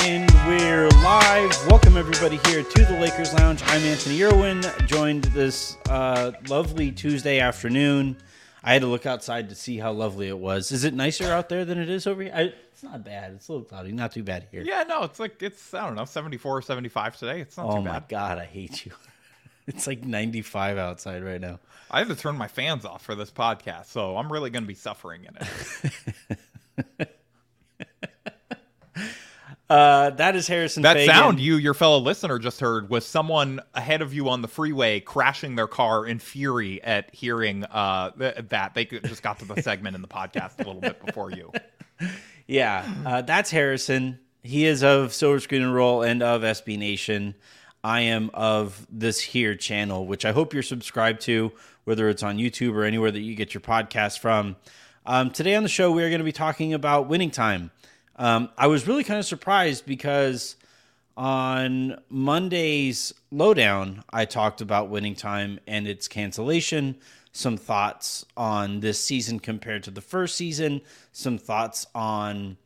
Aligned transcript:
And 0.00 0.30
we're 0.46 0.88
live. 1.04 1.56
Welcome 1.68 1.96
everybody 1.96 2.36
here 2.48 2.62
to 2.62 2.84
the 2.84 2.98
Lakers 3.00 3.32
Lounge. 3.34 3.62
I'm 3.66 3.82
Anthony 3.82 4.22
Irwin, 4.24 4.62
joined 4.86 5.24
this 5.24 5.76
uh, 5.88 6.32
lovely 6.48 6.90
Tuesday 6.90 7.38
afternoon. 7.38 8.16
I 8.62 8.72
had 8.72 8.82
to 8.82 8.88
look 8.88 9.06
outside 9.06 9.50
to 9.50 9.54
see 9.54 9.78
how 9.78 9.92
lovely 9.92 10.28
it 10.28 10.38
was. 10.38 10.72
Is 10.72 10.84
it 10.84 10.94
nicer 10.94 11.30
out 11.30 11.48
there 11.48 11.64
than 11.64 11.78
it 11.78 11.88
is 11.88 12.06
over 12.06 12.22
here? 12.22 12.32
I, 12.34 12.40
it's 12.72 12.82
not 12.82 13.04
bad. 13.04 13.32
It's 13.34 13.46
a 13.48 13.52
little 13.52 13.66
cloudy. 13.66 13.92
Not 13.92 14.12
too 14.12 14.24
bad 14.24 14.48
here. 14.50 14.62
Yeah, 14.62 14.82
no, 14.82 15.04
it's 15.04 15.20
like 15.20 15.42
it's 15.42 15.72
I 15.72 15.86
don't 15.86 15.94
know, 15.94 16.06
74 16.06 16.58
or 16.58 16.62
75 16.62 17.16
today. 17.16 17.40
It's 17.40 17.56
not 17.56 17.66
oh 17.66 17.76
too 17.76 17.84
bad. 17.84 17.90
Oh, 17.90 17.92
my 17.92 18.02
god, 18.08 18.38
I 18.38 18.46
hate 18.46 18.86
you. 18.86 18.92
It's 19.66 19.86
like 19.86 20.04
95 20.04 20.76
outside 20.76 21.24
right 21.24 21.40
now. 21.40 21.58
I 21.90 22.00
have 22.00 22.08
to 22.08 22.14
turn 22.14 22.36
my 22.36 22.48
fans 22.48 22.84
off 22.84 23.02
for 23.02 23.14
this 23.14 23.30
podcast, 23.30 23.86
so 23.86 24.14
I'm 24.18 24.30
really 24.30 24.50
going 24.50 24.64
to 24.64 24.68
be 24.68 24.74
suffering 24.74 25.24
in 25.24 25.36
it. 25.40 26.38
Uh, 29.74 30.10
that 30.10 30.36
is 30.36 30.46
Harrison. 30.46 30.84
that 30.84 30.96
Faigen. 30.96 31.06
sound 31.06 31.40
you, 31.40 31.56
your 31.56 31.74
fellow 31.74 31.98
listener, 31.98 32.38
just 32.38 32.60
heard 32.60 32.88
was 32.88 33.04
someone 33.04 33.60
ahead 33.74 34.02
of 34.02 34.14
you 34.14 34.28
on 34.28 34.40
the 34.40 34.46
freeway 34.46 35.00
crashing 35.00 35.56
their 35.56 35.66
car 35.66 36.06
in 36.06 36.20
fury 36.20 36.80
at 36.84 37.12
hearing 37.12 37.64
uh, 37.64 38.10
th- 38.12 38.36
that. 38.50 38.74
They 38.74 38.84
just 38.84 39.22
got 39.22 39.40
to 39.40 39.44
the 39.44 39.60
segment 39.62 39.96
in 39.96 40.02
the 40.02 40.06
podcast 40.08 40.54
a 40.60 40.64
little 40.64 40.80
bit 40.80 41.04
before 41.04 41.30
you. 41.30 41.52
Yeah, 42.46 42.86
uh, 43.06 43.22
that's 43.22 43.50
Harrison. 43.50 44.18
He 44.42 44.66
is 44.66 44.84
of 44.84 45.14
Silver 45.14 45.40
Screen 45.40 45.62
and 45.62 45.74
Roll 45.74 46.02
and 46.02 46.22
of 46.22 46.42
SB 46.42 46.76
Nation. 46.78 47.34
I 47.82 48.00
am 48.00 48.30
of 48.34 48.86
this 48.90 49.18
here 49.20 49.54
channel, 49.54 50.06
which 50.06 50.26
I 50.26 50.32
hope 50.32 50.52
you're 50.52 50.62
subscribed 50.62 51.22
to, 51.22 51.52
whether 51.84 52.08
it's 52.10 52.22
on 52.22 52.36
YouTube 52.36 52.74
or 52.74 52.84
anywhere 52.84 53.10
that 53.10 53.20
you 53.20 53.34
get 53.34 53.54
your 53.54 53.62
podcast 53.62 54.18
from. 54.18 54.56
Um, 55.06 55.30
today 55.30 55.54
on 55.54 55.62
the 55.62 55.70
show, 55.70 55.90
we 55.90 56.02
are 56.02 56.10
going 56.10 56.18
to 56.18 56.24
be 56.24 56.32
talking 56.32 56.74
about 56.74 57.08
winning 57.08 57.30
time. 57.30 57.70
Um, 58.16 58.48
I 58.56 58.66
was 58.68 58.86
really 58.86 59.04
kind 59.04 59.18
of 59.18 59.26
surprised 59.26 59.86
because 59.86 60.56
on 61.16 62.00
Monday's 62.08 63.12
lowdown, 63.30 64.04
I 64.10 64.24
talked 64.24 64.60
about 64.60 64.88
winning 64.88 65.14
time 65.14 65.60
and 65.66 65.86
its 65.86 66.08
cancellation, 66.08 66.96
some 67.32 67.56
thoughts 67.56 68.24
on 68.36 68.80
this 68.80 69.02
season 69.02 69.40
compared 69.40 69.82
to 69.84 69.90
the 69.90 70.00
first 70.00 70.36
season, 70.36 70.80
some 71.12 71.38
thoughts 71.38 71.86
on, 71.94 72.56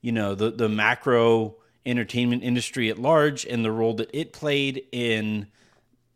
you 0.00 0.12
know, 0.12 0.34
the, 0.34 0.50
the 0.50 0.68
macro 0.68 1.56
entertainment 1.84 2.42
industry 2.42 2.90
at 2.90 2.98
large 2.98 3.44
and 3.44 3.64
the 3.64 3.70
role 3.70 3.94
that 3.94 4.10
it 4.12 4.32
played 4.32 4.84
in 4.90 5.46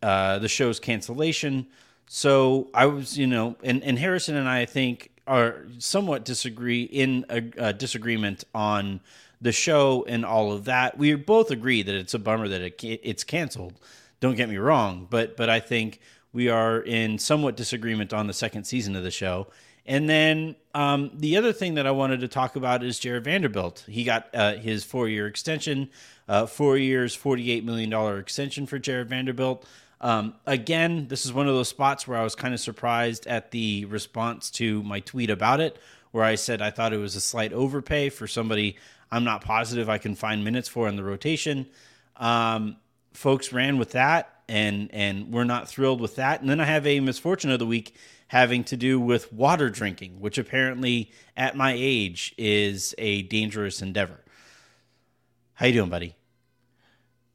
uh, 0.02 0.38
the 0.38 0.48
show's 0.48 0.80
cancellation. 0.80 1.66
So 2.06 2.68
I 2.74 2.86
was, 2.86 3.16
you 3.16 3.28
know, 3.28 3.56
and, 3.62 3.82
and 3.84 3.96
Harrison 3.96 4.34
and 4.34 4.48
I, 4.48 4.62
I 4.62 4.66
think, 4.66 5.09
are 5.30 5.64
somewhat 5.78 6.24
disagree 6.24 6.82
in 6.82 7.24
a, 7.30 7.68
a 7.68 7.72
disagreement 7.72 8.42
on 8.52 9.00
the 9.40 9.52
show 9.52 10.04
and 10.08 10.26
all 10.26 10.52
of 10.52 10.64
that. 10.64 10.98
We 10.98 11.14
both 11.14 11.52
agree 11.52 11.82
that 11.82 11.94
it's 11.94 12.14
a 12.14 12.18
bummer 12.18 12.48
that 12.48 12.60
it, 12.60 12.82
it's 12.82 13.22
canceled. 13.22 13.74
Don't 14.18 14.34
get 14.34 14.48
me 14.48 14.56
wrong, 14.56 15.06
but 15.08 15.36
but 15.36 15.48
I 15.48 15.60
think 15.60 16.00
we 16.32 16.48
are 16.48 16.80
in 16.80 17.18
somewhat 17.18 17.56
disagreement 17.56 18.12
on 18.12 18.26
the 18.26 18.32
second 18.34 18.64
season 18.64 18.96
of 18.96 19.04
the 19.04 19.10
show. 19.12 19.46
And 19.86 20.08
then 20.08 20.56
um, 20.74 21.12
the 21.14 21.36
other 21.36 21.52
thing 21.52 21.74
that 21.74 21.86
I 21.86 21.92
wanted 21.92 22.20
to 22.20 22.28
talk 22.28 22.56
about 22.56 22.82
is 22.82 22.98
Jared 22.98 23.24
Vanderbilt. 23.24 23.84
He 23.88 24.04
got 24.04 24.28
uh, 24.34 24.54
his 24.54 24.84
four 24.84 25.08
year 25.08 25.28
extension, 25.28 25.90
uh, 26.28 26.46
four 26.46 26.76
years, 26.76 27.16
$48 27.16 27.64
million 27.64 28.18
extension 28.18 28.66
for 28.66 28.78
Jared 28.78 29.08
Vanderbilt. 29.08 29.64
Um, 30.00 30.34
again, 30.46 31.08
this 31.08 31.26
is 31.26 31.32
one 31.32 31.46
of 31.46 31.54
those 31.54 31.68
spots 31.68 32.08
where 32.08 32.18
I 32.18 32.24
was 32.24 32.34
kind 32.34 32.54
of 32.54 32.60
surprised 32.60 33.26
at 33.26 33.50
the 33.50 33.84
response 33.84 34.50
to 34.52 34.82
my 34.82 35.00
tweet 35.00 35.30
about 35.30 35.60
it, 35.60 35.78
where 36.10 36.24
I 36.24 36.36
said 36.36 36.62
I 36.62 36.70
thought 36.70 36.92
it 36.92 36.98
was 36.98 37.16
a 37.16 37.20
slight 37.20 37.52
overpay 37.52 38.08
for 38.08 38.26
somebody 38.26 38.76
I'm 39.10 39.24
not 39.24 39.42
positive 39.42 39.88
I 39.88 39.98
can 39.98 40.14
find 40.14 40.44
minutes 40.44 40.68
for 40.68 40.88
in 40.88 40.96
the 40.96 41.02
rotation. 41.02 41.66
Um, 42.16 42.76
folks 43.12 43.52
ran 43.52 43.78
with 43.78 43.92
that, 43.92 44.42
and 44.48 44.88
and 44.92 45.32
we're 45.32 45.44
not 45.44 45.68
thrilled 45.68 46.00
with 46.00 46.16
that. 46.16 46.40
And 46.40 46.48
then 46.48 46.60
I 46.60 46.64
have 46.64 46.86
a 46.86 47.00
misfortune 47.00 47.50
of 47.50 47.58
the 47.58 47.66
week 47.66 47.94
having 48.28 48.62
to 48.64 48.76
do 48.76 49.00
with 49.00 49.32
water 49.32 49.68
drinking, 49.68 50.20
which 50.20 50.38
apparently 50.38 51.10
at 51.36 51.56
my 51.56 51.74
age 51.76 52.34
is 52.38 52.94
a 52.98 53.22
dangerous 53.22 53.82
endeavor. 53.82 54.20
How 55.54 55.66
you 55.66 55.72
doing, 55.72 55.90
buddy? 55.90 56.14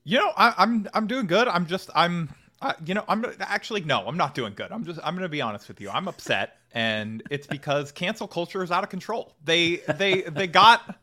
You 0.06 0.20
know, 0.20 0.32
I, 0.38 0.54
I'm 0.58 0.88
I'm 0.94 1.08
doing 1.08 1.28
good. 1.28 1.48
I'm 1.48 1.66
just 1.66 1.90
I'm 1.94 2.30
uh, 2.66 2.74
you 2.86 2.94
know 2.96 3.04
I'm 3.08 3.26
actually 3.40 3.82
no, 3.82 4.08
I'm 4.08 4.18
not 4.18 4.34
doing 4.34 4.54
good. 4.56 4.72
I'm 4.72 4.84
just 4.84 5.00
I'm 5.04 5.16
gonna 5.16 5.30
be 5.30 5.42
honest 5.42 5.68
with 5.68 5.80
you. 5.80 5.90
I'm 5.90 6.08
upset, 6.08 6.58
and 6.74 7.22
it's 7.30 7.46
because 7.48 7.92
cancel 7.92 8.28
culture 8.28 8.64
is 8.64 8.72
out 8.72 8.84
of 8.84 8.90
control. 8.90 9.34
They 9.44 9.78
they 9.98 10.22
they 10.24 10.48
got 10.48 10.98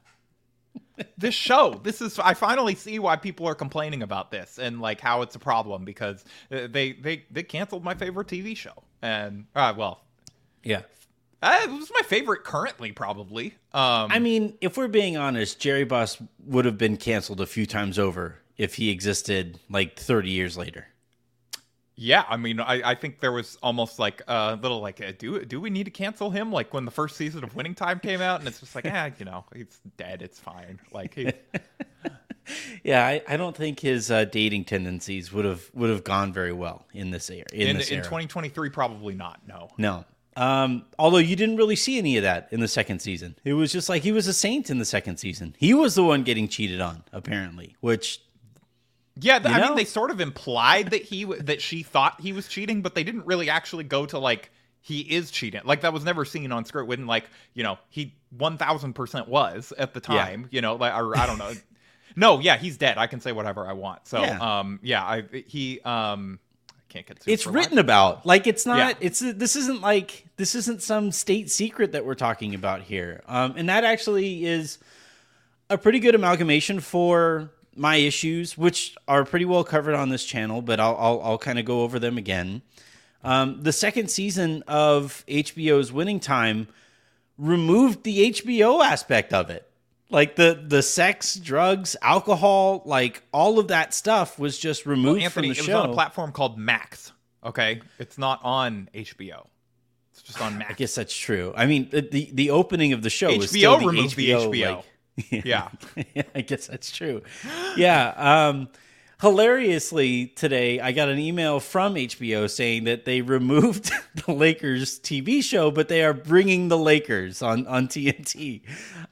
this 1.16 1.34
show. 1.34 1.80
This 1.82 2.02
is 2.02 2.18
I 2.18 2.34
finally 2.34 2.74
see 2.74 2.98
why 2.98 3.16
people 3.16 3.46
are 3.46 3.54
complaining 3.54 4.02
about 4.02 4.30
this 4.30 4.58
and 4.58 4.80
like 4.80 5.00
how 5.00 5.22
it's 5.22 5.36
a 5.36 5.38
problem 5.38 5.84
because 5.84 6.24
uh, 6.50 6.66
they 6.68 6.92
they 6.92 7.24
they 7.30 7.44
canceled 7.44 7.84
my 7.84 7.94
favorite 7.94 8.26
TV 8.26 8.56
show 8.56 8.82
and 9.00 9.46
uh, 9.54 9.72
well. 9.76 10.02
Yeah. 10.64 10.82
Uh, 11.42 11.60
it 11.64 11.70
was 11.70 11.90
my 11.92 12.02
favorite 12.02 12.44
currently, 12.44 12.92
probably. 12.92 13.46
Um, 13.72 14.12
I 14.12 14.20
mean, 14.20 14.56
if 14.60 14.76
we're 14.76 14.86
being 14.86 15.16
honest, 15.16 15.58
Jerry 15.58 15.82
Buss 15.84 16.18
would 16.46 16.64
have 16.64 16.78
been 16.78 16.96
canceled 16.96 17.40
a 17.40 17.46
few 17.46 17.66
times 17.66 17.98
over 17.98 18.36
if 18.56 18.76
he 18.76 18.90
existed 18.90 19.58
like 19.68 19.98
30 19.98 20.30
years 20.30 20.56
later. 20.56 20.86
Yeah, 22.02 22.24
I 22.28 22.36
mean, 22.36 22.58
I, 22.58 22.90
I 22.90 22.94
think 22.96 23.20
there 23.20 23.30
was 23.30 23.56
almost 23.62 24.00
like 24.00 24.22
a 24.26 24.58
little 24.60 24.80
like, 24.80 25.00
uh, 25.00 25.12
do 25.16 25.44
do 25.44 25.60
we 25.60 25.70
need 25.70 25.84
to 25.84 25.90
cancel 25.90 26.30
him? 26.30 26.50
Like 26.50 26.74
when 26.74 26.84
the 26.84 26.90
first 26.90 27.16
season 27.16 27.44
of 27.44 27.54
Winning 27.54 27.76
Time 27.76 28.00
came 28.00 28.20
out, 28.20 28.40
and 28.40 28.48
it's 28.48 28.58
just 28.60 28.74
like, 28.74 28.86
ah, 28.90 29.10
you 29.18 29.24
know, 29.24 29.44
he's 29.54 29.80
dead. 29.96 30.20
It's 30.20 30.38
fine. 30.38 30.80
Like, 30.92 31.14
he, 31.14 31.32
Yeah, 32.82 33.06
I, 33.06 33.22
I 33.28 33.36
don't 33.36 33.56
think 33.56 33.78
his 33.78 34.10
uh, 34.10 34.24
dating 34.24 34.64
tendencies 34.64 35.32
would 35.32 35.44
have 35.44 35.70
would 35.74 35.90
have 35.90 36.02
gone 36.02 36.32
very 36.32 36.52
well 36.52 36.86
in 36.92 37.10
this 37.10 37.30
era. 37.30 37.46
In, 37.52 37.68
in 37.68 37.76
this 37.76 37.90
in 37.90 37.98
era. 37.98 38.04
2023, 38.04 38.70
probably 38.70 39.14
not. 39.14 39.40
No. 39.46 39.68
No. 39.78 40.04
Um, 40.34 40.86
although 40.98 41.18
you 41.18 41.36
didn't 41.36 41.56
really 41.56 41.76
see 41.76 41.98
any 41.98 42.16
of 42.16 42.22
that 42.22 42.48
in 42.50 42.60
the 42.60 42.68
second 42.68 43.00
season. 43.00 43.36
It 43.44 43.52
was 43.52 43.70
just 43.70 43.88
like 43.88 44.02
he 44.02 44.12
was 44.12 44.26
a 44.26 44.32
saint 44.32 44.70
in 44.70 44.78
the 44.78 44.84
second 44.84 45.18
season. 45.18 45.54
He 45.58 45.74
was 45.74 45.94
the 45.94 46.02
one 46.02 46.22
getting 46.22 46.48
cheated 46.48 46.80
on, 46.80 47.04
apparently, 47.12 47.76
which 47.80 48.20
Yeah, 49.20 49.38
th- 49.38 49.54
I 49.54 49.58
know? 49.60 49.66
mean, 49.68 49.76
they 49.76 49.84
sort 49.84 50.10
of 50.10 50.20
implied 50.20 50.90
that 50.90 51.02
he 51.02 51.22
w- 51.24 51.42
that 51.42 51.60
she 51.60 51.82
thought 51.82 52.20
he 52.20 52.32
was 52.32 52.48
cheating, 52.48 52.80
but 52.82 52.94
they 52.94 53.04
didn't 53.04 53.26
really 53.26 53.50
actually 53.50 53.84
go 53.84 54.06
to 54.06 54.18
like 54.18 54.50
he 54.80 55.00
is 55.00 55.30
cheating. 55.30 55.60
Like 55.64 55.82
that 55.82 55.92
was 55.92 56.04
never 56.04 56.24
seen 56.24 56.50
on 56.50 56.64
script. 56.64 56.88
When 56.88 57.06
like 57.06 57.24
you 57.54 57.62
know 57.62 57.78
he 57.90 58.14
1,000 58.36 58.94
percent 58.94 59.28
was 59.28 59.72
at 59.76 59.92
the 59.94 60.00
Yeah. 60.08 60.24
time. 60.24 60.48
You 60.50 60.60
know, 60.62 60.76
like 60.76 60.94
or 60.94 61.16
I 61.16 61.26
don't 61.26 61.38
know. 61.38 61.52
no, 62.16 62.40
yeah, 62.40 62.56
he's 62.56 62.78
dead. 62.78 62.96
I 62.98 63.06
can 63.06 63.20
say 63.20 63.32
whatever 63.32 63.66
I 63.66 63.74
want. 63.74 64.06
So 64.08 64.20
Yeah. 64.22 64.58
um, 64.60 64.80
yeah, 64.82 65.02
I 65.04 65.24
he 65.46 65.80
um, 65.82 66.38
I 66.70 66.72
can't 66.88 67.06
get. 67.06 67.18
it's 67.26 67.46
written 67.46 67.76
libel. 67.76 67.80
about. 67.80 68.26
Like 68.26 68.46
it's 68.46 68.64
not. 68.64 68.78
Yeah. 68.78 68.92
It's 69.00 69.20
this 69.20 69.56
isn't 69.56 69.82
like 69.82 70.24
this 70.36 70.54
isn't 70.54 70.80
some 70.82 71.12
state 71.12 71.50
secret 71.50 71.92
that 71.92 72.06
we're 72.06 72.14
talking 72.14 72.54
about 72.54 72.80
here. 72.82 73.22
Um, 73.26 73.54
and 73.58 73.68
that 73.68 73.84
actually 73.84 74.44
is 74.46 74.78
a 75.70 75.76
pretty 75.76 76.00
good 76.00 76.14
amalgamation 76.14 76.80
for 76.80 77.50
my 77.76 77.96
issues, 77.96 78.56
which 78.58 78.94
are 79.08 79.24
pretty 79.24 79.44
well 79.44 79.64
covered 79.64 79.94
on 79.94 80.08
this 80.08 80.24
channel. 80.24 80.62
But 80.62 80.80
I'll 80.80 80.96
I'll, 80.96 81.20
I'll 81.22 81.38
kind 81.38 81.58
of 81.58 81.64
go 81.64 81.82
over 81.82 81.98
them 81.98 82.18
again. 82.18 82.62
Um, 83.24 83.62
the 83.62 83.72
second 83.72 84.10
season 84.10 84.64
of 84.66 85.24
HBO's 85.28 85.92
Winning 85.92 86.18
Time 86.20 86.68
removed 87.38 88.02
the 88.04 88.30
HBO 88.30 88.84
aspect 88.84 89.32
of 89.32 89.50
it. 89.50 89.68
Like 90.10 90.36
the 90.36 90.62
the 90.66 90.82
sex, 90.82 91.36
drugs, 91.36 91.96
alcohol, 92.02 92.82
like 92.84 93.22
all 93.32 93.58
of 93.58 93.68
that 93.68 93.94
stuff 93.94 94.38
was 94.38 94.58
just 94.58 94.84
removed 94.84 95.22
Anthony, 95.22 95.48
from 95.54 95.54
the 95.66 95.72
it 95.72 95.74
was 95.74 95.84
on 95.84 95.90
a 95.90 95.94
platform 95.94 96.32
called 96.32 96.58
Max. 96.58 97.12
Okay, 97.44 97.80
it's 97.98 98.18
not 98.18 98.40
on 98.44 98.90
HBO. 98.94 99.46
It's 100.12 100.20
just 100.22 100.42
on 100.42 100.58
Max. 100.58 100.70
I 100.70 100.74
guess 100.74 100.94
that's 100.94 101.16
true. 101.16 101.54
I 101.56 101.64
mean, 101.64 101.88
the 101.90 102.02
the, 102.02 102.30
the 102.32 102.50
opening 102.50 102.92
of 102.92 103.02
the 103.02 103.08
show 103.08 103.28
was 103.34 103.46
HBO 103.52 103.56
still 103.56 103.78
the 103.78 103.86
removed 103.86 104.16
the 104.16 104.30
HBO. 104.30 104.50
HBO. 104.50 104.76
like- 104.76 104.84
Yeah. 105.30 105.68
I 106.34 106.40
guess 106.40 106.66
that's 106.66 106.90
true. 106.90 107.22
Yeah. 107.76 108.14
Um, 108.16 108.68
hilariously, 109.20 110.26
today 110.28 110.80
I 110.80 110.92
got 110.92 111.08
an 111.08 111.18
email 111.18 111.60
from 111.60 111.94
HBO 111.94 112.50
saying 112.50 112.84
that 112.84 113.04
they 113.04 113.20
removed 113.20 113.92
the 114.26 114.32
Lakers 114.32 114.98
TV 114.98 115.42
show, 115.42 115.70
but 115.70 115.88
they 115.88 116.02
are 116.02 116.12
bringing 116.12 116.68
the 116.68 116.78
Lakers 116.78 117.42
on 117.42 117.66
on 117.66 117.88
TNT. 117.88 118.62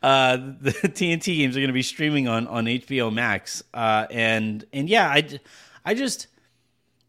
Uh, 0.02 0.36
the 0.60 0.72
TNT 0.72 1.36
games 1.36 1.56
are 1.56 1.60
going 1.60 1.68
to 1.68 1.74
be 1.74 1.82
streaming 1.82 2.28
on 2.28 2.46
on 2.48 2.64
HBO 2.64 3.12
Max. 3.12 3.62
Uh, 3.72 4.06
and 4.10 4.64
and 4.72 4.88
yeah, 4.88 5.08
I 5.08 5.38
I 5.84 5.94
just 5.94 6.26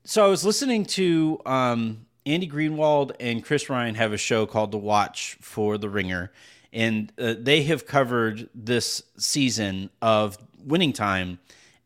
so 0.03 0.25
I 0.25 0.27
was 0.27 0.45
listening 0.45 0.85
to 0.85 1.39
um, 1.45 2.05
Andy 2.25 2.47
Greenwald 2.47 3.11
and 3.19 3.43
Chris 3.43 3.69
Ryan 3.69 3.95
have 3.95 4.13
a 4.13 4.17
show 4.17 4.45
called 4.45 4.71
The 4.71 4.77
Watch 4.77 5.37
for 5.41 5.77
The 5.77 5.89
Ringer, 5.89 6.31
and 6.73 7.11
uh, 7.19 7.35
they 7.37 7.63
have 7.63 7.85
covered 7.85 8.49
this 8.55 9.03
season 9.17 9.89
of 10.01 10.37
Winning 10.65 10.93
Time, 10.93 11.39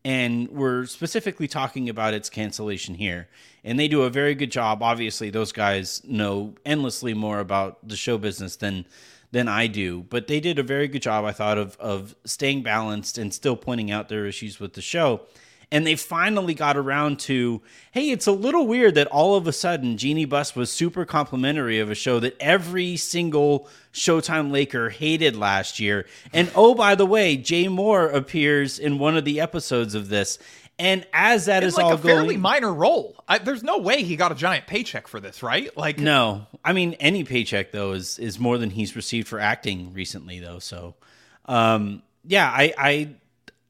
and 0.04 0.48
we're 0.48 0.86
specifically 0.86 1.48
talking 1.48 1.88
about 1.88 2.14
its 2.14 2.30
cancellation 2.30 2.94
here. 2.94 3.28
And 3.64 3.80
they 3.80 3.88
do 3.88 4.02
a 4.02 4.10
very 4.10 4.36
good 4.36 4.52
job. 4.52 4.82
Obviously, 4.82 5.30
those 5.30 5.50
guys 5.50 6.02
know 6.04 6.54
endlessly 6.64 7.14
more 7.14 7.40
about 7.40 7.86
the 7.86 7.96
show 7.96 8.18
business 8.18 8.56
than 8.56 8.86
than 9.32 9.48
I 9.48 9.66
do, 9.66 10.04
but 10.08 10.28
they 10.28 10.38
did 10.38 10.58
a 10.58 10.62
very 10.62 10.86
good 10.86 11.02
job, 11.02 11.24
I 11.24 11.32
thought, 11.32 11.58
of 11.58 11.76
of 11.78 12.14
staying 12.24 12.62
balanced 12.62 13.18
and 13.18 13.34
still 13.34 13.56
pointing 13.56 13.90
out 13.90 14.08
their 14.08 14.26
issues 14.26 14.60
with 14.60 14.74
the 14.74 14.82
show 14.82 15.22
and 15.72 15.86
they 15.86 15.96
finally 15.96 16.54
got 16.54 16.76
around 16.76 17.18
to 17.18 17.60
hey 17.92 18.10
it's 18.10 18.26
a 18.26 18.32
little 18.32 18.66
weird 18.66 18.94
that 18.94 19.06
all 19.08 19.34
of 19.34 19.46
a 19.46 19.52
sudden 19.52 19.96
jeanie 19.96 20.24
buss 20.24 20.54
was 20.54 20.70
super 20.70 21.04
complimentary 21.04 21.78
of 21.78 21.90
a 21.90 21.94
show 21.94 22.20
that 22.20 22.36
every 22.40 22.96
single 22.96 23.68
showtime 23.92 24.50
laker 24.50 24.90
hated 24.90 25.36
last 25.36 25.80
year 25.80 26.06
and 26.32 26.50
oh 26.54 26.74
by 26.74 26.94
the 26.94 27.06
way 27.06 27.36
jay 27.36 27.64
mohr 27.64 28.12
appears 28.12 28.78
in 28.78 28.98
one 28.98 29.16
of 29.16 29.24
the 29.24 29.40
episodes 29.40 29.94
of 29.94 30.08
this 30.08 30.38
and 30.78 31.06
as 31.12 31.46
that 31.46 31.62
In 31.62 31.68
is 31.68 31.76
like 31.76 31.86
all 31.86 31.94
a 31.94 31.98
fairly 31.98 32.34
going 32.34 32.40
minor 32.40 32.70
role. 32.70 33.16
I, 33.26 33.38
there's 33.38 33.62
no 33.62 33.78
way 33.78 34.02
he 34.02 34.14
got 34.14 34.30
a 34.30 34.34
giant 34.34 34.66
paycheck 34.66 35.08
for 35.08 35.20
this, 35.20 35.42
right? 35.42 35.74
Like, 35.74 35.98
no 35.98 36.46
i 36.66 36.72
mean 36.72 36.94
any 36.94 37.24
paycheck 37.24 37.70
though 37.72 37.92
is 37.92 38.18
is 38.18 38.38
more 38.38 38.58
than 38.58 38.70
he's 38.70 38.96
received 38.96 39.28
for 39.28 39.38
acting 39.38 39.92
recently 39.94 40.40
though 40.40 40.58
so 40.58 40.94
um 41.46 42.02
yeah 42.24 42.50
i 42.52 42.74
i 42.76 43.08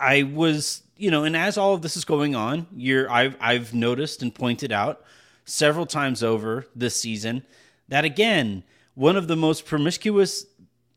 i 0.00 0.22
was 0.22 0.82
you 0.96 1.10
know, 1.10 1.24
and 1.24 1.36
as 1.36 1.58
all 1.58 1.74
of 1.74 1.82
this 1.82 1.96
is 1.96 2.04
going 2.04 2.34
on, 2.34 2.66
you're 2.74 3.10
I've 3.10 3.36
I've 3.40 3.74
noticed 3.74 4.22
and 4.22 4.34
pointed 4.34 4.72
out 4.72 5.02
several 5.44 5.86
times 5.86 6.22
over 6.22 6.66
this 6.74 7.00
season 7.00 7.44
that 7.88 8.04
again, 8.04 8.64
one 8.94 9.16
of 9.16 9.28
the 9.28 9.36
most 9.36 9.66
promiscuous 9.66 10.46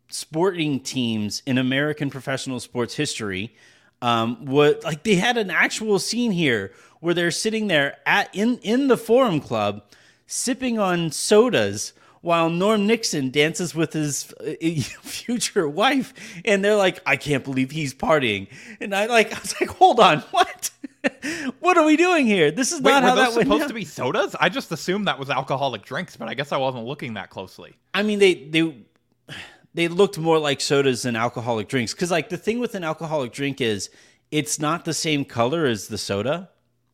sporting 0.09 0.79
teams 0.79 1.43
in 1.45 1.57
American 1.57 2.09
professional 2.09 2.59
sports 2.59 2.95
history. 2.95 3.55
Um, 4.01 4.45
what 4.45 4.83
like 4.83 5.03
they 5.03 5.15
had 5.15 5.37
an 5.37 5.51
actual 5.51 5.99
scene 5.99 6.31
here 6.31 6.71
where 7.01 7.13
they're 7.13 7.31
sitting 7.31 7.67
there 7.67 7.97
at 8.05 8.33
in 8.33 8.57
in 8.59 8.87
the 8.87 8.97
Forum 8.97 9.41
Club, 9.41 9.83
sipping 10.25 10.79
on 10.79 11.11
sodas 11.11 11.93
while 12.21 12.49
Norm 12.49 12.87
Nixon 12.87 13.29
dances 13.29 13.73
with 13.73 13.93
his 13.93 14.33
uh, 14.39 14.53
future 15.01 15.67
wife, 15.67 16.13
and 16.45 16.63
they're 16.63 16.75
like, 16.75 17.01
"I 17.05 17.17
can't 17.17 17.43
believe 17.43 17.71
he's 17.71 17.93
partying," 17.93 18.47
and 18.79 18.95
I 18.95 19.05
like, 19.05 19.33
I 19.35 19.39
was 19.39 19.59
like, 19.59 19.69
"Hold 19.71 19.99
on, 19.99 20.19
what? 20.31 20.71
what 21.59 21.77
are 21.77 21.85
we 21.85 21.95
doing 21.95 22.25
here? 22.25 22.51
This 22.51 22.71
is 22.71 22.81
Wait, 22.81 22.91
not 22.91 23.03
how 23.03 23.15
that 23.15 23.31
went." 23.31 23.43
supposed 23.43 23.61
down." 23.61 23.67
to 23.69 23.73
be 23.73 23.85
sodas? 23.85 24.35
I 24.39 24.49
just 24.49 24.71
assumed 24.71 25.07
that 25.07 25.19
was 25.19 25.29
alcoholic 25.29 25.83
drinks, 25.83 26.15
but 26.17 26.27
I 26.27 26.33
guess 26.33 26.51
I 26.51 26.57
wasn't 26.57 26.85
looking 26.85 27.13
that 27.13 27.29
closely. 27.29 27.75
I 27.93 28.03
mean, 28.03 28.19
they 28.19 28.33
they 28.33 28.75
they 29.73 29.87
looked 29.87 30.17
more 30.17 30.39
like 30.39 30.61
sodas 30.61 31.03
than 31.03 31.15
alcoholic 31.15 31.67
drinks 31.67 31.93
because, 31.93 32.11
like, 32.11 32.29
the 32.29 32.37
thing 32.37 32.59
with 32.59 32.75
an 32.75 32.83
alcoholic 32.83 33.31
drink 33.31 33.61
is 33.61 33.89
it's 34.31 34.59
not 34.59 34.85
the 34.85 34.93
same 34.93 35.25
color 35.25 35.65
as 35.65 35.87
the 35.87 35.97
soda. 35.97 36.49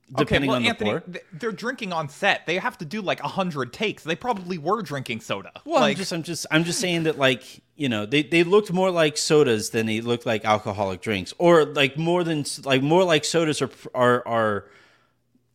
Depending 0.08 0.36
okay, 0.36 0.48
well, 0.50 0.56
on 0.58 0.62
the 0.62 0.70
Anthony, 0.70 0.90
pour. 0.92 1.22
they're 1.34 1.52
drinking 1.52 1.92
on 1.92 2.10
set. 2.10 2.46
They 2.46 2.60
have 2.60 2.78
to 2.78 2.86
do 2.86 3.02
like 3.02 3.22
a 3.22 3.28
hundred 3.28 3.74
takes. 3.74 4.04
They 4.04 4.16
probably 4.16 4.60
were 4.60 4.84
drinking 4.84 5.22
soda. 5.22 5.52
Well, 5.66 5.82
like, 5.82 5.96
I'm 5.96 5.98
just, 5.98 6.14
I'm 6.14 6.24
just, 6.24 6.46
I'm 6.52 6.64
just 6.64 6.80
saying 6.80 7.04
that, 7.04 7.18
like, 7.18 7.64
you 7.76 7.90
know, 7.90 8.06
they, 8.06 8.22
they 8.22 8.44
looked 8.44 8.72
more 8.72 8.92
like 8.92 9.18
sodas 9.18 9.72
than 9.72 9.88
they 9.88 10.02
looked 10.02 10.28
like 10.28 10.46
alcoholic 10.46 11.02
drinks, 11.02 11.34
or 11.40 11.66
like 11.66 11.98
more 11.98 12.24
than, 12.24 12.46
like, 12.66 12.84
more 12.84 13.04
like 13.04 13.26
sodas 13.26 13.64
are 13.64 13.72
are 13.96 14.28
are 14.28 14.66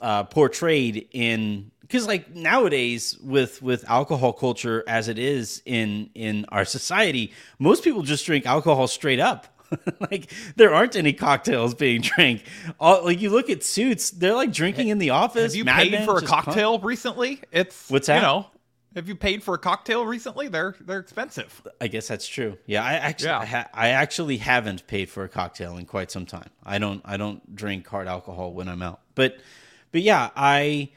uh, 0.01 0.25
portrayed 0.25 1.09
in 1.13 1.71
because, 1.83 2.09
like, 2.09 2.35
nowadays 2.35 3.17
with 3.23 3.63
with 3.63 3.89
alcohol 3.89 4.33
culture 4.33 4.83
as 4.89 5.07
it 5.07 5.19
is 5.21 5.63
in 5.65 6.11
in 6.17 6.45
our 6.49 6.65
society, 6.65 7.33
most 7.61 7.85
people 7.85 8.03
just 8.03 8.27
drink 8.27 8.47
alcohol 8.47 8.89
straight 8.89 9.21
up. 9.21 9.47
like 10.11 10.31
there 10.57 10.75
aren't 10.75 10.97
any 10.97 11.13
cocktails 11.13 11.75
being 11.75 12.01
drank. 12.01 12.45
All 12.79 13.05
like 13.05 13.21
you 13.21 13.31
look 13.31 13.51
at 13.51 13.63
suits, 13.63 14.11
they're 14.11 14.35
like 14.35 14.53
drinking 14.53 14.89
in 14.89 14.99
the 14.99 15.11
office. 15.11 15.53
have 15.53 15.55
you 15.55 15.65
Mad 15.65 15.83
paid 15.83 15.93
Men 15.93 16.05
for 16.05 16.19
a 16.19 16.23
cocktail 16.23 16.79
recently? 16.79 17.41
It's 17.53 17.89
What's 17.91 18.09
You 18.09 18.15
know, 18.15 18.47
have 18.97 19.07
you 19.09 19.15
paid 19.15 19.43
for 19.45 19.55
a 19.55 19.59
cocktail 19.59 20.05
recently? 20.05 20.49
They're 20.49 20.75
they're 20.81 20.99
expensive. 20.99 21.63
I 21.81 21.87
guess 21.87 22.09
that's 22.09 22.27
true. 22.27 22.59
Yeah, 22.67 22.83
I 22.83 22.95
actually, 22.95 23.29
Yeah. 23.29 23.39
I, 23.39 23.45
ha- 23.47 23.69
I 23.73 23.89
actually 23.91 24.39
haven't 24.39 24.87
paid 24.89 25.09
for 25.11 25.23
a 25.23 25.29
cocktail 25.29 25.77
in 25.77 25.87
quite 25.87 26.11
some 26.11 26.27
time. 26.27 26.51
I 26.65 26.79
don't, 26.79 27.01
I 27.05 27.17
don't 27.17 27.55
drink 27.55 27.87
hard 27.87 28.09
alcohol 28.09 28.53
when 28.53 28.69
I'm 28.69 28.83
out. 28.83 29.01
But, 29.15 29.39
but 29.93 30.03
yeah, 30.03 30.31
I, 30.35 30.91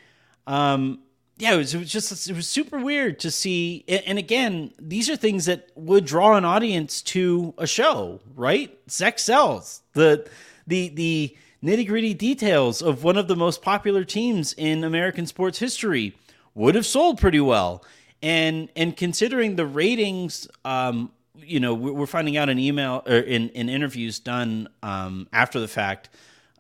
um, 0.48 1.00
yeah, 1.38 1.54
it 1.54 1.58
was, 1.58 1.74
it 1.74 1.80
was 1.80 1.92
just, 1.92 2.30
it 2.30 2.36
was 2.36 2.48
super 2.48 2.80
weird 2.80 3.20
to 3.20 3.32
see. 3.32 3.84
And 3.88 4.20
again, 4.20 4.74
these 4.80 5.10
are 5.10 5.16
things 5.16 5.46
that 5.46 5.70
would 5.76 6.06
draw 6.06 6.36
an 6.36 6.46
audience 6.46 7.02
to 7.04 7.54
a 7.58 7.66
show, 7.66 8.20
right? 8.36 8.78
Sex 8.88 9.24
sells. 9.24 9.82
The, 9.94 10.28
the, 10.68 10.90
the 10.90 11.38
nitty 11.64 11.88
gritty 11.88 12.14
details 12.14 12.82
of 12.82 13.04
one 13.04 13.18
of 13.18 13.28
the 13.28 13.36
most 13.36 13.62
popular 13.62 14.04
teams 14.04 14.54
in 14.54 14.84
American 14.84 15.26
sports 15.26 15.60
history 15.60 16.16
would 16.54 16.76
have 16.76 16.86
sold 16.86 17.20
pretty 17.20 17.40
well. 17.40 17.84
And 18.22 18.70
and 18.76 18.96
considering 18.96 19.56
the 19.56 19.66
ratings, 19.66 20.48
um, 20.64 21.12
you 21.36 21.60
know, 21.60 21.74
we're 21.74 22.06
finding 22.06 22.38
out 22.38 22.48
in 22.48 22.58
email 22.58 23.04
or 23.06 23.18
in, 23.18 23.50
in 23.50 23.68
interviews 23.68 24.20
done 24.20 24.70
um, 24.82 25.28
after 25.34 25.60
the 25.60 25.68
fact 25.68 26.10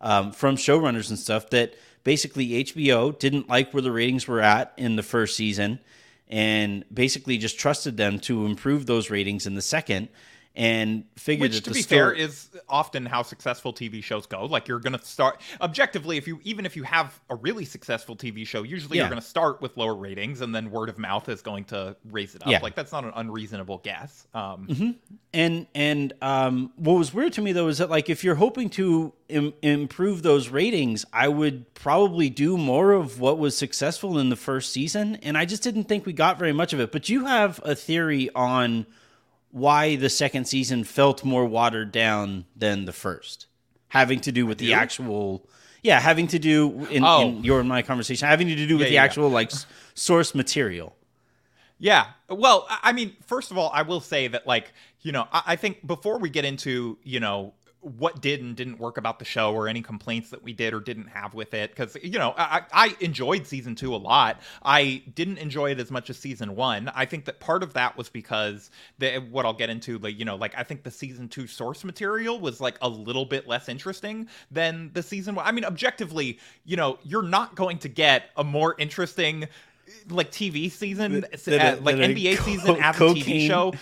um, 0.01 0.31
from 0.31 0.57
showrunners 0.57 1.09
and 1.09 1.17
stuff 1.17 1.49
that 1.51 1.75
basically 2.03 2.63
HBO 2.63 3.17
didn't 3.17 3.50
like 3.50 3.73
where 3.73 3.81
the 3.81 3.91
ratings 3.91 4.27
were 4.27 4.41
at 4.41 4.73
in 4.77 4.95
the 4.95 5.03
first 5.03 5.35
season, 5.35 5.79
and 6.29 6.83
basically 6.94 7.38
just 7.38 7.59
trusted 7.59 7.97
them 7.97 8.19
to 8.19 8.45
improve 8.45 8.85
those 8.85 9.09
ratings 9.09 9.45
in 9.45 9.55
the 9.55 9.61
second, 9.61 10.09
and 10.55 11.03
figured 11.15 11.50
Which, 11.50 11.55
that 11.55 11.63
to 11.63 11.69
the 11.71 11.73
be 11.79 11.81
fair, 11.81 12.11
is 12.13 12.50
often 12.69 13.07
how 13.07 13.23
successful 13.23 13.73
TV 13.73 14.03
shows 14.03 14.27
go. 14.27 14.45
Like 14.45 14.67
you're 14.67 14.79
going 14.79 14.97
to 14.97 15.03
start 15.03 15.41
objectively, 15.61 16.17
if 16.17 16.27
you 16.27 16.39
even 16.44 16.65
if 16.65 16.75
you 16.75 16.83
have 16.83 17.19
a 17.29 17.35
really 17.35 17.65
successful 17.65 18.15
TV 18.15 18.45
show, 18.45 18.61
usually 18.61 18.97
Yeah. 18.97 19.03
you're 19.03 19.09
going 19.09 19.21
to 19.21 19.27
start 19.27 19.61
with 19.61 19.75
lower 19.77 19.95
ratings, 19.95 20.41
and 20.41 20.53
then 20.53 20.69
word 20.69 20.89
of 20.89 21.00
mouth 21.00 21.27
is 21.27 21.42
going 21.42 21.63
to 21.66 21.95
raise 22.11 22.35
it 22.35 22.44
up. 22.44 22.49
Yeah. 22.49 22.59
Like 22.61 22.75
that's 22.75 22.92
not 22.92 23.04
an 23.04 23.13
unreasonable 23.16 23.80
guess. 23.80 24.28
Um, 24.35 24.97
and 25.33 25.66
and 25.73 26.13
um, 26.21 26.71
what 26.75 26.94
was 26.94 27.13
weird 27.13 27.33
to 27.33 27.42
me 27.42 27.51
though 27.51 27.68
is 27.68 27.80
that 27.80 27.89
like 27.89 28.07
if 28.09 28.23
you're 28.23 28.35
hoping 28.35 28.69
to 28.71 29.11
Im- 29.30 29.54
improve 29.63 30.21
those 30.21 30.49
ratings, 30.49 31.04
I 31.11 31.30
would 31.30 31.73
probably 31.73 32.30
do 32.30 32.57
more 32.59 32.92
of 32.92 33.19
what 33.19 33.39
was 33.39 33.57
successful 33.57 34.19
in 34.19 34.30
the 34.30 34.35
first 34.35 34.71
season, 34.71 35.16
and 35.23 35.35
I 35.35 35.45
just 35.45 35.63
didn't 35.63 35.85
think 35.85 36.06
we 36.06 36.13
got 36.13 36.37
very 36.37 36.54
much 36.54 36.73
of 36.73 36.80
it. 36.80 36.92
But 36.92 37.09
you 37.09 37.25
have 37.25 37.59
a 37.63 37.73
theory 37.73 38.30
on 38.35 38.85
why 39.54 39.95
the 39.95 40.10
second 40.10 40.45
season 40.45 40.83
felt 40.83 41.24
more 41.24 41.45
watered 41.45 41.92
down 41.92 42.45
than 42.56 42.86
the 42.86 42.92
first, 42.92 43.45
having 43.90 44.19
to 44.22 44.31
do 44.31 44.45
with 44.45 44.57
the 44.57 44.74
actual. 44.74 45.48
Yeah, 45.83 46.00
having 46.00 46.28
to 46.28 46.40
do 46.40 46.86
in, 46.90 47.04
Oh. 47.06 47.22
in 47.22 47.44
your 47.44 47.60
and 47.60 47.69
my 47.69 47.81
conversation, 47.81 48.28
having 48.28 48.48
to 48.48 48.56
do 48.56 48.62
with 48.78 48.83
Yeah, 48.83 48.88
the 48.88 48.94
yeah, 48.94 49.00
yeah. 49.02 49.04
actual 49.06 49.30
like 49.30 49.52
s- 49.52 49.66
source 49.94 50.33
material. 50.33 50.95
Yeah. 51.78 52.06
Well, 52.30 52.66
I 52.69 52.80
I 52.83 52.92
mean, 52.94 53.16
first 53.28 53.52
of 53.52 53.57
all, 53.57 53.69
I 53.74 53.81
will 53.83 54.00
say 54.00 54.28
that, 54.30 54.48
like, 54.48 54.72
you 55.02 55.12
know, 55.12 55.28
I, 55.31 55.42
I 55.48 55.56
think 55.57 55.86
before 55.86 56.18
we 56.19 56.30
get 56.30 56.45
into, 56.45 56.98
you 57.04 57.19
know, 57.19 57.54
what 57.83 58.21
did 58.21 58.42
and 58.42 58.56
didn't 58.56 58.80
work 58.80 58.97
about 58.97 59.19
the 59.19 59.25
show 59.25 59.54
or 59.54 59.68
any 59.68 59.81
complaints 59.81 60.30
that 60.30 60.42
we 60.42 60.54
did 60.54 60.73
or 60.73 60.80
didn't 60.80 61.07
have 61.07 61.33
with 61.33 61.54
it, 61.54 61.69
because, 61.69 61.97
you 62.02 62.18
know, 62.18 62.33
I, 62.37 62.61
I 62.71 62.95
enjoyed 62.99 63.45
season 63.45 63.75
two 63.75 63.94
a 63.94 63.97
lot. 63.97 64.40
I 64.63 65.04
didn't 65.16 65.37
enjoy 65.37 65.71
it 65.71 65.80
as 65.80 65.92
much 65.92 66.09
as 66.09 66.18
season 66.18 66.56
one. 66.56 66.90
I 66.95 67.06
think 67.06 67.25
that 67.25 67.40
part 67.40 67.61
of 67.61 67.73
that 67.73 67.97
was 67.97 68.09
because 68.09 68.71
the, 68.99 69.18
what 69.18 69.45
I'll 69.45 69.54
get 69.54 69.69
into, 69.69 69.99
like, 69.99 70.18
you 70.18 70.25
know, 70.25 70.35
like, 70.35 70.57
I 70.57 70.63
think 70.63 70.83
the 70.83 70.92
season 70.92 71.28
two 71.28 71.45
source 71.45 71.83
material 71.83 72.40
was, 72.40 72.61
like, 72.61 72.78
a 72.81 72.90
little 72.90 73.25
bit 73.25 73.47
less 73.47 73.68
interesting 73.68 74.28
than 74.49 74.92
the 74.94 75.04
season 75.04 75.35
one. 75.35 75.45
I 75.45 75.52
mean, 75.52 75.66
objectively, 75.66 76.40
you 76.66 76.78
know, 76.78 76.99
you're 77.04 77.21
not 77.21 77.56
going 77.56 77.80
to 77.80 77.90
get 77.90 78.30
a 78.37 78.44
more 78.44 78.75
interesting 78.78 79.47
like 80.09 80.31
TV 80.31 80.71
season, 80.71 81.25
Than 81.45 81.61
uh, 81.61 81.75
a- 81.78 81.81
like 81.81 81.97
NBA 81.97 82.37
co- 82.37 82.45
season 82.45 82.75
as 82.78 82.95
a 82.95 82.99
TV 82.99 83.47
show. 83.47 83.73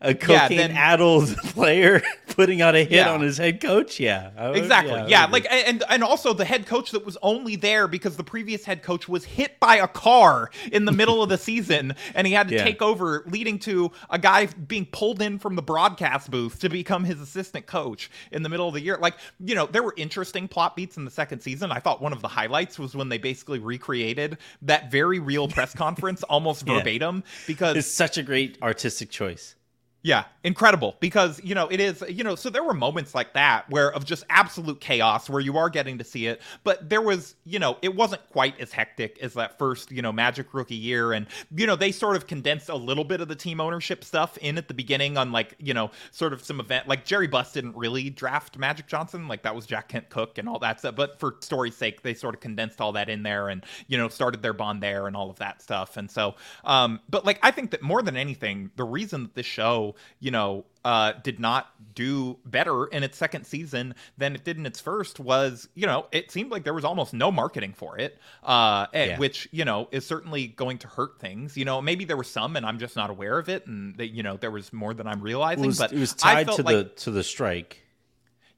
A 0.00 0.10
Yeah, 0.10 0.14
then- 0.48 0.48
cocaine-addled 0.48 1.36
player 1.54 2.00
putting 2.28 2.62
out 2.62 2.76
a 2.76 2.80
hit 2.84 2.92
Yeah. 2.92 3.12
on 3.12 3.20
his 3.20 3.36
head 3.36 3.60
coach. 3.60 3.98
Yeah, 3.98 4.50
would- 4.50 4.56
Exactly. 4.58 4.94
I 4.94 5.06
Yeah, 5.08 5.26
like 5.26 5.46
and 5.50 5.82
and 5.88 6.04
also 6.04 6.32
the 6.32 6.44
head 6.44 6.66
coach 6.66 6.92
that 6.92 7.04
was 7.04 7.16
only 7.20 7.56
there 7.56 7.88
because 7.88 8.16
the 8.16 8.22
previous 8.22 8.64
head 8.64 8.82
coach 8.84 9.08
was 9.08 9.24
hit 9.24 9.58
by 9.58 9.76
a 9.76 9.88
car 9.88 10.50
in 10.70 10.84
the 10.84 10.92
middle 10.92 11.20
of 11.20 11.28
the 11.30 11.36
season 11.38 11.96
and 12.14 12.26
he 12.28 12.32
had 12.32 12.46
to 12.48 12.54
Yeah. 12.54 12.62
take 12.64 12.80
over 12.80 13.24
leading 13.26 13.58
to 13.60 13.90
a 14.08 14.18
guy 14.20 14.46
being 14.46 14.86
pulled 14.86 15.20
in 15.20 15.38
from 15.40 15.56
the 15.56 15.62
broadcast 15.62 16.30
booth 16.30 16.60
to 16.60 16.68
become 16.68 17.02
his 17.02 17.20
assistant 17.20 17.66
coach 17.66 18.08
in 18.30 18.44
the 18.44 18.48
middle 18.48 18.68
of 18.68 18.74
the 18.74 18.80
year. 18.80 18.98
Like, 19.00 19.14
you 19.44 19.56
know, 19.56 19.66
there 19.66 19.82
were 19.82 19.94
interesting 19.96 20.46
plot 20.46 20.76
beats 20.76 20.96
in 20.96 21.04
the 21.04 21.10
second 21.10 21.40
season. 21.40 21.72
I 21.72 21.80
thought 21.80 22.00
one 22.00 22.12
of 22.12 22.22
the 22.22 22.28
highlights 22.28 22.78
was 22.78 22.94
when 22.94 23.08
they 23.08 23.18
basically 23.18 23.58
recreated 23.58 24.38
that 24.62 24.92
very 24.92 25.18
real 25.18 25.48
press 25.48 25.74
conference 25.74 26.22
almost 26.22 26.64
Yeah. 26.68 26.74
verbatim 26.78 27.24
because 27.48 27.76
it's 27.76 27.92
such 27.92 28.16
a 28.16 28.22
great 28.22 28.58
artistic 28.62 29.10
choice. 29.10 29.56
Yeah, 30.02 30.24
incredible 30.44 30.96
because 31.00 31.40
you 31.42 31.54
know 31.56 31.66
it 31.68 31.80
is 31.80 32.04
you 32.08 32.22
know 32.22 32.36
so 32.36 32.48
there 32.48 32.62
were 32.62 32.72
moments 32.72 33.14
like 33.14 33.34
that 33.34 33.68
where 33.68 33.92
of 33.92 34.04
just 34.04 34.24
absolute 34.30 34.80
chaos 34.80 35.28
where 35.28 35.40
you 35.40 35.58
are 35.58 35.68
getting 35.68 35.98
to 35.98 36.04
see 36.04 36.26
it 36.26 36.40
but 36.64 36.88
there 36.88 37.02
was 37.02 37.34
you 37.44 37.58
know 37.58 37.76
it 37.82 37.94
wasn't 37.94 38.26
quite 38.30 38.58
as 38.60 38.72
hectic 38.72 39.18
as 39.20 39.34
that 39.34 39.58
first 39.58 39.90
you 39.90 40.00
know 40.00 40.12
Magic 40.12 40.54
rookie 40.54 40.76
year 40.76 41.12
and 41.12 41.26
you 41.54 41.66
know 41.66 41.76
they 41.76 41.90
sort 41.92 42.16
of 42.16 42.26
condensed 42.28 42.68
a 42.68 42.76
little 42.76 43.04
bit 43.04 43.20
of 43.20 43.28
the 43.28 43.34
team 43.34 43.60
ownership 43.60 44.04
stuff 44.04 44.38
in 44.38 44.56
at 44.56 44.68
the 44.68 44.72
beginning 44.72 45.18
on 45.18 45.32
like 45.32 45.54
you 45.58 45.74
know 45.74 45.90
sort 46.12 46.32
of 46.32 46.42
some 46.42 46.60
event 46.60 46.86
like 46.88 47.04
Jerry 47.04 47.26
Buss 47.26 47.52
didn't 47.52 47.76
really 47.76 48.08
draft 48.08 48.56
Magic 48.56 48.86
Johnson 48.86 49.28
like 49.28 49.42
that 49.42 49.54
was 49.54 49.66
Jack 49.66 49.88
Kent 49.88 50.08
Cooke 50.08 50.38
and 50.38 50.48
all 50.48 50.60
that 50.60 50.78
stuff 50.78 50.94
but 50.94 51.18
for 51.18 51.36
story's 51.40 51.76
sake 51.76 52.02
they 52.02 52.14
sort 52.14 52.34
of 52.34 52.40
condensed 52.40 52.80
all 52.80 52.92
that 52.92 53.10
in 53.10 53.24
there 53.24 53.48
and 53.48 53.64
you 53.88 53.98
know 53.98 54.08
started 54.08 54.40
their 54.42 54.54
bond 54.54 54.82
there 54.82 55.08
and 55.08 55.16
all 55.16 55.28
of 55.28 55.38
that 55.40 55.60
stuff 55.60 55.96
and 55.96 56.10
so 56.10 56.36
um 56.64 57.00
but 57.10 57.26
like 57.26 57.38
I 57.42 57.50
think 57.50 57.72
that 57.72 57.82
more 57.82 58.00
than 58.00 58.16
anything 58.16 58.70
the 58.76 58.84
reason 58.84 59.24
that 59.24 59.34
this 59.34 59.44
show 59.44 59.87
you 60.20 60.30
know, 60.30 60.64
uh, 60.84 61.12
did 61.22 61.38
not 61.38 61.68
do 61.94 62.38
better 62.46 62.86
in 62.86 63.02
its 63.02 63.18
second 63.18 63.44
season 63.44 63.94
than 64.16 64.34
it 64.34 64.44
did 64.44 64.56
in 64.56 64.64
its 64.64 64.80
first 64.80 65.20
was, 65.20 65.68
you 65.74 65.86
know, 65.86 66.06
it 66.12 66.30
seemed 66.30 66.50
like 66.50 66.64
there 66.64 66.74
was 66.74 66.84
almost 66.84 67.12
no 67.12 67.30
marketing 67.30 67.72
for 67.72 67.98
it, 67.98 68.18
uh, 68.44 68.86
yeah. 68.94 69.18
which, 69.18 69.48
you 69.50 69.64
know, 69.64 69.88
is 69.90 70.06
certainly 70.06 70.46
going 70.46 70.78
to 70.78 70.88
hurt 70.88 71.20
things. 71.20 71.56
You 71.56 71.64
know, 71.64 71.82
maybe 71.82 72.04
there 72.04 72.16
was 72.16 72.30
some 72.30 72.56
and 72.56 72.64
I'm 72.64 72.78
just 72.78 72.96
not 72.96 73.10
aware 73.10 73.38
of 73.38 73.48
it. 73.48 73.66
And, 73.66 73.96
that, 73.96 74.08
you 74.08 74.22
know, 74.22 74.36
there 74.36 74.50
was 74.50 74.72
more 74.72 74.94
than 74.94 75.06
I'm 75.06 75.20
realizing. 75.20 75.64
It 75.64 75.66
was, 75.68 75.78
but 75.78 75.92
it 75.92 75.98
was 75.98 76.14
tied 76.14 76.46
to 76.48 76.62
like, 76.62 76.76
the 76.76 76.84
to 76.84 77.10
the 77.10 77.24
strike 77.24 77.82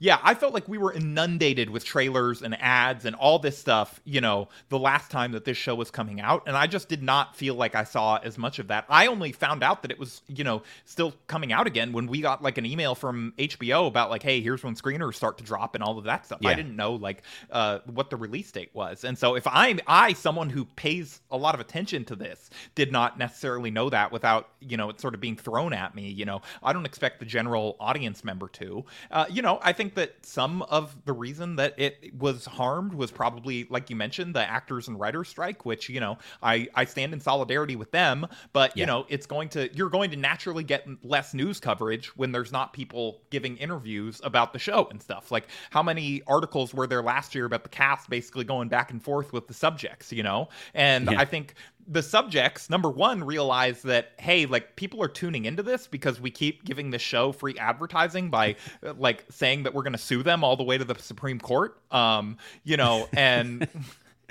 yeah, 0.03 0.19
I 0.23 0.33
felt 0.33 0.55
like 0.55 0.67
we 0.67 0.79
were 0.79 0.93
inundated 0.95 1.69
with 1.69 1.85
trailers 1.85 2.41
and 2.41 2.59
ads 2.59 3.05
and 3.05 3.15
all 3.15 3.39
this 3.39 3.59
stuff, 3.59 4.01
you 4.07 4.23
know, 4.23 4.49
the 4.71 4.79
last 4.79 5.11
time 5.11 5.33
that 5.33 5.45
this 5.45 5.59
show 5.59 5.75
was 5.75 5.91
coming 5.91 6.23
out. 6.23 6.45
And 6.47 6.57
I 6.57 6.67
just 6.67 6.89
did 6.89 7.03
not 7.03 7.37
feel 7.37 7.55
like 7.55 7.75
I 7.75 7.85
saw 7.85 8.17
as 8.17 8.39
much 8.39 8.59
of 8.59 8.69
that. 8.69 8.87
I 8.89 9.09
only 9.09 9.31
found 9.33 9.63
out 9.63 9.83
that 9.83 9.91
it 9.91 9.99
was, 9.99 10.23
you 10.27 10.43
know, 10.43 10.63
still 10.87 11.13
coming 11.27 11.53
out 11.53 11.67
again 11.67 11.93
when 11.93 12.07
we 12.07 12.23
got 12.23 12.43
like 12.43 12.57
an 12.57 12.65
email 12.65 12.95
from 12.95 13.35
HBO 13.39 13.87
about 13.87 14.09
like, 14.09 14.23
hey, 14.23 14.41
here's 14.41 14.65
when 14.65 14.75
screeners 14.75 15.17
start 15.17 15.37
to 15.37 15.45
drop 15.45 15.75
and 15.75 15.85
all 15.85 15.99
of 15.99 16.05
that 16.05 16.25
stuff. 16.25 16.39
Yeah. 16.41 16.49
I 16.49 16.55
didn't 16.55 16.77
know 16.77 16.95
like 16.95 17.23
uh, 17.51 17.81
what 17.85 18.09
the 18.09 18.17
release 18.17 18.51
date 18.51 18.71
was. 18.73 19.05
And 19.05 19.19
so 19.19 19.35
if 19.35 19.47
I'm, 19.47 19.81
I, 19.87 20.15
someone 20.15 20.49
who 20.49 20.65
pays 20.65 21.21
a 21.31 21.37
lot 21.37 21.55
of 21.55 21.61
attention 21.61 22.07
to 22.07 22.17
this, 22.17 22.49
did 22.75 22.91
not 22.91 23.19
necessarily 23.19 23.71
know 23.71 23.91
that 23.91 24.13
without, 24.13 24.49
you 24.61 24.79
know, 24.79 24.89
it 24.89 24.99
sort 24.99 25.13
of 25.13 25.21
being 25.21 25.37
thrown 25.37 25.75
at 25.75 25.95
me, 25.95 26.09
you 26.09 26.25
know, 26.25 26.41
I 26.63 26.73
don't 26.73 26.87
expect 26.87 27.21
the 27.21 27.27
general 27.27 27.77
audience 27.79 28.25
member 28.25 28.49
to. 28.49 28.87
Uh, 29.11 29.27
you 29.29 29.43
know, 29.43 29.59
I 29.63 29.75
think 29.75 29.90
think 29.91 30.09
that 30.09 30.27
some 30.27 30.63
of 30.63 30.97
the 31.05 31.13
reason 31.13 31.57
that 31.57 31.75
it 31.79 32.15
was 32.19 32.47
harmed 32.47 32.95
was 32.95 33.11
probably, 33.11 33.67
like 33.71 33.91
you 33.91 33.97
mentioned, 33.97 34.35
the 34.35 34.49
actors 34.49 34.89
and 34.89 34.99
writers 34.99 35.29
strike, 35.29 35.65
which 35.65 35.89
you 35.89 36.01
know 36.01 36.19
I 36.43 36.69
I 36.75 36.85
stand 36.85 37.13
in 37.13 37.21
solidarity 37.21 37.77
with 37.77 37.91
them. 37.91 38.27
But 38.53 38.77
you 38.77 38.83
yeah. 38.83 38.87
know, 38.87 39.07
it's 39.09 39.27
going 39.27 39.49
to 39.51 39.75
you're 39.75 39.91
going 39.91 40.11
to 40.11 40.17
naturally 40.17 40.65
get 40.65 40.87
less 41.05 41.35
news 41.35 41.61
coverage 41.61 42.09
when 42.17 42.33
there's 42.33 42.53
not 42.53 42.73
people 42.73 43.21
giving 43.31 43.57
interviews 43.57 44.21
about 44.25 44.53
the 44.53 44.59
show 44.59 44.89
and 44.91 45.01
stuff. 45.03 45.31
Like 45.31 45.49
how 45.71 45.83
many 45.83 46.23
articles 46.27 46.75
were 46.75 46.87
there 46.87 47.03
last 47.03 47.35
year 47.35 47.45
about 47.45 47.63
the 47.63 47.69
cast 47.69 48.09
basically 48.09 48.45
going 48.45 48.69
back 48.69 48.91
and 48.91 49.03
forth 49.03 49.33
with 49.33 49.49
the 49.49 49.55
subjects, 49.55 50.13
you 50.13 50.23
know? 50.23 50.49
And 50.75 51.11
yeah. 51.11 51.21
I 51.21 51.25
think 51.25 51.55
the 51.87 52.03
subjects 52.03 52.71
number 52.71 52.89
one 52.89 53.25
realize 53.25 53.83
that 53.83 54.13
hey 54.19 54.47
like 54.47 54.77
people 54.77 55.03
are 55.03 55.09
tuning 55.09 55.45
into 55.45 55.63
this 55.63 55.87
because 55.87 56.21
we 56.21 56.31
keep 56.31 56.65
giving 56.65 56.91
the 56.91 56.99
show 56.99 57.33
free 57.33 57.57
advertising 57.59 58.31
by 58.31 58.55
like 58.97 59.25
saying 59.31 59.63
that 59.63 59.75
we're 59.75 59.83
going 59.83 59.93
to 59.93 59.99
sue 59.99 60.23
them 60.23 60.45
all 60.45 60.57
the 60.57 60.65
way 60.65 60.79
to 60.79 60.85
the 60.85 60.95
supreme 60.99 61.39
court 61.39 61.81
um 61.91 62.37
you 62.65 62.77
know 62.77 63.09
and 63.13 63.69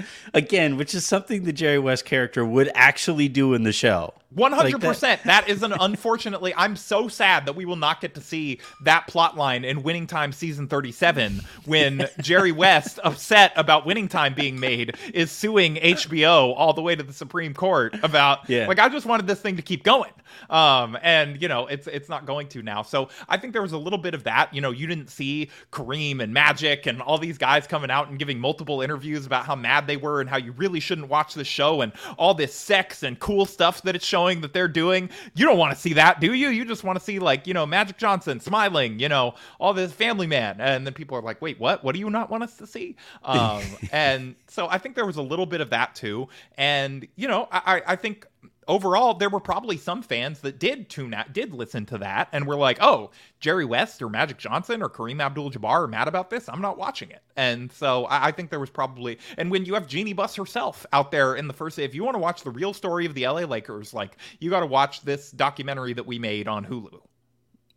again 0.33 0.77
which 0.77 0.93
is 0.93 1.05
something 1.05 1.43
the 1.43 1.53
jerry 1.53 1.79
west 1.79 2.05
character 2.05 2.45
would 2.45 2.71
actually 2.75 3.27
do 3.27 3.53
in 3.53 3.63
the 3.63 3.73
show 3.73 4.13
one 4.31 4.51
hundred 4.51 4.79
percent. 4.81 5.23
That 5.23 5.49
is 5.49 5.63
an 5.63 5.73
unfortunately. 5.79 6.53
I'm 6.55 6.75
so 6.75 7.07
sad 7.07 7.47
that 7.47 7.55
we 7.55 7.65
will 7.65 7.75
not 7.75 7.99
get 7.99 8.13
to 8.13 8.21
see 8.21 8.59
that 8.83 9.07
plot 9.07 9.35
line 9.35 9.65
in 9.65 9.81
Winning 9.81 10.05
Time 10.05 10.31
season 10.31 10.67
thirty-seven 10.67 11.41
when 11.65 12.07
Jerry 12.21 12.51
West, 12.51 12.99
upset 13.03 13.51
about 13.55 13.87
Winning 13.87 14.07
Time 14.07 14.35
being 14.35 14.59
made, 14.59 14.95
is 15.13 15.31
suing 15.31 15.75
HBO 15.75 16.53
all 16.55 16.73
the 16.73 16.81
way 16.81 16.95
to 16.95 17.01
the 17.01 17.13
Supreme 17.13 17.55
Court 17.55 17.97
about. 18.03 18.47
Yeah. 18.47 18.67
Like 18.67 18.77
I 18.77 18.87
just 18.89 19.07
wanted 19.07 19.25
this 19.25 19.41
thing 19.41 19.55
to 19.55 19.63
keep 19.63 19.83
going, 19.83 20.11
um, 20.51 20.95
and 21.01 21.41
you 21.41 21.47
know 21.47 21.65
it's 21.65 21.87
it's 21.87 22.07
not 22.07 22.27
going 22.27 22.49
to 22.49 22.61
now. 22.61 22.83
So 22.83 23.09
I 23.27 23.37
think 23.37 23.53
there 23.53 23.63
was 23.63 23.73
a 23.73 23.79
little 23.79 23.99
bit 23.99 24.13
of 24.13 24.25
that. 24.25 24.53
You 24.53 24.61
know, 24.61 24.69
you 24.69 24.85
didn't 24.85 25.09
see 25.09 25.49
Kareem 25.71 26.21
and 26.21 26.31
Magic 26.31 26.85
and 26.85 27.01
all 27.01 27.17
these 27.17 27.39
guys 27.39 27.65
coming 27.65 27.89
out 27.89 28.09
and 28.09 28.19
giving 28.19 28.39
multiple 28.39 28.83
interviews 28.83 29.25
about 29.25 29.47
how 29.47 29.55
mad 29.55 29.87
they 29.89 29.97
were 29.97 30.21
and 30.21 30.29
how 30.29 30.37
you 30.37 30.51
really 30.53 30.79
shouldn't 30.79 31.09
watch 31.09 31.33
the 31.33 31.43
show 31.43 31.81
and 31.81 31.91
all 32.17 32.33
this 32.33 32.53
sex 32.53 33.03
and 33.03 33.19
cool 33.19 33.45
stuff 33.45 33.81
that 33.81 33.95
it's 33.95 34.05
showing 34.05 34.29
showing 34.29 34.41
that 34.41 34.53
they're 34.53 34.67
doing. 34.67 35.09
You 35.35 35.45
don't 35.45 35.57
want 35.57 35.73
to 35.73 35.79
see 35.79 35.93
that, 35.93 36.19
do 36.19 36.33
you? 36.33 36.49
You 36.49 36.65
just 36.65 36.83
want 36.83 36.99
to 36.99 37.03
see 37.03 37.19
like, 37.19 37.47
you 37.47 37.53
know, 37.53 37.65
Magic 37.65 37.97
Johnson 37.97 38.39
smiling, 38.39 38.99
you 38.99 39.09
know, 39.09 39.35
all 39.59 39.73
this 39.73 39.91
family 39.91 40.27
man. 40.27 40.59
And 40.59 40.85
then 40.85 40.93
people 40.93 41.17
are 41.17 41.21
like, 41.21 41.41
wait, 41.41 41.59
what? 41.59 41.83
What 41.83 41.93
do 41.93 41.99
you 41.99 42.09
not 42.09 42.29
want 42.29 42.43
us 42.43 42.57
to 42.57 42.67
see? 42.67 42.95
Um, 43.23 43.63
and 43.91 44.35
so 44.47 44.67
I 44.67 44.77
think 44.77 44.95
there 44.95 45.05
was 45.05 45.17
a 45.17 45.21
little 45.21 45.45
bit 45.45 45.61
of 45.61 45.69
that 45.69 45.95
too. 45.95 46.27
And, 46.57 47.07
you 47.15 47.27
know, 47.27 47.47
I, 47.51 47.81
I 47.87 47.95
think 47.95 48.27
overall, 48.69 49.15
there 49.15 49.29
were 49.29 49.41
probably 49.41 49.75
some 49.75 50.01
fans 50.01 50.39
that 50.41 50.59
did 50.59 50.89
tune 50.89 51.13
out, 51.13 51.33
did 51.33 51.53
listen 51.53 51.85
to 51.87 51.97
that, 51.97 52.29
and 52.31 52.47
were 52.47 52.55
like, 52.55 52.77
"Oh, 52.79 53.11
Jerry 53.41 53.65
West 53.65 54.01
or 54.01 54.09
Magic 54.09 54.37
Johnson 54.37 54.81
or 54.81 54.89
Kareem 54.89 55.21
Abdul-Jabbar 55.21 55.83
are 55.83 55.87
mad 55.87 56.07
about 56.07 56.29
this. 56.29 56.47
I'm 56.47 56.61
not 56.61 56.77
watching 56.77 57.09
it." 57.09 57.21
And 57.35 57.71
so 57.71 58.05
I, 58.05 58.27
I 58.27 58.31
think 58.31 58.49
there 58.49 58.59
was 58.61 58.69
probably, 58.69 59.19
and 59.37 59.51
when 59.51 59.65
you 59.65 59.73
have 59.73 59.87
Jeanie 59.87 60.13
Buss 60.13 60.35
herself 60.35 60.85
out 60.93 61.11
there 61.11 61.35
in 61.35 61.47
the 61.47 61.53
first, 61.53 61.77
if 61.79 61.93
you 61.93 62.03
want 62.05 62.15
to 62.15 62.19
watch 62.19 62.43
the 62.43 62.51
real 62.51 62.73
story 62.73 63.05
of 63.05 63.13
the 63.13 63.27
LA 63.27 63.41
Lakers, 63.41 63.93
like 63.93 64.17
you 64.39 64.49
got 64.49 64.61
to 64.61 64.65
watch 64.67 65.01
this 65.01 65.31
documentary 65.31 65.93
that 65.93 66.05
we 66.05 66.19
made 66.19 66.47
on 66.47 66.65
Hulu. 66.65 67.01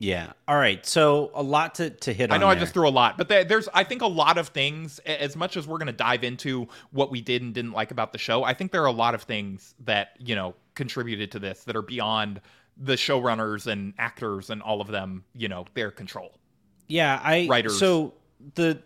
Yeah. 0.02 0.32
All 0.48 0.56
right. 0.56 0.84
So 0.84 1.30
a 1.32 1.44
lot 1.44 1.76
to, 1.76 1.90
to 1.90 2.12
hit 2.12 2.32
I 2.32 2.36
know 2.36 2.48
I 2.48 2.56
just 2.56 2.74
threw 2.74 2.88
a 2.88 2.90
lot, 2.90 3.16
but 3.16 3.28
there's, 3.28 3.68
I 3.72 3.84
think, 3.84 4.02
a 4.02 4.06
lot 4.08 4.36
of 4.36 4.48
things, 4.48 4.98
as 5.06 5.36
much 5.36 5.56
as 5.56 5.64
we're 5.68 5.78
going 5.78 5.86
to 5.86 5.92
dive 5.92 6.24
into 6.24 6.66
what 6.90 7.12
we 7.12 7.20
did 7.20 7.40
and 7.40 7.54
didn't 7.54 7.70
like 7.70 7.92
about 7.92 8.12
the 8.12 8.18
show, 8.18 8.42
I 8.42 8.52
think 8.52 8.72
there 8.72 8.82
are 8.82 8.88
a 8.88 8.90
lot 8.90 9.14
of 9.14 9.22
things 9.22 9.76
that, 9.84 10.16
you 10.18 10.34
know, 10.34 10.54
contributed 10.74 11.30
to 11.30 11.38
this 11.38 11.62
that 11.64 11.76
are 11.76 11.82
beyond 11.82 12.40
the 12.76 12.94
showrunners 12.94 13.68
and 13.68 13.94
actors 13.96 14.50
and 14.50 14.60
all 14.60 14.80
of 14.80 14.88
them, 14.88 15.22
you 15.36 15.46
know, 15.46 15.66
their 15.74 15.92
control. 15.92 16.32
Yeah. 16.88 17.20
I, 17.22 17.46
writers. 17.48 17.78
So 17.78 18.14
the, 18.56 18.82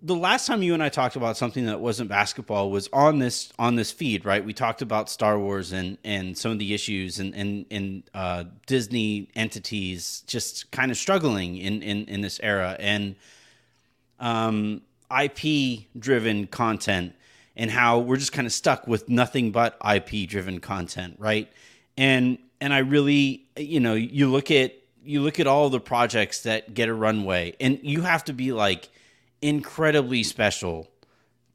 the 0.00 0.14
last 0.14 0.46
time 0.46 0.62
you 0.62 0.74
and 0.74 0.82
I 0.82 0.88
talked 0.88 1.16
about 1.16 1.36
something 1.36 1.66
that 1.66 1.80
wasn't 1.80 2.08
basketball 2.08 2.70
was 2.70 2.88
on 2.92 3.18
this 3.18 3.52
on 3.58 3.74
this 3.74 3.90
feed, 3.90 4.24
right? 4.24 4.44
We 4.44 4.52
talked 4.52 4.80
about 4.80 5.10
Star 5.10 5.38
Wars 5.38 5.72
and 5.72 5.98
and 6.04 6.38
some 6.38 6.52
of 6.52 6.58
the 6.58 6.72
issues 6.72 7.18
and 7.18 7.34
and, 7.34 7.66
and 7.70 8.02
uh, 8.14 8.44
Disney 8.66 9.28
entities 9.34 10.22
just 10.26 10.70
kind 10.70 10.92
of 10.92 10.96
struggling 10.96 11.56
in 11.56 11.82
in 11.82 12.04
in 12.04 12.20
this 12.20 12.38
era 12.42 12.76
and 12.78 13.16
um, 14.20 14.82
IP 15.10 15.86
driven 15.98 16.46
content 16.46 17.14
and 17.56 17.70
how 17.70 17.98
we're 17.98 18.16
just 18.16 18.32
kind 18.32 18.46
of 18.46 18.52
stuck 18.52 18.86
with 18.86 19.08
nothing 19.08 19.50
but 19.50 19.76
IP 19.84 20.28
driven 20.28 20.60
content, 20.60 21.16
right? 21.18 21.50
And 21.96 22.38
and 22.60 22.72
I 22.72 22.78
really, 22.78 23.46
you 23.56 23.80
know, 23.80 23.94
you 23.94 24.30
look 24.30 24.52
at 24.52 24.74
you 25.02 25.22
look 25.22 25.40
at 25.40 25.48
all 25.48 25.70
the 25.70 25.80
projects 25.80 26.42
that 26.42 26.72
get 26.72 26.88
a 26.88 26.94
runway, 26.94 27.54
and 27.60 27.80
you 27.82 28.02
have 28.02 28.22
to 28.24 28.32
be 28.32 28.52
like 28.52 28.90
incredibly 29.42 30.22
special 30.22 30.88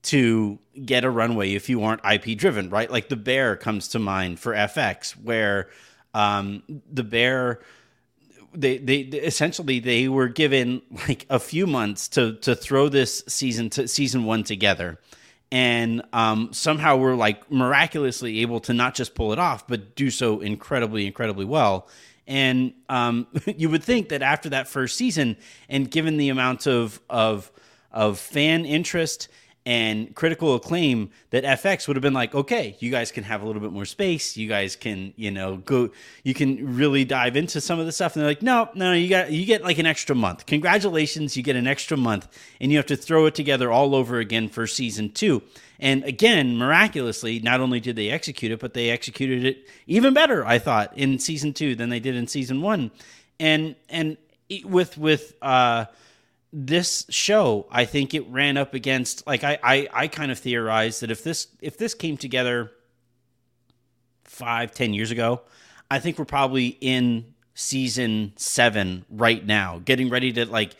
to 0.03 0.59
get 0.85 1.03
a 1.03 1.09
runway 1.09 1.53
if 1.53 1.69
you 1.69 1.83
aren't 1.83 2.01
IP 2.05 2.37
driven, 2.37 2.69
right? 2.69 2.91
Like 2.91 3.09
the 3.09 3.15
Bear 3.15 3.55
comes 3.55 3.89
to 3.89 3.99
mind 3.99 4.39
for 4.39 4.53
FX, 4.53 5.11
where 5.11 5.69
um, 6.13 6.63
the 6.91 7.03
Bear. 7.03 7.59
They, 8.55 8.77
they 8.77 8.97
essentially 8.97 9.79
they 9.79 10.07
were 10.07 10.27
given 10.27 10.83
like 11.07 11.25
a 11.27 11.39
few 11.39 11.65
months 11.65 12.07
to 12.09 12.35
to 12.41 12.55
throw 12.55 12.87
this 12.87 13.23
season 13.27 13.71
to 13.71 13.87
season 13.87 14.25
one 14.25 14.43
together 14.43 14.99
and 15.53 16.01
um, 16.13 16.49
somehow 16.51 16.97
we're 16.97 17.15
like 17.15 17.51
miraculously 17.51 18.41
able 18.41 18.59
to 18.59 18.73
not 18.73 18.95
just 18.95 19.15
pull 19.15 19.33
it 19.33 19.39
off 19.39 19.67
but 19.67 19.95
do 19.95 20.09
so 20.09 20.39
incredibly 20.39 21.07
incredibly 21.07 21.45
well 21.45 21.87
and 22.27 22.73
um, 22.89 23.27
you 23.45 23.69
would 23.69 23.83
think 23.83 24.09
that 24.09 24.21
after 24.21 24.49
that 24.49 24.67
first 24.67 24.97
season 24.97 25.37
and 25.69 25.89
given 25.89 26.17
the 26.17 26.29
amount 26.29 26.67
of 26.67 26.99
of 27.09 27.51
of 27.93 28.19
fan 28.19 28.65
interest 28.65 29.29
and 29.65 30.13
critical 30.13 30.55
acclaim 30.55 31.09
that 31.29 31.45
FX 31.45 31.87
would 31.87 31.95
have 31.95 32.01
been 32.01 32.13
like, 32.13 32.35
okay, 32.35 32.75
you 32.79 32.91
guys 32.91 33.11
can 33.11 33.23
have 33.23 33.41
a 33.41 33.45
little 33.45 33.61
bit 33.61 33.71
more 33.71 33.85
space. 33.85 34.35
You 34.35 34.49
guys 34.49 34.75
can, 34.75 35.13
you 35.15 35.31
know, 35.31 35.57
go. 35.57 35.89
You 36.23 36.33
can 36.33 36.75
really 36.75 37.05
dive 37.05 37.37
into 37.37 37.61
some 37.61 37.79
of 37.79 37.85
the 37.85 37.93
stuff. 37.93 38.15
And 38.15 38.21
they're 38.21 38.31
like, 38.31 38.41
no, 38.41 38.69
no, 38.75 38.91
you 38.91 39.07
got 39.09 39.31
you 39.31 39.45
get 39.45 39.63
like 39.63 39.77
an 39.77 39.85
extra 39.85 40.15
month. 40.15 40.45
Congratulations, 40.47 41.37
you 41.37 41.43
get 41.43 41.55
an 41.55 41.67
extra 41.67 41.95
month, 41.95 42.27
and 42.59 42.71
you 42.71 42.77
have 42.77 42.87
to 42.87 42.97
throw 42.97 43.25
it 43.25 43.35
together 43.35 43.71
all 43.71 43.95
over 43.95 44.19
again 44.19 44.49
for 44.49 44.67
season 44.67 45.09
two. 45.11 45.41
And 45.79 46.03
again, 46.03 46.57
miraculously, 46.57 47.39
not 47.39 47.61
only 47.61 47.79
did 47.79 47.95
they 47.95 48.09
execute 48.09 48.51
it, 48.51 48.59
but 48.59 48.73
they 48.73 48.89
executed 48.89 49.45
it 49.45 49.67
even 49.87 50.13
better. 50.13 50.45
I 50.45 50.59
thought 50.59 50.97
in 50.97 51.19
season 51.19 51.53
two 51.53 51.73
than 51.75 51.89
they 51.89 52.01
did 52.01 52.15
in 52.15 52.27
season 52.27 52.61
one, 52.61 52.91
and 53.39 53.75
and 53.87 54.17
with 54.65 54.97
with. 54.97 55.35
uh 55.41 55.85
this 56.55 57.07
show, 57.09 57.65
I 57.71 57.85
think 57.85 58.13
it 58.13 58.27
ran 58.29 58.57
up 58.57 58.75
against 58.75 59.25
like 59.25 59.43
I, 59.43 59.57
I 59.63 59.87
I 59.91 60.07
kind 60.07 60.31
of 60.31 60.37
theorized 60.37 61.01
that 61.01 61.09
if 61.09 61.23
this 61.23 61.47
if 61.61 61.77
this 61.77 61.95
came 61.95 62.15
together 62.15 62.71
five 64.23 64.71
ten 64.71 64.93
years 64.93 65.09
ago, 65.09 65.41
I 65.89 65.99
think 65.99 66.19
we're 66.19 66.25
probably 66.25 66.77
in 66.79 67.33
season 67.55 68.33
seven 68.35 69.03
right 69.09 69.43
now, 69.43 69.81
getting 69.83 70.09
ready 70.09 70.31
to 70.33 70.45
like 70.45 70.75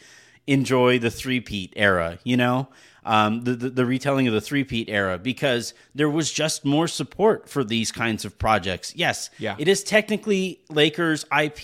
enjoy 0.47 0.99
the 0.99 1.11
three-peat 1.11 1.73
era, 1.75 2.19
you 2.23 2.37
know? 2.37 2.67
Um, 3.05 3.43
the, 3.43 3.53
the, 3.55 3.69
the 3.69 3.85
retelling 3.85 4.27
of 4.29 4.33
the 4.33 4.39
three-peat 4.39 4.87
era 4.87 5.17
because 5.17 5.73
there 5.93 6.09
was 6.09 6.31
just 6.31 6.63
more 6.63 6.87
support 6.87 7.49
for 7.49 7.61
these 7.65 7.91
kinds 7.91 8.23
of 8.23 8.39
projects. 8.39 8.95
Yes, 8.95 9.29
Yeah. 9.39 9.57
it 9.59 9.67
is 9.67 9.83
technically 9.83 10.61
Lakers 10.69 11.25
IP. 11.37 11.63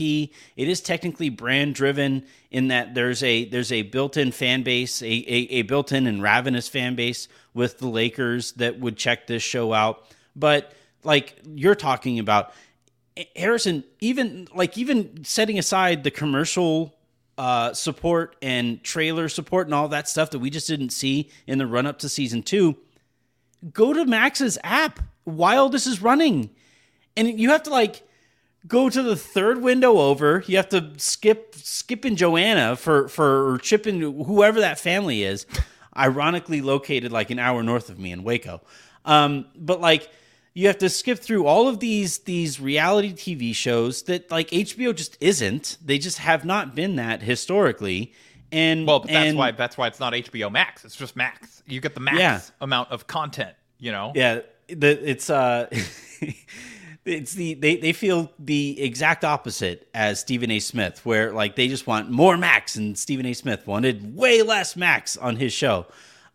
It 0.58 0.68
is 0.68 0.82
technically 0.82 1.30
brand 1.30 1.76
driven 1.76 2.26
in 2.52 2.68
that 2.70 2.94
there's 2.94 3.24
a 3.24 3.46
there's 3.46 3.72
a 3.72 3.84
built-in 3.84 4.34
fan 4.34 4.64
base, 4.64 5.02
a, 5.02 5.06
a, 5.06 5.48
a 5.52 5.62
built-in 5.62 6.08
and 6.08 6.22
ravenous 6.22 6.68
fan 6.68 6.96
base 6.96 7.30
with 7.54 7.80
the 7.80 7.88
Lakers 7.88 8.52
that 8.54 8.78
would 8.82 8.98
check 8.98 9.28
this 9.28 9.42
show 9.42 9.72
out. 9.72 10.04
But 10.36 10.74
like 11.06 11.36
you're 11.46 11.74
talking 11.76 12.20
about, 12.20 12.52
Harrison, 13.36 13.86
even 14.02 14.50
like 14.54 14.78
even 14.78 15.24
setting 15.24 15.58
aside 15.58 16.04
the 16.04 16.12
commercial 16.12 16.96
uh, 17.40 17.74
support 17.74 18.36
and 18.42 18.84
trailer 18.84 19.30
support 19.30 19.66
and 19.66 19.74
all 19.74 19.88
that 19.88 20.10
stuff 20.10 20.30
that 20.32 20.40
we 20.40 20.50
just 20.50 20.68
didn't 20.68 20.90
see 20.90 21.30
in 21.48 21.58
the 21.58 21.66
run 21.66 21.86
up 21.86 21.98
to 22.00 22.10
season 22.10 22.44
two, 22.44 22.76
go 23.72 23.94
to 23.94 24.06
Max's 24.06 24.58
app 24.62 25.00
while 25.24 25.70
this 25.70 25.88
is 25.88 26.02
running, 26.02 26.50
and 27.16 27.40
you 27.40 27.50
have 27.52 27.64
to 27.64 27.70
like 27.70 28.04
go 28.68 28.90
to 28.90 29.02
the 29.02 29.16
third 29.16 29.62
window 29.62 30.00
over. 30.00 30.44
You 30.48 30.58
have 30.58 30.68
to 30.70 30.92
skip 30.98 31.56
skip 31.56 32.06
in 32.06 32.18
Joanna 32.18 32.76
for 32.76 33.08
for 33.08 33.54
or 33.54 33.58
chip 33.58 33.88
in 33.88 34.02
whoever 34.02 34.60
that 34.60 34.78
family 34.78 35.24
is, 35.24 35.46
ironically 35.96 36.60
located 36.60 37.14
like 37.14 37.30
an 37.30 37.40
hour 37.40 37.64
north 37.64 37.90
of 37.90 37.98
me 37.98 38.12
in 38.12 38.26
Waco. 38.26 38.60
Um, 39.06 39.46
but 39.56 39.80
like 39.80 40.10
you 40.54 40.68
have 40.68 40.78
to 40.80 40.90
skip 40.90 41.20
through 41.20 41.46
all 41.46 41.68
of 41.68 41.80
these 41.80 42.20
these 42.20 42.60
reality 42.60 43.14
TV 43.14 43.56
shows 43.56 44.04
that 44.04 44.30
like 44.32 44.50
HBO 44.50 44.96
just 44.96 45.18
isn't. 45.22 45.78
They 45.84 45.98
just 45.98 46.18
have 46.20 46.44
not 46.46 46.76
been 46.76 46.96
that 46.98 47.22
historically. 47.22 48.14
And 48.52 48.88
Well, 48.88 49.00
but 49.02 49.10
that's 49.10 49.30
and- 49.30 49.38
why 49.38 49.52
that's 49.52 49.78
why 49.78 49.88
it's 49.88 50.00
not 50.00 50.14
HBO 50.14 50.52
Max. 50.52 50.84
It's 50.84 50.96
just 50.96 51.16
Max. 51.16 51.62
You 51.68 51.80
get 51.82 51.94
the 51.94 52.00
max 52.02 52.18
Yeah. 52.18 52.42
amount 52.62 52.90
of 52.92 53.06
content. 53.08 53.56
You 53.78 53.92
know. 53.92 54.12
Yeah, 54.16 54.40
the 54.68 55.10
it's 55.10 55.30
uh 55.30 55.68
it's 57.06 57.34
the 57.34 57.54
they 57.56 57.78
they 57.78 57.94
feel 57.94 58.32
the 58.40 58.82
exact 58.82 59.24
opposite 59.24 59.88
as 59.94 60.20
Stephen 60.20 60.52
A. 60.52 60.60
Smith, 60.60 61.06
where 61.06 61.32
like 61.32 61.56
they 61.56 61.68
just 61.68 61.88
want 61.88 62.10
more 62.10 62.38
Max, 62.38 62.76
and 62.76 62.98
Stephen 62.98 63.26
A. 63.26 63.34
Smith 63.34 63.66
wanted 63.68 64.16
way 64.16 64.42
less 64.42 64.76
Max 64.76 65.16
on 65.18 65.36
his 65.38 65.54
show. 65.54 65.86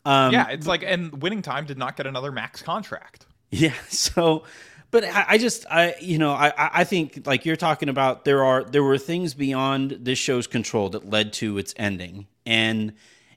Um, 0.04 0.32
yeah, 0.32 0.48
it's 0.50 0.66
like 0.66 0.82
and 0.84 1.20
Winning 1.22 1.42
Time 1.42 1.64
did 1.66 1.78
not 1.78 1.96
get 1.96 2.06
another 2.06 2.32
Max 2.32 2.62
contract. 2.62 3.26
Yeah. 3.60 3.72
So, 3.88 4.42
but 4.90 5.04
I, 5.04 5.24
I 5.28 5.38
just, 5.38 5.64
I, 5.70 5.94
you 6.00 6.18
know, 6.18 6.32
I, 6.32 6.52
I 6.56 6.84
think 6.84 7.24
like 7.24 7.44
you're 7.44 7.54
talking 7.54 7.88
about, 7.88 8.24
there 8.24 8.42
are, 8.42 8.64
there 8.64 8.82
were 8.82 8.98
things 8.98 9.32
beyond 9.32 9.92
this 10.00 10.18
show's 10.18 10.48
control 10.48 10.88
that 10.90 11.08
led 11.08 11.32
to 11.34 11.56
its 11.58 11.72
ending. 11.76 12.26
And, 12.44 12.94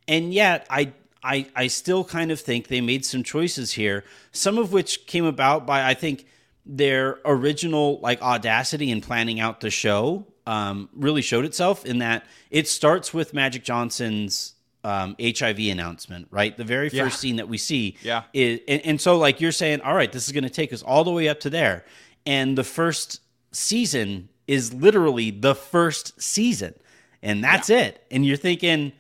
and 0.08 0.34
yet 0.34 0.66
I, 0.72 0.94
I, 1.24 1.48
I 1.56 1.68
still 1.68 2.04
kind 2.04 2.32
of 2.32 2.40
think 2.40 2.68
they 2.68 2.82
made 2.82 3.06
some 3.06 3.22
choices 3.22 3.74
here, 3.74 4.04
some 4.32 4.58
of 4.58 4.72
which 4.72 5.06
came 5.06 5.26
about 5.26 5.68
by, 5.68 5.88
I 5.88 5.94
think, 5.94 6.26
their 6.66 7.20
original 7.24 8.00
like 8.00 8.20
audacity 8.24 8.90
in 8.90 9.02
planning 9.02 9.40
out 9.40 9.62
the 9.62 9.70
show 9.70 10.26
um, 10.48 10.90
really 10.94 11.22
showed 11.22 11.46
itself 11.46 11.86
in 11.86 12.00
that 12.00 12.26
it 12.50 12.68
starts 12.68 13.14
with 13.14 13.36
Magic 13.36 13.64
Johnson's 13.64 14.56
um, 14.88 15.16
HIV 15.22 15.60
announcement, 15.60 16.28
right? 16.32 16.56
The 16.56 16.64
very 16.64 16.90
first 16.90 16.96
Yeah. 17.18 17.22
scene 17.22 17.36
that 17.38 17.50
we 17.50 17.58
see 17.58 17.98
Yeah. 18.02 18.24
is, 18.34 18.60
and, 18.68 18.82
and 18.86 19.02
so 19.02 19.18
like 19.18 19.42
you're 19.42 19.52
saying, 19.52 19.82
all 19.82 19.94
right, 19.96 20.12
this 20.12 20.26
is 20.28 20.32
going 20.32 20.44
to 20.46 20.50
take 20.62 20.72
us 20.72 20.82
all 20.82 21.04
the 21.04 21.12
way 21.12 21.28
up 21.28 21.40
to 21.42 21.50
there, 21.50 21.84
and 22.26 22.58
the 22.58 22.64
first 22.64 23.20
season 23.52 24.30
is 24.48 24.74
literally 24.74 25.30
the 25.32 25.54
first 25.56 26.22
season, 26.22 26.74
and 27.22 27.44
that's 27.44 27.70
it. 27.70 28.02
And 28.12 28.26
you're 28.26 28.38
thinking, 28.38 28.94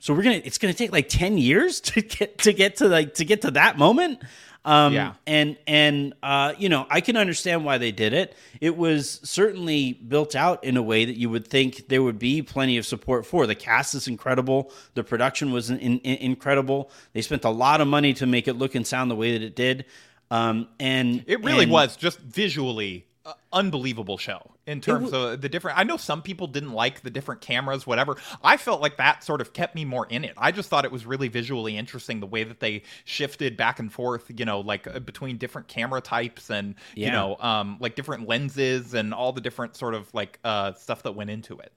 so 0.00 0.14
we're 0.14 0.22
gonna, 0.22 0.40
it's 0.44 0.56
gonna 0.56 0.72
take 0.72 0.92
like 0.92 1.08
ten 1.10 1.36
years 1.36 1.80
to 1.82 2.00
get 2.00 2.38
to 2.38 2.52
get 2.54 2.76
to 2.76 2.88
like 2.88 3.14
to 3.14 3.24
get 3.24 3.42
to 3.42 3.50
that 3.50 3.76
moment. 3.76 4.22
Um, 4.64 4.92
Yeah. 4.92 5.14
and 5.26 5.56
and 5.66 6.12
uh, 6.22 6.52
you 6.58 6.68
know, 6.68 6.86
I 6.90 7.00
can 7.00 7.16
understand 7.16 7.64
why 7.64 7.78
they 7.78 7.92
did 7.92 8.12
it. 8.12 8.34
It 8.60 8.76
was 8.76 9.18
certainly 9.24 9.94
built 9.94 10.34
out 10.36 10.62
in 10.64 10.76
a 10.76 10.82
way 10.82 11.06
that 11.06 11.16
you 11.16 11.30
would 11.30 11.46
think 11.48 11.88
there 11.88 12.02
would 12.02 12.18
be 12.18 12.42
plenty 12.42 12.76
of 12.76 12.84
support 12.84 13.24
for. 13.24 13.46
The 13.46 13.54
cast 13.54 13.94
is 13.94 14.06
incredible. 14.06 14.70
The 14.94 15.02
production 15.02 15.50
was 15.52 15.70
in, 15.70 15.78
in, 15.78 16.00
incredible. 16.18 16.90
They 17.14 17.22
spent 17.22 17.44
a 17.44 17.50
lot 17.50 17.80
of 17.80 17.88
money 17.88 18.12
to 18.14 18.26
make 18.26 18.48
it 18.48 18.54
look 18.54 18.74
and 18.74 18.86
sound 18.86 19.10
the 19.10 19.16
way 19.16 19.32
that 19.32 19.42
it 19.42 19.56
did. 19.56 19.86
Um, 20.30 20.68
and 20.78 21.24
It 21.26 21.42
really 21.42 21.62
and- 21.64 21.72
was 21.72 21.96
just 21.96 22.18
visually 22.20 23.06
unbelievable 23.52 24.18
show 24.18 24.52
in 24.66 24.80
terms 24.80 25.12
of 25.12 25.40
the 25.40 25.48
different. 25.48 25.78
I 25.78 25.84
know 25.84 25.96
some 25.96 26.22
people 26.22 26.46
didn't 26.46 26.72
like 26.72 27.02
the 27.02 27.10
different 27.10 27.40
cameras, 27.40 27.86
whatever. 27.86 28.16
I 28.42 28.56
felt 28.56 28.80
like 28.80 28.96
that 28.98 29.24
sort 29.24 29.40
of 29.40 29.52
kept 29.52 29.74
me 29.74 29.84
more 29.84 30.06
in 30.08 30.24
it. 30.24 30.34
I 30.36 30.52
just 30.52 30.68
thought 30.68 30.84
it 30.84 30.92
was 30.92 31.06
really 31.06 31.28
visually 31.28 31.76
interesting 31.76 32.20
the 32.20 32.26
way 32.26 32.44
that 32.44 32.60
they 32.60 32.82
shifted 33.04 33.56
back 33.56 33.78
and 33.78 33.92
forth, 33.92 34.30
you 34.36 34.44
know, 34.44 34.60
like 34.60 34.86
uh, 34.86 35.00
between 35.00 35.36
different 35.38 35.68
camera 35.68 36.00
types 36.00 36.50
and 36.50 36.74
you 36.94 37.10
know, 37.12 37.36
um, 37.40 37.76
like 37.80 37.94
different 37.96 38.28
lenses 38.28 38.94
and 38.94 39.12
all 39.14 39.32
the 39.32 39.40
different 39.40 39.76
sort 39.76 39.94
of 39.94 40.12
like 40.14 40.38
uh 40.44 40.72
stuff 40.74 41.02
that 41.02 41.12
went 41.12 41.30
into 41.30 41.58
it. 41.58 41.72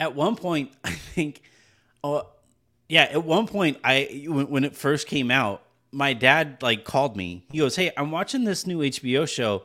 at 0.00 0.14
one 0.14 0.36
point 0.36 0.72
i 0.84 0.90
think 0.90 1.42
oh 2.02 2.26
yeah 2.88 3.02
at 3.04 3.24
one 3.24 3.46
point 3.46 3.78
i 3.84 4.24
when, 4.28 4.48
when 4.48 4.64
it 4.64 4.74
first 4.76 5.06
came 5.06 5.30
out 5.30 5.62
my 5.94 6.12
dad 6.12 6.58
like 6.60 6.84
called 6.84 7.16
me 7.16 7.44
he 7.52 7.58
goes 7.58 7.76
hey 7.76 7.90
i'm 7.96 8.10
watching 8.10 8.44
this 8.44 8.66
new 8.66 8.78
hbo 8.80 9.28
show 9.28 9.62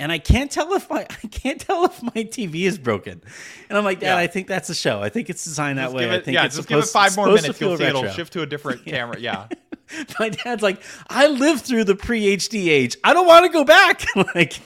and 0.00 0.10
i 0.10 0.18
can't 0.18 0.50
tell 0.50 0.72
if 0.72 0.88
my 0.88 1.00
i 1.24 1.26
can't 1.28 1.60
tell 1.60 1.84
if 1.84 2.02
my 2.02 2.24
tv 2.24 2.62
is 2.62 2.78
broken 2.78 3.20
and 3.68 3.76
i'm 3.78 3.84
like 3.84 4.00
dad 4.00 4.14
Yeah. 4.14 4.16
i 4.16 4.26
think 4.26 4.46
that's 4.48 4.70
a 4.70 4.74
show 4.74 5.02
i 5.02 5.08
think 5.08 5.28
it's 5.30 5.44
designed 5.44 5.78
that 5.78 5.84
Just 5.86 5.94
way 5.96 6.02
give 6.04 6.10
i 6.12 6.20
think 6.20 6.34
yeah, 6.34 6.44
it's 6.46 6.56
just 6.56 6.68
give 6.68 6.78
it 6.78 6.82
supposed- 6.86 6.92
five 7.14 7.16
more 7.16 7.26
minutes. 7.26 7.46
You'll 7.60 7.76
feel 7.76 7.76
see 7.78 7.84
it'll 7.84 8.02
retro." 8.02 8.16
shift 8.16 8.32
to 8.32 8.42
a 8.42 8.46
different 8.46 8.84
camera. 8.86 9.20
Yeah. 9.20 9.48
my 10.18 10.30
dad's 10.30 10.62
like, 10.62 10.82
I 11.08 11.28
lived 11.28 11.64
through 11.64 11.84
the 11.84 11.94
pre 11.94 12.36
HD 12.36 12.68
age. 12.68 12.96
I 13.04 13.12
don't 13.14 13.26
want 13.26 13.44
to 13.46 13.52
go 13.52 13.62
back. 13.64 14.04
like, 14.34 14.58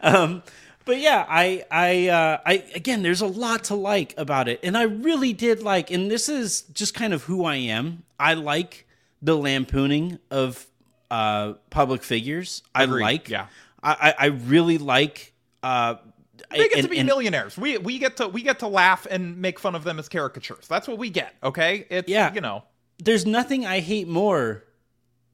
um, 0.00 0.42
but 0.84 0.98
yeah, 0.98 1.26
I, 1.28 1.64
I, 1.70 2.08
uh, 2.08 2.38
I, 2.46 2.64
again, 2.74 3.02
there's 3.02 3.20
a 3.20 3.26
lot 3.26 3.64
to 3.64 3.74
like 3.74 4.14
about 4.16 4.48
it, 4.48 4.60
and 4.62 4.76
I 4.76 4.84
really 4.84 5.32
did 5.34 5.62
like, 5.62 5.90
and 5.90 6.10
this 6.10 6.28
is 6.30 6.62
just 6.72 6.94
kind 6.94 7.12
of 7.12 7.24
who 7.24 7.44
I 7.44 7.56
am. 7.56 8.04
I 8.18 8.34
like 8.34 8.86
the 9.22 9.36
lampooning 9.36 10.18
of 10.30 10.66
uh, 11.10 11.54
public 11.70 12.02
figures. 12.02 12.62
I 12.74 12.84
Agreed, 12.84 13.02
like, 13.02 13.28
yeah. 13.28 13.46
I, 13.82 14.14
I 14.18 14.26
really 14.26 14.78
like. 14.78 15.32
Uh, 15.62 15.96
They 16.50 16.68
get 16.68 16.72
and- 16.74 16.82
to 16.84 16.88
be 16.88 16.98
and- 16.98 17.06
millionaires. 17.06 17.56
We 17.58 17.78
we 17.78 17.98
get 17.98 18.16
to 18.18 18.28
we 18.28 18.42
get 18.42 18.58
to 18.60 18.68
laugh 18.68 19.06
and 19.10 19.38
make 19.38 19.58
fun 19.58 19.74
of 19.74 19.84
them 19.84 19.98
as 19.98 20.08
caricatures. 20.08 20.66
That's 20.68 20.86
what 20.88 20.98
we 20.98 21.10
get. 21.10 21.34
Okay. 21.42 21.86
It's 21.90 22.08
Yeah. 22.08 22.32
you 22.34 22.40
know. 22.40 22.64
there's 23.02 23.24
nothing 23.26 23.64
I 23.66 23.80
hate 23.80 24.08
more 24.08 24.64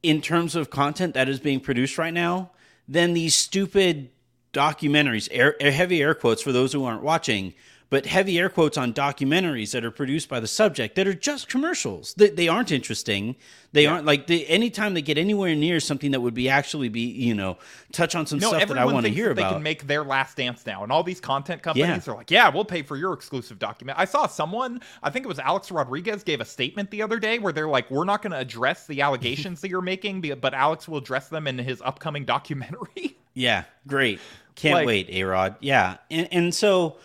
in 0.02 0.20
terms 0.20 0.54
of 0.54 0.68
content 0.70 1.14
that 1.14 1.28
is 1.28 1.40
being 1.40 1.60
produced 1.60 1.96
right 1.98 2.12
now 2.12 2.50
than 2.86 3.14
these 3.14 3.34
stupid 3.34 4.10
documentaries, 4.52 5.28
air, 5.30 5.56
air- 5.60 5.72
heavy 5.72 6.02
air 6.02 6.14
quotes 6.14 6.42
for 6.42 6.52
those 6.52 6.72
who 6.72 6.84
aren't 6.84 7.02
watching, 7.02 7.54
but 7.94 8.06
heavy 8.06 8.40
air 8.40 8.48
quotes 8.48 8.76
on 8.76 8.92
documentaries 8.92 9.70
that 9.70 9.84
are 9.84 9.90
produced 9.92 10.28
by 10.28 10.40
the 10.40 10.48
subject 10.48 10.96
that 10.96 11.06
are 11.06 11.14
just 11.14 11.48
commercials. 11.48 12.12
They, 12.14 12.28
they 12.28 12.48
aren't 12.48 12.72
interesting. 12.72 13.36
They 13.70 13.86
aren't 13.86 14.04
like 14.04 14.26
they, 14.26 14.44
anytime 14.46 14.94
they 14.94 15.02
get 15.02 15.16
anywhere 15.16 15.54
near 15.54 15.78
something 15.78 16.10
that 16.10 16.18
would 16.20 16.34
be 16.34 16.48
actually 16.48 16.88
be 16.88 17.02
you 17.02 17.34
know 17.36 17.56
touch 17.92 18.16
on 18.16 18.26
some 18.26 18.40
No, 18.40 18.48
stuff 18.48 18.66
that 18.66 18.78
I 18.78 18.84
want 18.84 19.06
to 19.06 19.12
hear 19.12 19.28
that 19.28 19.36
they 19.36 19.48
can 19.48 19.62
make 19.62 19.86
their 19.86 20.02
last 20.02 20.36
dance 20.36 20.66
now, 20.66 20.82
and 20.82 20.90
all 20.90 21.04
these 21.04 21.20
content 21.20 21.62
companies 21.62 22.04
Yeah. 22.04 22.12
are 22.12 22.16
like, 22.16 22.32
"Yeah, 22.32 22.48
we'll 22.48 22.64
pay 22.64 22.82
for 22.82 22.96
your 22.96 23.12
exclusive 23.12 23.60
document." 23.60 23.96
I 23.96 24.06
saw 24.06 24.26
someone, 24.26 24.80
I 25.00 25.10
think 25.10 25.24
it 25.24 25.28
was 25.28 25.38
Alex 25.38 25.70
Rodriguez, 25.70 26.24
gave 26.24 26.40
a 26.40 26.44
statement 26.44 26.90
the 26.90 27.00
other 27.00 27.20
day 27.20 27.38
where 27.38 27.52
they're 27.52 27.68
like, 27.68 27.88
"We're 27.92 28.04
not 28.04 28.22
going 28.22 28.32
to 28.32 28.38
address 28.38 28.88
the 28.88 29.02
allegations 29.02 29.60
that 29.60 29.68
you're 29.70 29.80
making, 29.80 30.20
but 30.40 30.52
Alex 30.52 30.88
will 30.88 30.98
address 30.98 31.28
them 31.28 31.46
in 31.46 31.58
his 31.58 31.80
upcoming 31.80 32.24
documentary." 32.34 33.16
Yeah, 33.34 33.64
great. 33.86 34.18
Can't 34.56 34.74
Like- 34.74 34.86
wait, 34.88 35.10
A 35.10 35.22
Rod. 35.22 35.54
Yeah. 35.60 35.98
And 36.10 36.28
and 36.32 36.52
so 36.54 36.96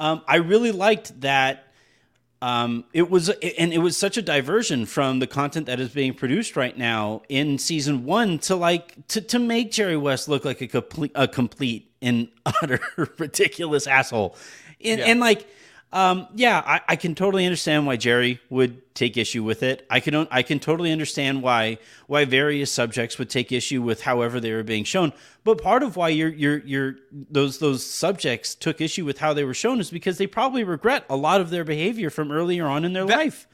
um, 0.00 0.22
I 0.26 0.36
really 0.36 0.72
liked 0.72 1.20
that 1.20 1.66
um, 2.42 2.84
it 2.94 3.10
was 3.10 3.28
and 3.28 3.72
it 3.72 3.78
was 3.78 3.96
such 3.98 4.16
a 4.16 4.22
diversion 4.22 4.86
from 4.86 5.18
the 5.18 5.26
content 5.26 5.66
that 5.66 5.78
is 5.78 5.90
being 5.90 6.14
produced 6.14 6.56
right 6.56 6.76
now 6.76 7.20
in 7.28 7.58
season 7.58 8.06
one 8.06 8.38
to 8.40 8.56
like 8.56 9.06
to, 9.08 9.20
to 9.20 9.38
make 9.38 9.70
Jerry 9.70 9.98
West 9.98 10.26
look 10.26 10.44
like 10.46 10.60
a 10.62 10.66
complete 10.66 11.12
a 11.14 11.28
complete 11.28 11.92
and 12.00 12.28
utter 12.46 12.80
ridiculous 13.18 13.86
asshole. 13.86 14.34
And, 14.82 14.98
Yeah. 15.00 15.04
and 15.06 15.20
like 15.20 15.46
um, 15.92 16.28
yeah, 16.34 16.62
I, 16.64 16.80
I 16.90 16.96
can 16.96 17.14
totally 17.16 17.44
understand 17.44 17.84
why 17.86 17.96
Jerry 17.96 18.40
would 18.48 18.94
take 18.94 19.16
issue 19.16 19.42
with 19.42 19.62
it. 19.64 19.84
I 19.90 19.98
can 20.00 20.28
I 20.30 20.42
can 20.42 20.60
totally 20.60 20.92
understand 20.92 21.42
why 21.42 21.78
why 22.06 22.24
various 22.24 22.70
subjects 22.70 23.18
would 23.18 23.28
take 23.28 23.50
issue 23.50 23.82
with 23.82 24.02
however 24.02 24.38
they 24.38 24.52
were 24.52 24.62
being 24.62 24.84
shown. 24.84 25.12
But 25.42 25.60
part 25.60 25.82
of 25.82 25.96
why 25.96 26.10
you're 26.10 26.28
you're 26.28 26.58
you're 26.60 26.94
those 27.12 27.58
those 27.58 27.84
subjects 27.84 28.54
took 28.54 28.80
issue 28.80 29.04
with 29.04 29.18
how 29.18 29.32
they 29.32 29.42
were 29.44 29.54
shown 29.54 29.80
is 29.80 29.90
because 29.90 30.18
they 30.18 30.26
probably 30.28 30.62
regret 30.62 31.04
a 31.10 31.16
lot 31.16 31.40
of 31.40 31.50
their 31.50 31.64
behavior 31.64 32.08
from 32.10 32.30
earlier 32.30 32.66
on 32.66 32.84
in 32.84 32.92
their 32.92 33.06
That- 33.06 33.18
life. 33.18 33.48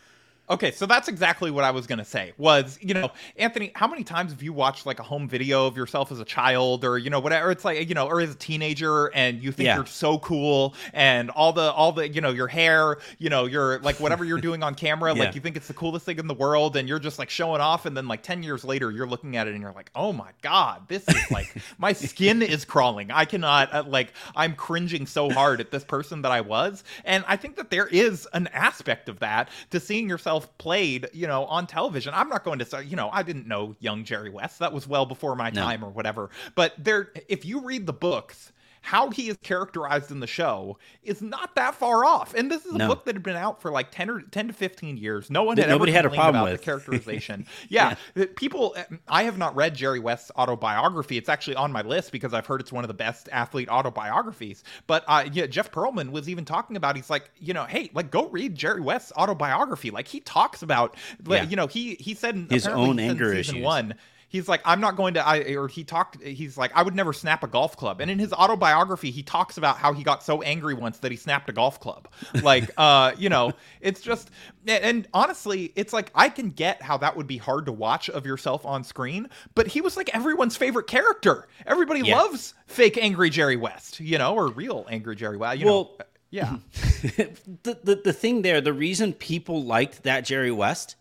Okay, 0.49 0.71
so 0.71 0.87
that's 0.87 1.09
exactly 1.09 1.51
what 1.51 1.65
I 1.65 1.73
was 1.73 1.89
gonna 1.89 2.05
say. 2.05 2.33
Was 2.39 2.79
you 2.81 2.95
know, 2.95 3.11
Anthony, 3.37 3.73
how 3.75 3.89
many 3.89 4.05
times 4.05 4.31
have 4.31 4.43
you 4.45 4.53
watched 4.53 4.87
like 4.87 5.01
a 5.01 5.03
home 5.03 5.29
video 5.29 5.67
of 5.67 5.77
yourself 5.77 6.13
as 6.13 6.21
a 6.21 6.25
child, 6.25 6.85
or 6.85 6.99
you 6.99 7.11
know, 7.11 7.19
whatever? 7.19 7.51
It's 7.51 7.65
like 7.65 7.89
you 7.89 7.97
know, 7.97 8.07
or 8.07 8.21
as 8.21 8.31
a 8.31 8.35
teenager, 8.37 9.07
and 9.15 9.43
you 9.43 9.51
think 9.51 9.67
Yeah. 9.67 9.75
you're 9.77 9.87
so 9.87 10.19
cool, 10.21 10.75
and 10.93 11.31
all 11.31 11.53
the 11.53 11.73
all 11.73 11.91
the 11.91 12.09
you 12.09 12.21
know, 12.21 12.31
your 12.31 12.47
hair, 12.47 12.99
you 13.19 13.29
know, 13.29 13.47
your 13.47 13.81
like 13.81 13.99
whatever 13.99 14.25
you're 14.25 14.41
doing 14.41 14.63
on 14.63 14.77
camera, 14.77 15.13
Yeah. 15.17 15.25
like 15.25 15.35
you 15.35 15.41
think 15.41 15.57
it's 15.57 15.67
the 15.67 15.75
coolest 15.75 16.07
thing 16.07 16.19
in 16.21 16.29
the 16.29 16.35
world, 16.35 16.77
and 16.77 16.89
you're 16.89 17.01
just 17.01 17.19
like 17.19 17.29
showing 17.29 17.61
off, 17.61 17.85
and 17.85 17.97
then 17.97 18.07
like 18.07 18.23
ten 18.23 18.45
years 18.45 18.65
later, 18.65 18.93
you're 18.93 19.09
looking 19.09 19.37
at 19.37 19.49
it 19.49 19.55
and 19.55 19.61
you're 19.61 19.73
like, 19.73 19.91
oh 19.97 20.13
my 20.13 20.31
god, 20.43 20.83
this 20.87 21.03
is 21.09 21.31
like 21.33 21.53
my 21.79 21.93
skin 21.93 22.41
is 22.41 22.65
crawling. 22.65 23.11
I 23.11 23.25
cannot 23.25 23.75
uh, 23.75 23.83
like 23.85 24.13
I'm 24.37 24.55
cringing 24.55 25.07
so 25.07 25.29
hard 25.29 25.61
at 25.61 25.73
this 25.73 25.83
person 25.83 26.23
that 26.23 26.31
I 26.31 26.41
was, 26.41 26.85
and 27.05 27.25
I 27.27 27.37
think 27.37 27.57
that 27.57 27.71
there 27.71 27.89
is 27.89 28.29
an 28.33 28.47
aspect 28.53 29.09
of 29.09 29.19
that 29.19 29.49
to 29.71 29.81
seeing 29.81 30.09
yourself 30.09 30.36
played, 30.41 31.09
you 31.13 31.27
know, 31.27 31.45
on 31.47 31.67
television. 31.67 32.13
I'm 32.15 32.29
not 32.29 32.45
going 32.45 32.59
to 32.59 32.65
say, 32.65 32.85
you 32.85 32.97
know, 32.97 33.09
I 33.13 33.23
didn't 33.23 33.47
know 33.47 33.77
young 33.81 34.05
Jerry 34.05 34.31
West. 34.31 34.59
That 34.59 34.73
was 34.73 34.87
well 34.87 35.07
before 35.07 35.35
my 35.37 35.51
No. 35.51 35.63
time 35.63 35.85
or 35.85 35.89
whatever. 35.91 36.31
But 36.55 36.75
there, 36.79 37.13
if 37.29 37.45
you 37.45 37.61
read 37.61 37.87
the 37.87 37.93
books. 37.93 38.53
How 38.87 39.11
he 39.11 39.29
is 39.29 39.37
characterized 39.43 40.13
in 40.13 40.21
the 40.21 40.29
show 40.29 40.79
is 41.03 41.21
not 41.21 41.57
that 41.57 41.75
far 41.75 42.05
off, 42.05 42.35
and 42.35 42.49
this 42.49 42.65
is 42.65 42.73
a 42.73 42.79
No. 42.79 42.87
book 42.87 43.05
that 43.07 43.17
had 43.17 43.23
been 43.25 43.35
out 43.35 43.61
for 43.61 43.73
like 43.73 43.91
ten 43.91 44.09
or 44.09 44.21
ten 44.21 44.47
to 44.47 44.53
fifteen 44.53 44.97
years. 44.97 45.29
No 45.29 45.43
one 45.43 45.57
had 45.57 45.65
ever 45.65 45.73
nobody 45.73 45.91
had 45.91 46.07
a 46.07 46.09
problem 46.11 46.37
about 46.43 46.53
with. 46.53 46.61
the 46.61 46.65
characterization. 46.71 47.47
yeah, 47.69 47.97
uh, 48.17 48.27
people. 48.37 48.77
I 49.09 49.25
have 49.25 49.39
not 49.39 49.57
read 49.57 49.75
Jerry 49.75 49.99
West's 49.99 50.31
autobiography. 50.39 51.17
It's 51.17 51.29
actually 51.29 51.57
on 51.57 51.73
my 51.73 51.83
list 51.83 52.13
because 52.13 52.33
I've 52.33 52.47
heard 52.47 52.61
it's 52.61 52.71
one 52.71 52.85
of 52.85 52.89
the 52.89 52.95
best 52.95 53.29
athlete 53.33 53.69
autobiographies. 53.69 54.63
But 54.87 55.03
uh, 55.09 55.25
yeah, 55.33 55.47
Jeff 55.47 55.73
Pearlman 55.73 56.11
was 56.13 56.29
even 56.29 56.45
talking 56.45 56.77
about. 56.77 56.95
He's 56.95 57.11
like, 57.11 57.29
you 57.41 57.55
know, 57.55 57.65
hey, 57.65 57.91
like 57.93 58.13
go 58.13 58.29
read 58.29 58.55
Jerry 58.55 58.81
West's 58.81 59.11
autobiography. 59.17 59.91
Like 59.91 60.07
he 60.07 60.21
talks 60.21 60.63
about, 60.63 60.97
like, 61.25 61.43
Yeah. 61.43 61.49
you 61.49 61.57
know, 61.57 61.67
he 61.67 61.97
he 61.97 62.15
said 62.15 62.37
in, 62.37 62.49
His 62.49 62.69
own 62.69 62.99
said 62.99 63.05
in 63.05 63.11
anger 63.11 63.35
season 63.35 63.57
issues. 63.57 63.65
one. 63.65 63.95
He's 64.29 64.49
like, 64.49 64.61
I'm 64.65 64.81
not 64.81 64.97
going 64.97 65.15
to. 65.15 65.25
I 65.27 65.55
or 65.55 65.69
he 65.69 65.85
talked. 65.85 66.21
He's 66.23 66.59
like, 66.59 66.73
I 66.75 66.83
would 66.83 66.95
never 66.97 67.13
snap 67.13 67.45
a 67.45 67.47
golf 67.47 67.77
club. 67.77 68.01
And 68.01 68.11
in 68.11 68.19
his 68.19 68.33
autobiography, 68.33 69.11
he 69.13 69.23
talks 69.23 69.57
about 69.57 69.79
how 69.79 69.93
he 69.93 70.03
got 70.03 70.23
so 70.25 70.43
angry 70.43 70.75
once 70.75 70.99
that 70.99 71.13
he 71.13 71.17
snapped 71.17 71.49
a 71.49 71.53
golf 71.53 71.79
club. 71.79 72.09
Like, 72.43 72.71
uh, 72.77 73.13
you 73.17 73.29
know, 73.29 73.53
it's 73.81 74.01
just. 74.01 74.31
And, 74.67 75.07
honestly, 75.15 75.73
it's 75.77 75.93
like 75.93 76.11
I 76.15 76.29
can 76.29 76.51
get 76.51 76.83
how 76.83 76.97
that 76.99 77.17
would 77.17 77.29
be 77.29 77.37
hard 77.37 77.67
to 77.67 77.73
watch 77.73 78.11
of 78.11 78.27
yourself 78.27 78.67
on 78.67 78.83
screen. 78.83 79.29
But 79.55 79.69
he 79.69 79.81
was 79.81 79.97
like 79.97 80.13
everyone's 80.15 80.57
favorite 80.57 80.89
character. 80.89 81.47
Everybody 81.65 82.01
Yeah. 82.01 82.17
loves 82.17 82.55
fake 82.67 82.99
angry 82.99 83.31
Jerry 83.31 83.57
West, 83.57 84.01
you 84.01 84.19
know, 84.19 84.35
or 84.35 84.49
real 84.49 84.87
angry 84.91 85.15
Jerry 85.15 85.37
West. 85.37 85.59
You 85.61 85.67
know, 85.67 85.73
Well- 85.99 85.99
yeah, 86.31 86.57
the, 86.73 87.79
the 87.85 88.01
the 88.05 88.13
thing 88.13 88.43
there, 88.43 88.61
the 88.61 88.73
reason 88.73 89.13
people 89.13 89.63
liked 89.63 90.03
that 90.03 90.25
Jerry 90.25 90.51
West 90.51 90.97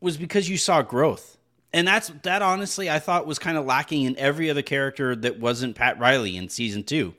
was 0.00 0.16
because 0.16 0.48
you 0.48 0.56
saw 0.56 0.80
growth. 0.80 1.35
And 1.76 1.86
that's 1.86 2.10
that 2.22 2.40
honestly 2.40 2.88
I 2.88 2.98
thought 2.98 3.26
was 3.26 3.38
kind 3.38 3.58
of 3.58 3.66
lacking 3.66 4.04
in 4.04 4.16
every 4.18 4.48
other 4.48 4.62
character 4.62 5.14
that 5.14 5.38
wasn't 5.38 5.76
Pat 5.76 5.98
Riley 5.98 6.34
in 6.34 6.48
season 6.48 6.84
2. 6.84 7.14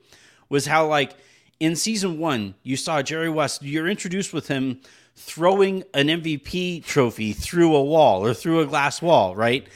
Was 0.50 0.66
how 0.66 0.88
like 0.88 1.16
in 1.60 1.76
season 1.76 2.18
1 2.18 2.56
you 2.64 2.76
saw 2.76 3.04
Jerry 3.04 3.30
West 3.30 3.62
you're 3.62 3.88
introduced 3.88 4.34
with 4.34 4.48
him 4.48 4.82
throwing 5.16 5.84
an 5.94 6.08
MVP 6.08 6.84
trophy 6.84 7.34
through 7.34 7.76
a 7.76 7.84
wall 7.84 8.26
or 8.26 8.34
through 8.34 8.62
a 8.62 8.66
glass 8.66 9.00
wall, 9.00 9.36
right? 9.36 9.68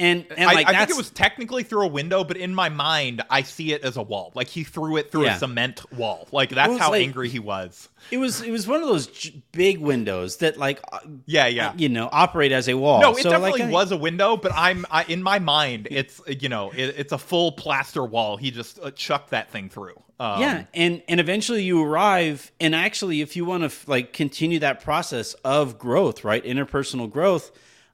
And 0.00 0.24
and 0.36 0.48
I, 0.48 0.54
like 0.54 0.66
I 0.66 0.70
think 0.70 0.78
that's 0.80 0.92
it 0.92 0.96
was 0.96 1.10
technically 1.10 1.62
through 1.62 1.84
a 1.84 1.88
window, 1.88 2.24
but 2.24 2.36
in 2.38 2.54
my 2.54 2.70
mind, 2.70 3.22
I 3.30 3.42
see 3.42 3.72
it 3.72 3.84
as 3.84 3.96
a 3.96 4.02
wall. 4.02 4.32
Like 4.34 4.48
he 4.48 4.64
threw 4.64 4.96
it 4.96 5.12
through 5.12 5.24
Yeah. 5.26 5.36
a 5.36 5.38
cement 5.38 5.82
wall. 5.92 6.26
Like 6.32 6.48
that's 6.50 6.78
how 6.78 6.90
like- 6.90 7.02
angry 7.02 7.28
he 7.28 7.38
was. 7.38 7.88
it 8.10 8.16
was 8.18 8.40
it 8.40 8.50
was 8.50 8.66
one 8.66 8.82
of 8.82 8.88
those 8.88 9.06
j- 9.08 9.42
big 9.52 9.78
windows 9.78 10.38
that 10.38 10.56
like 10.56 10.80
uh, 10.90 10.98
Yeah, 11.26 11.46
yeah. 11.46 11.74
you 11.76 11.88
know 11.90 12.08
operate 12.10 12.50
as 12.50 12.68
a 12.68 12.74
wall. 12.74 13.00
No, 13.02 13.12
it 13.12 13.22
So, 13.22 13.30
definitely 13.30 13.62
I- 13.62 13.70
was 13.70 13.92
a 13.92 13.96
window, 13.96 14.36
but 14.38 14.52
I'm 14.56 14.86
I, 14.90 15.04
in 15.04 15.22
my 15.22 15.38
mind, 15.38 15.86
it's 15.90 16.20
you 16.26 16.48
know, 16.48 16.70
it, 16.70 16.94
it's 16.98 17.12
a 17.12 17.18
full 17.18 17.52
plaster 17.52 18.04
wall. 18.04 18.38
He 18.38 18.50
just 18.50 18.80
uh, 18.82 18.90
chucked 18.92 19.30
that 19.30 19.50
thing 19.50 19.68
through. 19.68 20.00
Um, 20.18 20.40
yeah 20.42 20.64
and 20.74 21.02
and 21.08 21.18
eventually 21.18 21.62
you 21.62 21.82
arrive 21.82 22.52
and 22.60 22.74
actually 22.74 23.22
if 23.22 23.36
you 23.36 23.46
want 23.46 23.70
to 23.70 23.90
like 23.90 24.12
continue 24.12 24.58
that 24.58 24.82
process 24.82 25.32
of 25.44 25.78
growth 25.78 26.24
right 26.24 26.44
interpersonal 26.44 27.10
growth 27.10 27.50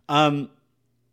um 0.09 0.51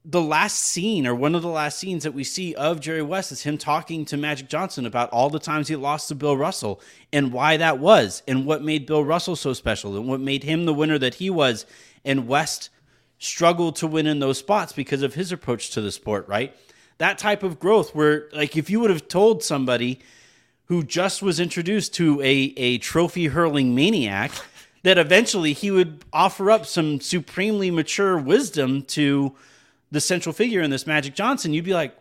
the 0.06 0.22
last 0.22 0.60
scene 0.60 1.08
or 1.08 1.16
one 1.16 1.34
of 1.34 1.42
the 1.42 1.48
last 1.48 1.80
scenes 1.80 2.04
that 2.04 2.14
we 2.14 2.26
see 2.26 2.54
of 2.56 2.82
Jerry 2.82 3.02
West 3.02 3.32
is 3.32 3.44
him 3.44 3.58
talking 3.58 4.04
to 4.06 4.18
Magic 4.18 4.50
Johnson 4.50 4.86
about 4.86 5.10
all 5.12 5.30
the 5.30 5.40
times 5.40 5.70
he 5.70 5.78
lost 5.78 6.10
to 6.10 6.16
Bill 6.16 6.36
Russell 6.36 6.82
and 7.14 7.32
why 7.32 7.56
that 7.58 7.80
was 7.80 8.22
and 8.28 8.46
what 8.46 8.62
made 8.62 8.86
Bill 8.86 9.04
Russell 9.04 9.38
so 9.38 9.54
special 9.54 9.96
and 9.96 10.08
what 10.08 10.20
made 10.20 10.44
him 10.44 10.66
the 10.66 10.74
winner 10.74 10.98
that 10.98 11.16
he 11.16 11.30
was. 11.30 11.66
And 12.04 12.28
West 12.28 12.70
struggled 13.18 13.78
to 13.78 13.88
win 13.88 14.06
in 14.06 14.20
those 14.20 14.40
spots 14.40 14.74
because 14.74 15.04
of 15.04 15.14
his 15.14 15.32
approach 15.32 15.70
to 15.72 15.82
the 15.82 15.92
sport 15.92 16.28
right? 16.28 16.54
That 16.98 17.18
type 17.18 17.42
of 17.42 17.60
growth 17.60 17.96
where 17.96 18.28
like 18.34 18.58
if 18.58 18.70
you 18.70 18.82
would 18.82 18.90
have 18.90 19.08
told 19.08 19.42
somebody 19.42 20.00
who 20.66 20.84
just 20.84 21.22
was 21.22 21.40
introduced 21.40 21.94
to 21.96 22.20
a, 22.22 22.54
a 22.58 22.78
trophy 22.80 23.28
hurling 23.28 23.74
maniac 23.74 24.32
that 24.84 24.98
eventually 24.98 25.54
he 25.54 25.72
would 25.72 26.04
offer 26.12 26.52
up 26.52 26.66
some 26.66 27.00
supremely 27.00 27.72
mature 27.72 28.18
wisdom 28.18 28.82
to 28.82 29.34
the 29.94 30.02
central 30.02 30.34
figure 30.34 30.62
in 30.62 30.72
this 30.72 30.86
Magic 30.88 31.14
Johnson, 31.16 31.54
you'd 31.54 31.64
be 31.66 31.74
like, 31.74 31.96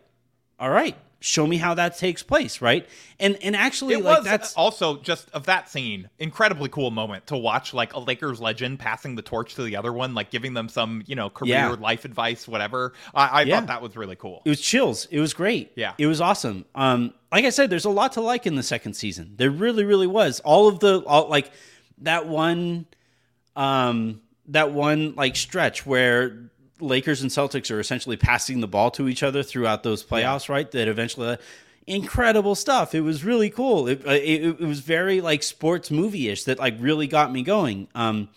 all 0.59 0.69
right, 0.69 0.95
show 1.19 1.45
me 1.47 1.55
how 1.57 1.73
that 1.75 1.97
takes 1.97 2.21
place, 2.23 2.59
right? 2.59 2.85
And 3.19 3.37
and 3.43 3.55
actually 3.55 3.93
It 3.93 4.03
like 4.03 4.17
was 4.17 4.25
that's 4.25 4.53
also 4.55 4.97
just 4.97 5.29
of 5.31 5.45
that 5.45 5.69
scene, 5.69 6.09
incredibly 6.19 6.69
cool 6.69 6.89
moment 6.91 7.27
to 7.27 7.37
watch 7.37 7.73
like 7.73 7.93
a 7.93 7.99
Lakers 7.99 8.41
legend 8.41 8.79
passing 8.79 9.15
the 9.15 9.21
torch 9.21 9.55
to 9.55 9.63
the 9.63 9.75
other 9.77 9.93
one, 9.93 10.15
like 10.15 10.31
giving 10.31 10.53
them 10.53 10.67
some, 10.69 11.03
you 11.05 11.15
know, 11.15 11.29
career 11.29 11.51
Yeah. 11.53 11.69
life 11.79 12.03
advice, 12.03 12.47
whatever. 12.47 12.93
I, 13.13 13.27
I 13.27 13.41
Yeah. 13.43 13.59
thought 13.59 13.67
that 13.67 13.81
was 13.83 13.95
really 13.95 14.15
cool. 14.17 14.41
it 14.43 14.49
was 14.49 14.59
chills. 14.59 15.05
It 15.11 15.19
was 15.19 15.33
great. 15.33 15.71
Yeah. 15.75 15.93
It 15.97 16.07
was 16.07 16.19
awesome. 16.19 16.65
Um, 16.75 17.13
like 17.31 17.45
I 17.45 17.51
said, 17.51 17.69
there's 17.69 17.85
a 17.85 17.89
lot 17.91 18.13
to 18.13 18.21
like 18.21 18.45
in 18.47 18.55
the 18.55 18.63
second 18.63 18.95
season. 18.95 19.35
There 19.37 19.51
really, 19.51 19.85
really 19.85 20.07
was. 20.07 20.39
All 20.41 20.67
of 20.67 20.79
the 20.79 21.03
all 21.05 21.29
like 21.29 21.51
that 21.99 22.27
one 22.27 22.85
um 23.55 24.19
that 24.47 24.71
one 24.71 25.13
like 25.15 25.35
stretch 25.37 25.85
where 25.85 26.49
Lakers 26.79 27.21
and 27.21 27.31
Celtics 27.31 27.71
are 27.71 27.79
essentially 27.79 28.17
passing 28.17 28.59
the 28.59 28.67
ball 28.67 28.91
to 28.91 29.07
each 29.07 29.23
other 29.23 29.43
throughout 29.43 29.83
those 29.83 30.03
playoffs, 30.03 30.49
right? 30.49 30.69
That 30.71 30.87
eventually 30.87 31.37
incredible 31.85 32.55
stuff. 32.55 32.95
It 32.95 33.01
was 33.01 33.23
really 33.23 33.49
cool. 33.49 33.87
It, 33.87 34.05
uh, 34.07 34.11
it, 34.11 34.43
it 34.43 34.59
was 34.59 34.79
very 34.79 35.21
like 35.21 35.43
sports 35.43 35.91
movie-ish 35.91 36.45
that 36.45 36.59
like 36.59 36.75
really 36.79 37.07
got 37.07 37.31
me 37.31 37.43
going. 37.43 37.87
Um 37.93 38.29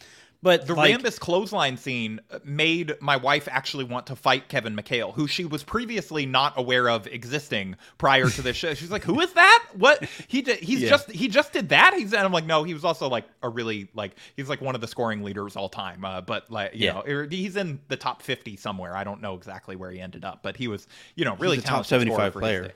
but 0.42 0.66
The 0.66 0.74
like, 0.74 0.94
Rambis 0.98 1.18
clothesline 1.18 1.76
scene 1.76 2.20
made 2.44 2.94
my 3.00 3.16
wife 3.16 3.48
actually 3.50 3.84
want 3.84 4.06
to 4.08 4.16
fight 4.16 4.48
Kevin 4.48 4.76
McHale, 4.76 5.14
who 5.14 5.26
she 5.26 5.44
was 5.44 5.64
previously 5.64 6.26
not 6.26 6.52
aware 6.56 6.88
of 6.88 7.06
existing 7.06 7.76
prior 7.98 8.28
to 8.30 8.42
this 8.42 8.56
show. 8.56 8.74
She's 8.74 8.90
like, 8.90 9.04
"Who 9.04 9.20
is 9.20 9.32
that? 9.32 9.64
What 9.74 10.04
he 10.28 10.42
did? 10.42 10.58
He's 10.60 10.82
Yeah. 10.82 10.90
just 10.90 11.10
he 11.10 11.28
just 11.28 11.52
did 11.52 11.70
that." 11.70 11.94
He's 11.94 12.12
and 12.12 12.22
I'm 12.22 12.32
like, 12.32 12.46
"No, 12.46 12.64
he 12.64 12.74
was 12.74 12.84
also 12.84 13.08
like 13.08 13.24
a 13.42 13.48
really 13.48 13.88
like 13.94 14.12
he's 14.36 14.48
like 14.48 14.60
one 14.60 14.74
of 14.74 14.80
the 14.80 14.88
scoring 14.88 15.22
leaders 15.22 15.56
all 15.56 15.68
time." 15.68 16.04
Uh, 16.04 16.20
but 16.20 16.50
like 16.50 16.74
you 16.74 16.86
Yeah. 16.86 16.92
know, 16.92 17.02
er, 17.08 17.26
he's 17.30 17.56
in 17.56 17.80
the 17.88 17.96
top 17.96 18.22
50 18.22 18.56
somewhere. 18.56 18.96
I 18.96 19.04
don't 19.04 19.20
know 19.20 19.34
exactly 19.34 19.76
where 19.76 19.90
he 19.90 20.00
ended 20.00 20.24
up, 20.24 20.42
but 20.42 20.56
he 20.56 20.68
was 20.68 20.86
you 21.14 21.24
know 21.24 21.36
really 21.36 21.56
top 21.58 21.86
talented 21.86 21.88
scorer 22.08 22.30
75 22.30 22.32
for 22.32 22.40
his 22.40 22.44
player. 22.44 22.72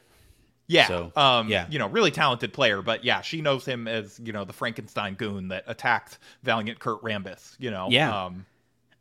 Yeah. 0.71 0.87
So, 0.87 1.13
um, 1.17 1.49
yeah. 1.49 1.67
You 1.69 1.79
know, 1.79 1.89
really 1.89 2.11
talented 2.11 2.53
player, 2.53 2.81
but 2.81 3.05
yeah, 3.05 3.21
she 3.23 3.41
knows 3.41 3.65
him 3.65 3.89
as 3.89 4.21
you 4.23 4.33
know 4.33 4.45
the 4.45 4.53
Frankenstein 4.53 5.15
goon 5.15 5.49
that 5.49 5.65
attacked 5.67 6.19
valiant 6.43 6.79
Kurt 6.79 7.03
Rambis. 7.03 7.57
You 7.59 7.71
know. 7.71 7.89
Yeah. 7.91 8.27
Um, 8.27 8.47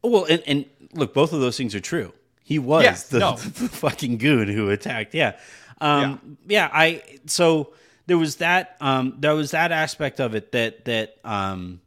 Well, 0.03 0.25
and, 0.25 0.41
and 0.47 0.65
look, 0.93 1.13
both 1.13 1.31
of 1.33 1.41
those 1.41 1.57
things 1.57 1.75
are 1.75 1.79
true. 1.79 2.11
He 2.43 2.57
was 2.57 2.83
Yeah, 2.83 2.97
the, 3.09 3.19
no. 3.19 3.35
the 3.37 3.69
fucking 3.69 4.17
goon 4.17 4.47
who 4.47 4.69
attacked. 4.69 5.13
Yeah. 5.13 5.37
Um, 5.79 6.37
yeah. 6.47 6.69
I 6.73 7.03
so 7.27 7.73
there 8.07 8.17
was 8.17 8.37
that 8.37 8.75
um, 8.81 9.15
there 9.19 9.35
was 9.35 9.51
that 9.51 9.71
aspect 9.71 10.19
of 10.19 10.33
it 10.33 10.51
that 10.53 10.85
that 10.85 11.17
um, 11.23 11.79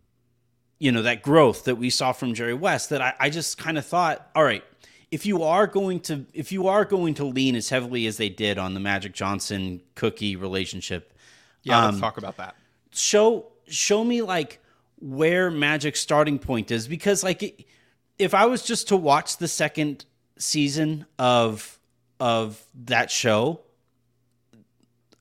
you 0.78 0.92
know 0.92 1.02
that 1.02 1.22
growth 1.22 1.64
that 1.64 1.74
we 1.74 1.90
saw 1.90 2.12
from 2.12 2.34
Jerry 2.34 2.54
West 2.54 2.90
that 2.90 3.02
I, 3.02 3.14
I 3.18 3.30
just 3.30 3.58
kind 3.58 3.76
of 3.76 3.84
thought, 3.84 4.30
all 4.36 4.44
right, 4.44 4.62
if 5.12 5.26
you 5.26 5.44
are 5.44 5.68
going 5.68 6.00
to 6.00 6.24
if 6.32 6.50
you 6.50 6.66
are 6.66 6.84
going 6.84 7.14
to 7.14 7.24
lean 7.24 7.54
as 7.54 7.68
heavily 7.68 8.06
as 8.06 8.16
they 8.16 8.30
did 8.30 8.58
on 8.58 8.74
the 8.74 8.80
Magic 8.80 9.12
Johnson 9.12 9.82
Cookie 9.94 10.34
relationship, 10.34 11.12
yeah. 11.62 11.78
Um, 11.78 11.84
let's 11.90 12.00
talk 12.00 12.16
about 12.16 12.38
that. 12.38 12.56
show 12.90 13.46
show 13.68 14.02
me 14.02 14.22
like 14.22 14.58
where 14.98 15.50
magic's 15.50 16.00
starting 16.00 16.38
point 16.38 16.70
is 16.70 16.86
because 16.86 17.24
like 17.24 17.66
if 18.18 18.34
i 18.34 18.46
was 18.46 18.62
just 18.62 18.88
to 18.88 18.96
watch 18.96 19.38
the 19.38 19.48
second 19.48 20.04
season 20.38 21.04
of 21.18 21.80
of 22.20 22.64
that 22.74 23.10
show 23.10 23.60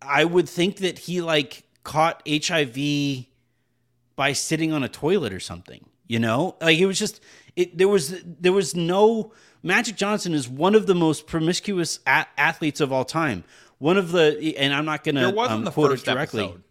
i 0.02 0.24
would 0.24 0.48
think 0.48 0.78
that 0.78 1.00
he 1.00 1.22
like 1.22 1.64
caught 1.84 2.22
hiv 2.28 2.78
by 4.16 4.34
sitting 4.34 4.72
on 4.72 4.84
a 4.84 4.90
toilet 4.90 5.34
or 5.34 5.40
something 5.40 5.84
you 6.08 6.20
know 6.20 6.56
like 6.62 6.78
it 6.78 6.86
was 6.86 7.00
just 7.00 7.22
it 7.56 7.78
there 7.78 7.88
was 7.88 8.22
there 8.26 8.54
was 8.54 8.76
no 8.76 9.32
magic 9.64 9.96
johnson 9.96 10.34
is 10.34 10.48
one 10.50 10.76
of 10.76 10.86
the 10.88 10.96
most 10.96 11.28
promiscuous 11.28 12.00
a- 12.08 12.26
athletes 12.38 12.80
of 12.82 12.92
all 12.92 13.06
time 13.06 13.44
one 13.78 13.98
of 13.98 14.12
the 14.12 14.56
and 14.58 14.74
i'm 14.74 14.86
not 14.86 15.04
gonna 15.04 15.36
um, 15.38 15.66
quote 15.68 15.92
it 15.92 16.04
directly 16.06 16.44
episode. 16.46 16.64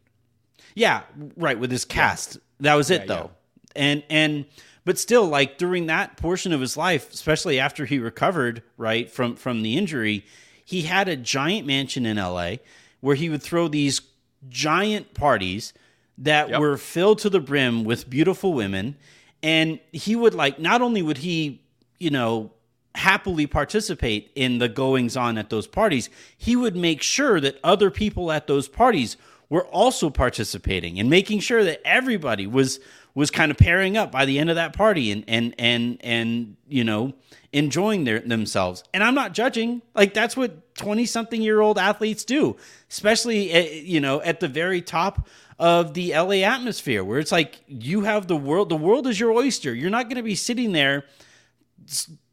yeah, 0.75 1.03
right. 1.37 1.59
With 1.59 1.71
his 1.71 1.85
cast, 1.85 2.39
that 2.61 2.75
was 2.75 2.91
it 2.91 3.03
Yeah, 3.03 3.07
though. 3.07 3.31
And 3.77 4.03
and 4.09 4.45
but 4.85 4.99
still 4.99 5.27
like 5.27 5.59
during 5.59 5.87
that 5.87 6.17
portion 6.17 6.53
of 6.53 6.61
his 6.61 6.77
life 6.77 7.13
especially 7.13 7.59
after 7.61 7.85
he 7.85 7.99
recovered 7.99 8.63
right 8.77 9.11
from 9.11 9.37
from 9.37 9.63
the 9.63 9.77
injury 9.77 10.25
he 10.65 10.83
had 10.83 11.09
a 11.09 11.17
giant 11.17 11.67
mansion 11.67 12.07
in 12.07 12.17
LA 12.17 12.55
where 13.01 13.17
he 13.17 13.29
would 13.29 13.43
throw 13.43 13.67
these 13.69 14.01
giant 14.49 15.13
parties 15.15 15.73
that 16.17 16.49
Yep. 16.51 16.61
were 16.61 16.77
filled 16.77 17.19
to 17.21 17.31
the 17.31 17.41
brim 17.41 17.83
with 17.85 18.09
beautiful 18.09 18.53
women 18.55 18.97
and 19.43 19.81
he 19.93 20.17
would 20.17 20.35
like 20.35 20.59
not 20.59 20.83
only 20.83 21.03
would 21.03 21.19
he 21.19 21.63
you 21.99 22.11
know 22.11 22.51
happily 22.95 23.47
participate 23.47 24.31
in 24.35 24.59
the 24.59 24.69
goings 24.69 25.17
on 25.17 25.39
at 25.39 25.49
those 25.51 25.67
parties 25.67 26.11
he 26.37 26.57
would 26.57 26.77
make 26.77 27.03
sure 27.03 27.41
that 27.41 27.59
other 27.63 27.91
people 27.91 28.33
at 28.33 28.47
those 28.47 28.69
parties 28.69 29.17
were 29.51 29.67
also 29.67 30.09
participating 30.09 30.99
and 30.99 31.11
making 31.11 31.41
sure 31.41 31.65
that 31.65 31.81
everybody 31.85 32.47
was 32.47 32.81
was 33.15 33.31
kind 33.31 33.51
of 33.51 33.59
pairing 33.59 33.97
up 33.97 34.13
by 34.13 34.25
the 34.25 34.39
end 34.39 34.49
of 34.49 34.57
that 34.57 34.73
party 34.73 35.11
and 35.11 35.25
and 35.29 35.55
and 35.59 35.99
and 36.01 36.57
you 36.69 36.85
know 36.85 37.13
enjoying 37.53 38.05
their 38.05 38.21
themselves. 38.21 38.85
And 38.95 39.03
i'm 39.03 39.15
not 39.15 39.35
judging. 39.35 39.83
Like 39.95 40.15
that's 40.15 40.37
what 40.37 40.75
20 40.77 41.05
something 41.05 41.43
year 41.43 41.61
old 41.61 41.79
athletes 41.79 42.25
do 42.25 42.57
especially 42.89 43.51
eh, 43.51 43.83
you 43.83 44.01
know 44.01 44.23
at 44.23 44.41
the 44.41 44.49
very 44.49 44.81
top 44.81 45.29
of 45.61 45.93
the 45.95 46.13
LA 46.15 46.43
atmosphere 46.43 47.05
where 47.05 47.19
it's 47.21 47.31
like 47.31 47.61
you 47.69 48.01
have 48.01 48.27
the 48.27 48.35
world 48.37 48.71
the 48.71 48.77
world 48.77 49.07
is 49.07 49.21
your 49.21 49.31
oyster. 49.33 49.73
You're 49.75 49.91
not 49.91 50.07
going 50.07 50.17
to 50.17 50.23
be 50.23 50.35
sitting 50.35 50.73
there 50.73 51.05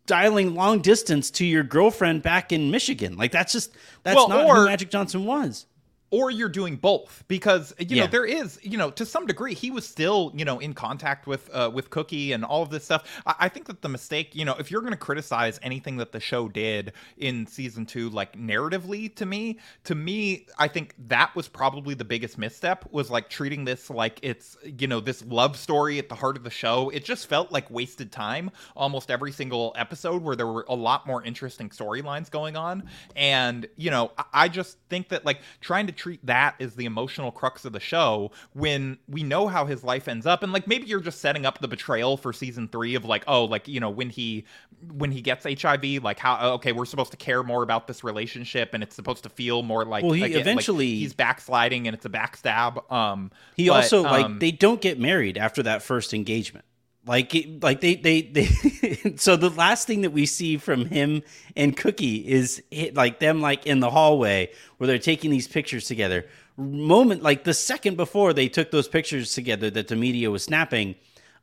dialing 0.05 0.55
long 0.55 0.79
distance 0.81 1.29
to 1.31 1.45
your 1.45 1.63
girlfriend 1.63 2.23
back 2.23 2.51
in 2.53 2.71
Michigan. 2.71 3.17
Like 3.17 3.31
that's 3.33 3.51
just 3.51 3.73
that's 4.03 4.15
Well, 4.15 4.29
not 4.29 4.45
or- 4.45 4.55
who 4.55 4.65
Magic 4.65 4.89
Johnson 4.89 5.25
was 5.25 5.65
or 6.09 6.31
you're 6.31 6.49
doing 6.49 6.75
both 6.77 7.23
because 7.27 7.73
you 7.79 7.97
Yeah. 7.97 8.03
know 8.05 8.11
there 8.11 8.25
is 8.25 8.59
you 8.63 8.77
know 8.77 8.91
to 8.91 9.05
some 9.05 9.25
degree 9.25 9.53
he 9.53 9.71
was 9.71 9.87
still 9.87 10.31
you 10.35 10.45
know 10.45 10.59
in 10.59 10.73
contact 10.73 11.27
with 11.27 11.49
uh, 11.53 11.69
with 11.73 11.89
Cookie 11.89 12.31
and 12.31 12.45
all 12.45 12.61
of 12.63 12.69
this 12.69 12.85
stuff. 12.85 13.21
I, 13.25 13.35
I 13.41 13.49
think 13.49 13.67
that 13.67 13.81
the 13.81 13.89
mistake 13.89 14.35
you 14.35 14.45
know 14.45 14.55
if 14.59 14.71
you're 14.71 14.81
going 14.81 14.93
to 14.93 14.97
criticize 14.97 15.59
anything 15.61 15.97
that 15.97 16.11
the 16.11 16.19
show 16.19 16.47
did 16.47 16.93
in 17.17 17.45
season 17.47 17.85
two 17.85 18.09
like 18.09 18.37
narratively 18.37 19.13
to 19.15 19.25
me 19.25 19.59
to 19.85 19.95
me 19.95 20.47
I 20.57 20.67
think 20.67 20.95
that 21.07 21.35
was 21.35 21.47
probably 21.47 21.93
the 21.93 22.05
biggest 22.05 22.37
misstep 22.37 22.85
was 22.91 23.09
like 23.09 23.29
treating 23.29 23.65
this 23.65 23.89
like 23.89 24.19
it's 24.23 24.57
you 24.63 24.87
know 24.87 24.99
this 24.99 25.23
love 25.25 25.57
story 25.57 25.99
at 25.99 26.09
the 26.09 26.15
heart 26.15 26.37
of 26.37 26.43
the 26.43 26.49
show. 26.49 26.89
It 26.89 27.03
just 27.03 27.27
felt 27.27 27.51
like 27.51 27.69
wasted 27.69 28.11
time 28.11 28.51
almost 28.75 29.11
every 29.11 29.31
single 29.31 29.73
episode 29.75 30.23
where 30.23 30.35
there 30.35 30.47
were 30.47 30.65
a 30.69 30.75
lot 30.75 31.05
more 31.05 31.23
interesting 31.23 31.69
storylines 31.69 32.29
going 32.31 32.55
on 32.55 32.83
and 33.15 33.67
you 33.75 33.91
know 33.91 34.11
I, 34.17 34.23
I 34.33 34.47
just 34.47 34.77
think 34.89 35.09
that 35.09 35.25
like 35.25 35.39
trying 35.61 35.87
to 35.87 35.93
treat 35.97 36.25
that 36.25 36.55
as 36.60 36.75
the 36.75 36.86
emotional 36.86 37.31
crux 37.31 37.65
of 37.65 37.73
the 37.73 37.79
show 37.79 38.31
when 38.53 38.97
we 39.07 39.23
know 39.23 39.47
how 39.47 39.65
his 39.65 39.83
life 39.83 40.07
ends 40.07 40.25
up 40.25 40.43
and 40.43 40.53
like 40.53 40.67
maybe 40.67 40.86
you're 40.86 41.01
just 41.01 41.19
setting 41.19 41.45
up 41.45 41.60
the 41.60 41.67
betrayal 41.67 42.15
for 42.15 42.31
season 42.31 42.67
three 42.67 42.95
of 42.95 43.03
like 43.03 43.23
oh 43.27 43.43
like 43.43 43.67
you 43.67 43.79
know 43.79 43.89
when 43.89 44.10
he 44.10 44.45
when 44.93 45.12
he 45.12 45.21
gets 45.21 45.45
hiv 45.62 45.83
like 46.03 46.19
how 46.19 46.38
oh, 46.39 46.53
okay 46.53 46.71
we're 46.71 46.86
supposed 46.86 47.12
to 47.12 47.17
care 47.17 47.43
more 47.43 47.63
about 47.63 47.88
this 47.88 48.03
relationship 48.03 48.73
and 48.73 48.83
it's 48.83 48.95
supposed 48.95 49.23
to 49.23 49.29
feel 49.29 49.63
more 49.63 49.83
like 49.83 50.03
Well, 50.03 50.13
he 50.13 50.23
again, 50.23 50.33
like, 50.33 50.41
eventually- 50.41 50.95
he's 50.95 51.13
backsliding 51.13 51.88
and 51.88 51.95
it's 51.95 52.05
a 52.05 52.10
backstab 52.10 52.89
um 52.91 53.31
He 53.55 53.67
but, 53.67 53.75
also 53.75 54.03
like 54.03 54.25
um, 54.25 54.39
they 54.39 54.51
don't 54.51 54.81
get 54.81 54.99
married 54.99 55.38
after 55.38 55.63
that 55.63 55.81
first 55.81 56.13
engagement. 56.13 56.65
Like 57.07 57.33
it- 57.33 57.63
like 57.63 57.81
they 57.81 57.95
they 57.95 58.21
they 58.21 58.45
so 59.15 59.35
the 59.35 59.49
last 59.49 59.87
thing 59.87 60.01
that 60.01 60.11
we 60.11 60.25
see 60.25 60.57
from 60.57 60.85
him 60.85 61.23
and 61.55 61.75
Cookie 61.75 62.27
is 62.27 62.61
like 62.93 63.19
them 63.19 63.41
like 63.41 63.65
in 63.65 63.79
the 63.79 63.89
hallway 63.89 64.51
where 64.77 64.87
they're 64.87 64.99
taking 64.99 65.31
these 65.31 65.47
pictures 65.47 65.85
together. 65.85 66.25
Moment 66.57 67.23
like 67.23 67.43
the 67.43 67.53
second 67.53 67.97
before 67.97 68.33
they 68.33 68.49
took 68.49 68.71
those 68.71 68.87
pictures 68.87 69.33
together 69.33 69.69
that 69.69 69.87
the 69.87 69.95
media 69.95 70.29
was 70.31 70.43
snapping, 70.43 70.95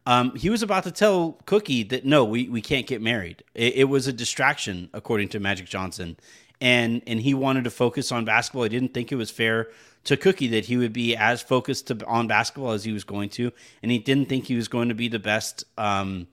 um, 0.07 0.35
he 0.37 0.51
was 0.51 0.63
about 0.63 0.85
to 0.85 0.91
tell 0.93 1.41
Cookie 1.47 1.83
that 1.85 2.05
no, 2.05 2.25
we, 2.25 2.49
we 2.49 2.61
can't 2.61 2.87
get 2.87 3.01
married. 3.01 3.43
It, 3.55 3.75
it 3.75 3.85
was 3.85 4.07
a 4.07 4.13
distraction, 4.13 4.91
according 4.93 5.29
to 5.31 5.41
Magic 5.41 5.67
Johnson, 5.67 6.17
and 6.61 7.01
and 7.07 7.21
he 7.21 7.33
wanted 7.33 7.65
to 7.65 7.71
focus 7.71 8.13
on 8.13 8.25
basketball. 8.25 8.65
He 8.65 8.69
didn't 8.69 8.93
think 8.93 9.13
it 9.13 9.17
was 9.17 9.31
fair 9.31 9.69
to 10.05 10.17
Cookie 10.17 10.49
that 10.49 10.67
he 10.67 10.77
would 10.77 10.93
be 10.93 11.17
as 11.17 11.43
focused 11.43 11.87
to, 11.89 12.07
on 12.07 12.27
basketball 12.27 12.73
as 12.73 12.85
he 12.85 12.93
was 12.93 13.05
going 13.05 13.29
to, 13.31 13.53
and 13.83 13.91
he 13.91 13.99
didn't 13.99 14.29
think 14.29 14.47
he 14.47 14.55
was 14.57 14.69
going 14.69 14.89
to 14.89 14.95
be 14.95 15.09
the 15.09 15.19
best 15.19 15.65
um, 15.79 16.27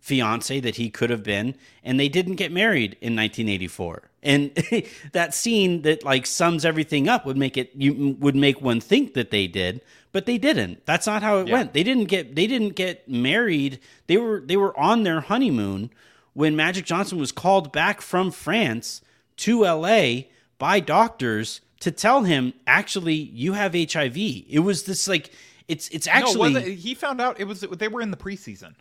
fiance 0.00 0.60
that 0.60 0.76
he 0.76 0.90
could 0.90 1.10
have 1.10 1.22
been. 1.22 1.54
And 1.82 1.98
they 1.98 2.08
didn't 2.08 2.36
get 2.36 2.52
married 2.52 2.92
in 3.00 3.16
1984. 3.16 4.02
And 4.22 4.50
that 5.12 5.34
scene 5.34 5.82
that 5.82 6.04
like 6.04 6.26
sums 6.26 6.64
everything 6.64 7.08
up 7.08 7.26
would 7.26 7.36
make 7.36 7.56
it 7.56 7.70
you 7.74 8.16
would 8.20 8.36
make 8.36 8.60
one 8.60 8.80
think 8.80 9.14
that 9.14 9.30
they 9.30 9.46
did, 9.46 9.80
but 10.12 10.26
they 10.26 10.38
didn't. 10.38 10.84
That's 10.86 11.06
not 11.06 11.22
how 11.22 11.38
it 11.38 11.48
Yeah. 11.48 11.54
went. 11.54 11.72
They 11.72 11.82
didn't 11.82 12.06
get 12.06 12.34
they 12.34 12.46
didn't 12.46 12.74
get 12.76 13.08
married. 13.08 13.80
They 14.06 14.16
were 14.16 14.40
they 14.44 14.56
were 14.56 14.78
on 14.78 15.02
their 15.02 15.20
honeymoon 15.20 15.90
when 16.32 16.54
Magic 16.56 16.84
Johnson 16.84 17.18
was 17.18 17.32
called 17.32 17.72
back 17.72 18.00
from 18.00 18.30
France 18.30 19.00
to 19.38 19.62
LA 19.64 20.22
by 20.58 20.80
doctors 20.80 21.60
to 21.80 21.90
tell 21.90 22.22
him 22.24 22.54
actually 22.66 23.14
you 23.14 23.52
have 23.52 23.74
HIV. 23.74 24.16
It 24.16 24.62
was 24.64 24.84
this 24.84 25.06
like 25.08 25.30
it's 25.68 25.88
it's 25.88 26.06
actually 26.06 26.52
no, 26.54 26.60
it, 26.60 26.74
he 26.74 26.94
found 26.94 27.20
out 27.20 27.40
it 27.40 27.44
was 27.44 27.60
they 27.60 27.88
were 27.88 28.00
in 28.00 28.10
the 28.10 28.16
preseason 28.16 28.74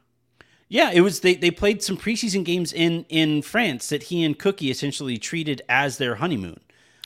yeah, 0.67 0.91
it 0.91 1.01
was 1.01 1.19
they 1.19 1.35
they 1.35 1.51
played 1.51 1.83
some 1.83 1.97
preseason 1.97 2.43
games 2.43 2.73
in 2.73 3.05
in 3.09 3.41
France 3.41 3.89
that 3.89 4.03
he 4.03 4.23
and 4.23 4.37
Cookie 4.37 4.71
essentially 4.71 5.17
treated 5.17 5.61
as 5.69 5.97
their 5.97 6.15
honeymoon. 6.15 6.59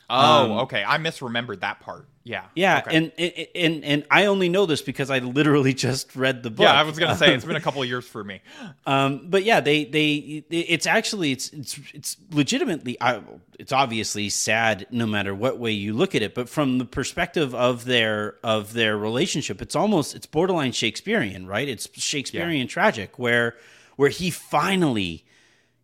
oh 0.08 0.44
um, 0.44 0.50
okay 0.58 0.82
i 0.86 0.98
misremembered 0.98 1.60
that 1.60 1.80
part 1.80 2.08
yeah 2.30 2.44
Yeah, 2.54 2.78
okay. 2.86 2.96
and, 2.96 3.12
and 3.18 3.46
and 3.54 3.84
and 3.84 4.04
I 4.10 4.26
only 4.26 4.48
know 4.48 4.64
this 4.66 4.82
because 4.82 5.10
I 5.10 5.18
literally 5.18 5.74
just 5.88 6.14
read 6.16 6.42
the 6.42 6.50
book. 6.50 6.64
yeah 6.64 6.72
i 6.80 6.82
was 6.84 6.98
gonna 6.98 7.16
say 7.16 7.34
it's 7.34 7.44
been 7.44 7.56
a 7.56 7.60
couple 7.66 7.82
of 7.82 7.88
years 7.88 8.06
for 8.06 8.22
me 8.24 8.40
Um, 8.86 9.26
but 9.28 9.42
yeah, 9.44 9.60
they 9.60 9.84
they 9.84 10.44
it's 10.50 10.86
actually 10.86 11.32
it's 11.32 11.48
it's 11.52 11.78
it's 11.92 12.16
legitimately 12.30 12.96
I- 13.00 13.22
it's 13.58 13.72
obviously 13.72 14.30
sad 14.30 14.86
no 14.90 15.06
matter 15.06 15.34
what 15.34 15.58
way 15.58 15.72
you 15.72 15.92
look 15.92 16.14
at 16.14 16.22
it. 16.22 16.34
But 16.34 16.48
from 16.48 16.78
the 16.78 16.86
perspective 16.86 17.54
of 17.54 17.84
their 17.84 18.36
of 18.42 18.72
their 18.72 18.96
relationship, 18.96 19.60
it's 19.60 19.76
almost 19.76 20.14
it's 20.16 20.26
borderline 20.26 20.72
Shakespearean, 20.72 21.46
right? 21.46 21.68
It's 21.68 21.86
Shakespearean 21.92 22.68
tragic 22.68 23.18
where 23.18 23.56
where 23.96 24.08
he 24.10 24.30
finally 24.30 25.24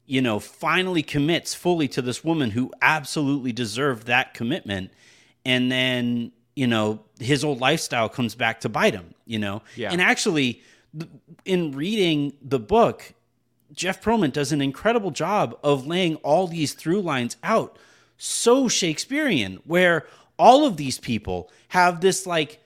you 0.07 0.23
know 0.23 0.39
finally 0.39 1.03
commits 1.03 1.55
fully 1.55 1.89
to 1.89 2.01
this 2.01 2.23
woman 2.25 2.51
who 2.53 2.71
absolutely 2.81 3.53
deserved 3.53 4.07
that 4.07 4.33
commitment 4.35 4.91
and 5.45 5.71
then 5.71 6.33
you 6.57 6.66
know 6.66 7.01
his 7.21 7.45
old 7.45 7.61
lifestyle 7.61 8.09
comes 8.09 8.35
back 8.35 8.61
to 8.61 8.69
bite 8.69 8.95
him 8.95 9.14
you 9.27 9.38
know 9.38 9.62
Yeah. 9.77 9.92
and 9.92 10.01
actually 10.03 10.62
in 11.45 11.73
reading 11.73 12.33
the 12.42 12.59
book 12.59 13.12
jeff 13.73 14.03
Pearlman 14.03 14.33
does 14.33 14.51
an 14.53 14.61
incredible 14.61 15.11
job 15.12 15.57
of 15.62 15.87
laying 15.87 16.16
all 16.16 16.47
these 16.49 16.73
through 16.73 17.03
lines 17.03 17.37
out 17.45 17.79
so 18.16 18.66
shakespearean 18.69 19.61
where 19.64 20.07
all 20.38 20.66
of 20.66 20.77
these 20.77 20.99
people 20.99 21.51
have 21.69 22.01
this 22.01 22.27
like 22.27 22.61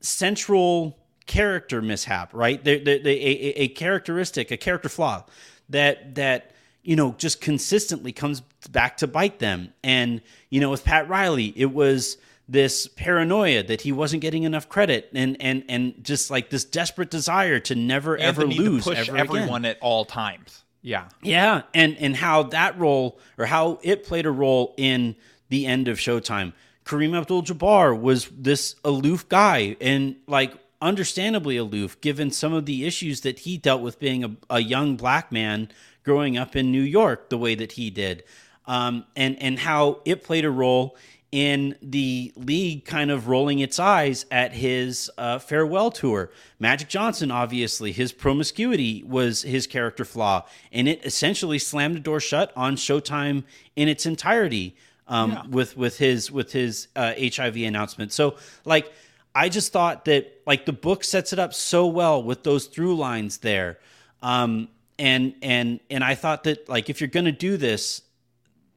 central 0.00 0.98
character 1.26 1.80
mishap, 1.80 2.34
right? 2.34 2.62
They 2.62 2.78
they 2.80 2.98
they 2.98 3.14
a, 3.16 3.24
a- 3.26 3.62
a 3.62 3.68
characteristic, 3.68 4.50
a 4.50 4.56
character 4.56 4.88
flaw 4.88 5.24
that 5.68 6.14
that 6.16 6.50
you 6.82 6.96
know 6.96 7.14
just 7.18 7.40
consistently 7.40 8.12
comes 8.12 8.40
back 8.70 8.96
to 8.98 9.06
bite 9.06 9.38
them. 9.38 9.72
And 9.84 10.20
you 10.50 10.60
know, 10.60 10.70
with 10.70 10.84
Pat 10.84 11.08
Riley, 11.08 11.52
it 11.56 11.72
was 11.72 12.16
this 12.52 12.86
paranoia 12.86 13.62
that 13.62 13.80
he 13.80 13.92
wasn't 13.92 14.20
getting 14.20 14.42
enough 14.42 14.68
credit, 14.68 15.10
and 15.14 15.36
and 15.40 15.64
and 15.68 15.94
just 16.04 16.30
like 16.30 16.50
this 16.50 16.64
desperate 16.64 17.10
desire 17.10 17.58
to 17.60 17.74
never 17.74 18.14
and 18.14 18.24
ever 18.24 18.42
the 18.42 18.48
need 18.48 18.58
lose 18.58 18.84
to 18.84 18.90
push 18.90 19.08
ever 19.08 19.16
everyone 19.16 19.64
again. 19.64 19.76
at 19.76 19.78
all 19.80 20.04
times 20.04 20.62
yeah 20.82 21.08
Yeah, 21.22 21.62
and 21.72 21.96
and 21.98 22.14
how 22.16 22.42
that 22.44 22.78
role 22.78 23.18
or 23.38 23.46
how 23.46 23.78
it 23.82 24.04
played 24.04 24.26
a 24.26 24.30
role 24.30 24.74
in 24.76 25.16
the 25.48 25.66
end 25.66 25.88
of 25.88 25.98
Showtime. 25.98 26.52
Kareem 26.84 27.16
Abdul-Jabbar 27.16 27.98
was 27.98 28.28
this 28.36 28.74
aloof 28.84 29.28
guy 29.28 29.76
and 29.80 30.16
like 30.26 30.52
understandably 30.80 31.56
aloof 31.56 32.00
given 32.00 32.30
some 32.32 32.52
of 32.52 32.66
the 32.66 32.84
issues 32.84 33.20
that 33.20 33.40
he 33.40 33.56
dealt 33.56 33.80
with 33.80 34.00
being 34.00 34.24
a, 34.24 34.36
a 34.50 34.60
young 34.60 34.96
black 34.96 35.30
man 35.30 35.70
growing 36.02 36.36
up 36.36 36.56
in 36.56 36.72
New 36.72 36.82
York 36.82 37.30
the 37.30 37.38
way 37.38 37.54
that 37.54 37.72
he 37.72 37.88
did. 37.88 38.24
Um, 38.66 39.04
and 39.16 39.40
and 39.40 39.58
how 39.60 40.00
it 40.04 40.24
played 40.24 40.44
a 40.44 40.50
role 40.50 40.96
in 41.32 41.74
the 41.80 42.30
league 42.36 42.84
kind 42.84 43.10
of 43.10 43.26
rolling 43.26 43.58
its 43.58 43.78
eyes 43.80 44.26
at 44.30 44.52
his 44.52 45.10
uh, 45.16 45.38
farewell 45.38 45.90
tour. 45.90 46.30
Magic 46.60 46.88
Johnson, 46.88 47.30
obviously, 47.30 47.90
his 47.90 48.12
promiscuity 48.12 49.02
was 49.02 49.42
his 49.42 49.66
character 49.66 50.04
flaw, 50.04 50.46
and 50.70 50.86
it 50.86 51.04
essentially 51.04 51.58
slammed 51.58 51.96
the 51.96 52.00
door 52.00 52.20
shut 52.20 52.52
on 52.54 52.76
Showtime 52.76 53.44
in 53.74 53.88
its 53.88 54.04
entirety 54.04 54.76
um, 55.08 55.50
with 55.50 55.76
with 55.76 55.98
his 55.98 56.30
with 56.30 56.52
his 56.52 56.88
uh, 56.94 57.14
HIV 57.18 57.56
announcement. 57.56 58.12
So, 58.12 58.36
like, 58.66 58.92
I 59.34 59.48
just 59.48 59.72
thought 59.72 60.04
that 60.04 60.42
like 60.46 60.66
the 60.66 60.72
book 60.72 61.02
sets 61.02 61.32
it 61.32 61.38
up 61.38 61.54
so 61.54 61.86
well 61.86 62.22
with 62.22 62.42
those 62.44 62.66
through 62.66 62.96
lines 62.96 63.38
there. 63.38 63.78
Um, 64.22 64.68
and 64.98 65.34
and 65.40 65.80
and 65.90 66.04
I 66.04 66.14
thought 66.14 66.44
that 66.44 66.68
like 66.68 66.90
if 66.90 67.00
you're 67.00 67.08
to 67.24 67.32
do 67.32 67.56
this, 67.56 68.02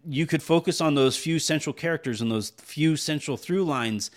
you 0.07 0.25
could 0.25 0.43
focus 0.43 0.81
on 0.81 0.95
those 0.95 1.17
few 1.17 1.39
central 1.39 1.73
characters 1.73 2.21
and 2.21 2.31
those 2.31 2.51
few 2.51 2.95
central 2.95 3.37
through 3.37 3.65
lines 3.65 4.11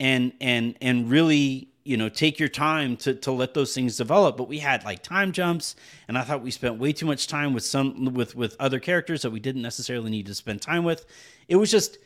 and 0.00 0.32
and 0.40 0.76
and 0.80 1.10
really 1.10 1.68
you 1.84 1.96
know 1.96 2.08
take 2.08 2.38
your 2.38 2.48
time 2.48 2.96
to 2.96 3.14
to 3.14 3.30
let 3.30 3.54
those 3.54 3.74
things 3.74 3.96
develop. 3.96 4.36
But 4.36 4.48
we 4.48 4.58
had 4.58 4.84
like 4.84 5.02
time 5.02 5.32
jumps 5.32 5.76
and 6.08 6.16
i 6.16 6.22
thought 6.22 6.42
we 6.42 6.50
spent 6.50 6.78
way 6.78 6.92
too 6.92 7.06
much 7.06 7.26
time 7.26 7.52
with 7.52 7.64
some 7.64 8.14
with 8.14 8.34
with 8.34 8.56
other 8.58 8.80
characters 8.80 9.22
that 9.22 9.30
we 9.30 9.40
didn't 9.40 9.62
necessarily 9.62 10.10
need 10.10 10.26
to 10.26 10.34
spend 10.34 10.62
time 10.62 10.84
with. 10.84 11.06
It 11.48 11.56
was 11.56 11.70
just 11.70 11.98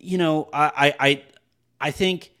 you 0.00 0.18
know 0.18 0.48
i 0.52 0.94
i 0.98 1.22
i 1.80 1.90
think 1.90 2.32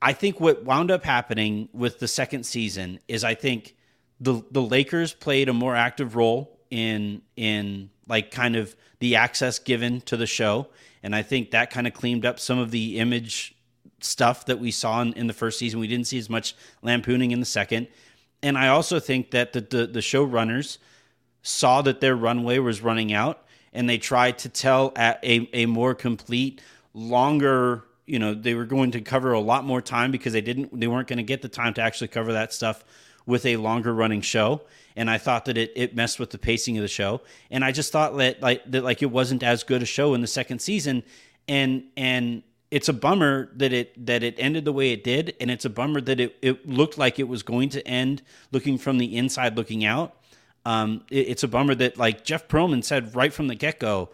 i 0.00 0.12
think 0.12 0.40
what 0.40 0.64
wound 0.64 0.90
up 0.90 1.04
happening 1.04 1.68
with 1.72 1.98
the 1.98 2.08
second 2.08 2.44
season 2.44 2.98
is 3.06 3.22
i 3.22 3.34
think 3.34 3.76
the 4.20 4.42
the 4.50 4.62
lakers 4.62 5.12
played 5.12 5.48
a 5.48 5.52
more 5.52 5.76
active 5.76 6.16
role 6.16 6.53
in 6.74 7.22
in 7.36 7.88
like 8.08 8.30
kind 8.30 8.56
of 8.56 8.74
the 8.98 9.16
access 9.16 9.58
given 9.58 10.00
to 10.02 10.16
the 10.16 10.26
show 10.26 10.66
and 11.02 11.14
i 11.14 11.22
think 11.22 11.50
that 11.52 11.70
kind 11.70 11.86
of 11.86 11.94
cleaned 11.94 12.26
up 12.26 12.38
some 12.40 12.58
of 12.58 12.70
the 12.70 12.98
image 12.98 13.54
stuff 14.04 14.46
that 14.46 14.58
we 14.58 14.70
saw 14.70 15.00
in, 15.00 15.12
in 15.14 15.26
the 15.26 15.32
first 15.32 15.58
season. 15.58 15.80
We 15.80 15.88
didn't 15.88 16.06
see 16.06 16.18
as 16.18 16.30
much 16.30 16.54
lampooning 16.82 17.30
in 17.30 17.40
the 17.40 17.46
second. 17.46 17.88
And 18.42 18.58
I 18.58 18.68
also 18.68 19.00
think 19.00 19.30
that 19.30 19.52
the, 19.52 19.60
the, 19.62 19.86
the 19.86 20.00
showrunners 20.00 20.78
saw 21.42 21.82
that 21.82 22.00
their 22.00 22.14
runway 22.14 22.58
was 22.58 22.82
running 22.82 23.12
out 23.12 23.44
and 23.72 23.88
they 23.88 23.98
tried 23.98 24.38
to 24.38 24.48
tell 24.48 24.92
a, 24.96 25.48
a 25.52 25.66
more 25.66 25.94
complete, 25.94 26.60
longer, 26.92 27.84
you 28.06 28.18
know, 28.18 28.34
they 28.34 28.54
were 28.54 28.66
going 28.66 28.92
to 28.92 29.00
cover 29.00 29.32
a 29.32 29.40
lot 29.40 29.64
more 29.64 29.80
time 29.80 30.10
because 30.10 30.32
they 30.32 30.40
didn't, 30.40 30.78
they 30.78 30.86
weren't 30.86 31.08
going 31.08 31.16
to 31.16 31.22
get 31.24 31.42
the 31.42 31.48
time 31.48 31.74
to 31.74 31.82
actually 31.82 32.08
cover 32.08 32.34
that 32.34 32.52
stuff 32.52 32.84
with 33.26 33.46
a 33.46 33.56
longer 33.56 33.94
running 33.94 34.20
show. 34.20 34.62
And 34.96 35.10
I 35.10 35.18
thought 35.18 35.46
that 35.46 35.58
it, 35.58 35.72
it 35.74 35.96
messed 35.96 36.20
with 36.20 36.30
the 36.30 36.38
pacing 36.38 36.76
of 36.78 36.82
the 36.82 36.88
show. 36.88 37.20
And 37.50 37.64
I 37.64 37.72
just 37.72 37.90
thought 37.90 38.16
that 38.18 38.40
like, 38.40 38.62
that 38.70 38.84
like 38.84 39.02
it 39.02 39.10
wasn't 39.10 39.42
as 39.42 39.64
good 39.64 39.82
a 39.82 39.86
show 39.86 40.14
in 40.14 40.20
the 40.20 40.26
second 40.26 40.60
season. 40.60 41.02
And, 41.48 41.84
and, 41.96 42.42
it's 42.74 42.88
a 42.88 42.92
bummer 42.92 43.50
that 43.54 43.72
it 43.72 44.06
that 44.06 44.24
it 44.24 44.34
ended 44.36 44.64
the 44.64 44.72
way 44.72 44.90
it 44.90 45.04
did, 45.04 45.36
and 45.40 45.48
it's 45.48 45.64
a 45.64 45.70
bummer 45.70 46.00
that 46.00 46.18
it, 46.18 46.36
it 46.42 46.68
looked 46.68 46.98
like 46.98 47.20
it 47.20 47.28
was 47.28 47.44
going 47.44 47.68
to 47.68 47.86
end 47.86 48.20
looking 48.50 48.78
from 48.78 48.98
the 48.98 49.16
inside 49.16 49.56
looking 49.56 49.84
out. 49.84 50.16
Um, 50.66 51.04
it, 51.08 51.28
it's 51.28 51.44
a 51.44 51.48
bummer 51.48 51.76
that 51.76 51.98
like 51.98 52.24
Jeff 52.24 52.48
Pearlman 52.48 52.82
said 52.82 53.14
right 53.14 53.32
from 53.32 53.46
the 53.46 53.54
get 53.54 53.78
go, 53.78 54.08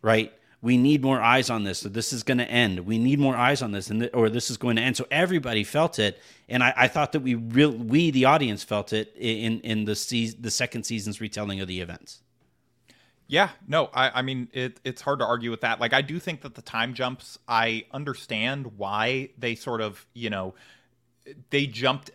right? 0.00 0.32
We 0.66 0.76
need 0.76 1.00
more 1.00 1.20
eyes 1.20 1.48
on 1.48 1.62
this. 1.62 1.78
So 1.78 1.88
this 1.88 2.12
is 2.12 2.24
going 2.24 2.38
to 2.38 2.50
end. 2.50 2.80
We 2.80 2.98
need 2.98 3.20
more 3.20 3.36
eyes 3.36 3.62
on 3.62 3.70
this, 3.70 3.88
and 3.88 4.00
th- 4.00 4.12
or 4.12 4.28
this 4.28 4.50
is 4.50 4.56
going 4.56 4.74
to 4.76 4.82
end. 4.82 4.96
So 4.96 5.06
everybody 5.12 5.62
felt 5.62 6.00
it, 6.00 6.20
and 6.48 6.60
I, 6.60 6.74
I 6.76 6.88
thought 6.88 7.12
that 7.12 7.20
we 7.20 7.36
real 7.36 7.70
we 7.70 8.10
the 8.10 8.24
audience 8.24 8.64
felt 8.64 8.92
it 8.92 9.14
in 9.16 9.60
in 9.60 9.84
the 9.84 9.94
se- 9.94 10.36
the 10.40 10.50
second 10.50 10.82
season's 10.82 11.20
retelling 11.20 11.60
of 11.60 11.68
the 11.68 11.80
events. 11.80 12.20
Yeah, 13.28 13.50
no, 13.68 13.90
I, 13.94 14.10
I 14.18 14.22
mean 14.22 14.48
it, 14.52 14.80
it's 14.82 15.02
hard 15.02 15.20
to 15.20 15.24
argue 15.24 15.52
with 15.52 15.60
that. 15.60 15.80
Like 15.80 15.92
I 15.92 16.02
do 16.02 16.18
think 16.18 16.40
that 16.42 16.54
the 16.56 16.62
time 16.62 16.94
jumps, 16.94 17.38
I 17.46 17.86
understand 17.92 18.76
why 18.76 19.30
they 19.38 19.54
sort 19.54 19.80
of, 19.80 20.04
you 20.14 20.30
know, 20.30 20.54
they 21.50 21.66
jumped 21.66 22.10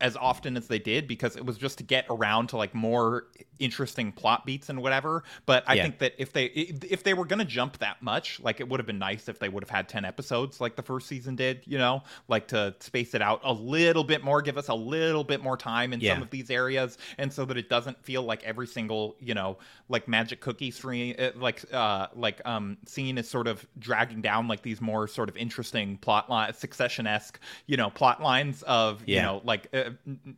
as 0.00 0.16
often 0.16 0.56
as 0.56 0.68
they 0.68 0.78
did 0.78 1.08
because 1.08 1.36
it 1.36 1.44
was 1.44 1.58
just 1.58 1.78
to 1.78 1.84
get 1.84 2.06
around 2.10 2.48
to 2.48 2.56
like 2.56 2.74
more 2.74 3.26
interesting 3.58 4.12
plot 4.12 4.44
beats 4.44 4.68
and 4.68 4.80
whatever 4.82 5.22
but 5.46 5.64
i 5.66 5.74
yeah. 5.74 5.82
think 5.82 5.98
that 5.98 6.12
if 6.18 6.32
they 6.32 6.44
if 6.44 7.02
they 7.02 7.14
were 7.14 7.24
going 7.24 7.38
to 7.38 7.44
jump 7.44 7.78
that 7.78 8.00
much 8.02 8.40
like 8.40 8.60
it 8.60 8.68
would 8.68 8.80
have 8.80 8.86
been 8.86 8.98
nice 8.98 9.28
if 9.28 9.38
they 9.38 9.48
would 9.48 9.62
have 9.62 9.70
had 9.70 9.88
10 9.88 10.04
episodes 10.04 10.60
like 10.60 10.76
the 10.76 10.82
first 10.82 11.06
season 11.06 11.36
did 11.36 11.60
you 11.64 11.78
know 11.78 12.02
like 12.28 12.46
to 12.48 12.74
space 12.80 13.14
it 13.14 13.22
out 13.22 13.40
a 13.44 13.52
little 13.52 14.04
bit 14.04 14.22
more 14.22 14.42
give 14.42 14.58
us 14.58 14.68
a 14.68 14.74
little 14.74 15.24
bit 15.24 15.42
more 15.42 15.56
time 15.56 15.92
in 15.92 16.00
yeah. 16.00 16.14
some 16.14 16.22
of 16.22 16.30
these 16.30 16.50
areas 16.50 16.98
and 17.18 17.32
so 17.32 17.44
that 17.44 17.56
it 17.56 17.68
doesn't 17.68 18.02
feel 18.02 18.22
like 18.22 18.42
every 18.44 18.66
single 18.66 19.16
you 19.20 19.34
know 19.34 19.56
like 19.88 20.06
magic 20.08 20.40
cookie 20.40 20.70
screen 20.70 21.14
uh, 21.18 21.30
like 21.36 21.64
uh 21.72 22.06
like 22.14 22.40
um 22.44 22.76
scene 22.86 23.18
is 23.18 23.28
sort 23.28 23.46
of 23.46 23.66
dragging 23.78 24.20
down 24.20 24.48
like 24.48 24.62
these 24.62 24.80
more 24.80 25.06
sort 25.08 25.28
of 25.28 25.36
interesting 25.36 25.96
plot 25.98 26.28
line 26.30 26.52
succession-esque 26.52 27.38
you 27.66 27.76
know 27.76 27.90
plot 27.90 28.22
lines 28.22 28.62
of 28.62 29.02
yeah. 29.06 29.16
you 29.16 29.22
know 29.22 29.40
like 29.44 29.68
uh, 29.74 29.90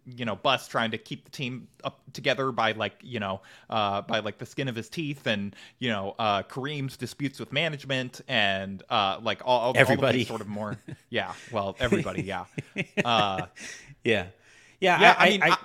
you 0.06 0.24
know, 0.24 0.36
Buss 0.36 0.68
trying 0.68 0.90
to 0.92 0.98
keep 0.98 1.24
the 1.24 1.30
team 1.30 1.68
up 1.84 2.00
together 2.12 2.52
by 2.52 2.72
like, 2.72 2.94
you 3.10 3.20
know, 3.20 3.40
uh, 3.68 4.02
by 4.02 4.20
like 4.20 4.38
the 4.38 4.46
skin 4.46 4.68
of 4.68 4.76
his 4.76 4.88
teeth, 4.88 5.26
and 5.26 5.54
you 5.78 5.88
know, 5.88 6.14
uh, 6.18 6.42
Kareem's 6.44 6.96
disputes 6.96 7.40
with 7.40 7.52
management, 7.52 8.20
and 8.28 8.82
uh, 8.88 9.18
like 9.22 9.42
all, 9.44 9.60
all 9.60 9.72
everybody 9.76 10.20
all 10.20 10.26
sort 10.26 10.40
of 10.40 10.48
more, 10.48 10.78
yeah. 11.10 11.32
Well, 11.52 11.76
everybody, 11.80 12.22
yeah, 12.22 12.44
uh, 13.04 13.46
yeah, 14.04 14.26
yeah. 14.80 15.00
yeah 15.00 15.16
I, 15.18 15.24
I, 15.24 15.26
I 15.26 15.30
mean, 15.30 15.42
I, 15.42 15.56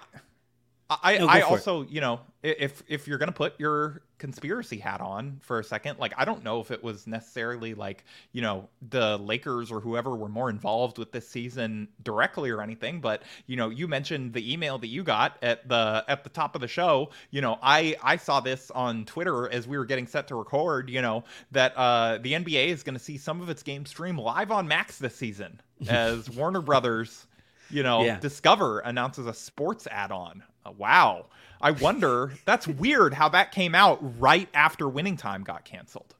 I, 0.87 1.17
no, 1.17 1.27
I 1.27 1.41
also, 1.41 1.81
it. 1.81 1.89
you 1.89 1.99
know, 1.99 2.19
if 2.43 2.83
if 2.87 3.07
you're 3.07 3.17
gonna 3.17 3.31
put 3.31 3.59
your 3.59 4.03
conspiracy 4.19 4.77
hat 4.77 5.01
on 5.01 5.39
for 5.41 5.59
a 5.59 5.63
second, 5.63 5.97
like 5.97 6.13
I 6.15 6.25
don't 6.25 6.43
know 6.43 6.59
if 6.59 6.69
it 6.69 6.83
was 6.83 7.07
necessarily 7.07 7.73
like 7.73 8.05
you 8.33 8.43
know 8.43 8.69
the 8.89 9.17
Lakers 9.17 9.71
or 9.71 9.79
whoever 9.79 10.15
were 10.15 10.29
more 10.29 10.51
involved 10.51 10.99
with 10.99 11.11
this 11.11 11.27
season 11.27 11.87
directly 12.03 12.51
or 12.51 12.61
anything, 12.61 13.01
but 13.01 13.23
you 13.47 13.55
know, 13.55 13.69
you 13.69 13.87
mentioned 13.87 14.33
the 14.33 14.53
email 14.53 14.77
that 14.77 14.87
you 14.87 15.03
got 15.03 15.37
at 15.41 15.67
the 15.67 16.05
at 16.07 16.23
the 16.23 16.29
top 16.29 16.53
of 16.53 16.61
the 16.61 16.67
show. 16.67 17.09
You 17.31 17.41
know, 17.41 17.57
I 17.63 17.95
I 18.03 18.17
saw 18.17 18.39
this 18.39 18.69
on 18.69 19.05
Twitter 19.05 19.49
as 19.49 19.67
we 19.67 19.79
were 19.79 19.85
getting 19.85 20.05
set 20.05 20.27
to 20.27 20.35
record. 20.35 20.87
You 20.91 21.01
know 21.01 21.23
that 21.51 21.75
uh, 21.75 22.19
the 22.21 22.33
NBA 22.33 22.67
is 22.67 22.83
going 22.83 22.97
to 22.97 23.03
see 23.03 23.17
some 23.17 23.41
of 23.41 23.49
its 23.49 23.63
game 23.63 23.87
stream 23.87 24.19
live 24.19 24.51
on 24.51 24.67
Max 24.67 24.99
this 24.99 25.15
season 25.15 25.61
as 25.89 26.29
Warner 26.29 26.61
Brothers 26.61 27.25
you 27.69 27.83
know, 27.83 28.03
yeah. 28.03 28.19
Discover 28.19 28.79
announces 28.81 29.25
a 29.25 29.33
sports 29.33 29.87
add-on. 29.89 30.43
Uh, 30.65 30.71
wow. 30.77 31.27
I 31.61 31.71
wonder. 31.71 32.33
that's 32.45 32.67
weird 32.67 33.13
how 33.13 33.29
that 33.29 33.51
came 33.51 33.75
out 33.75 33.99
right 34.19 34.49
after 34.53 34.89
Winning 34.89 35.17
Time 35.17 35.43
got 35.43 35.65
canceled. 35.65 36.15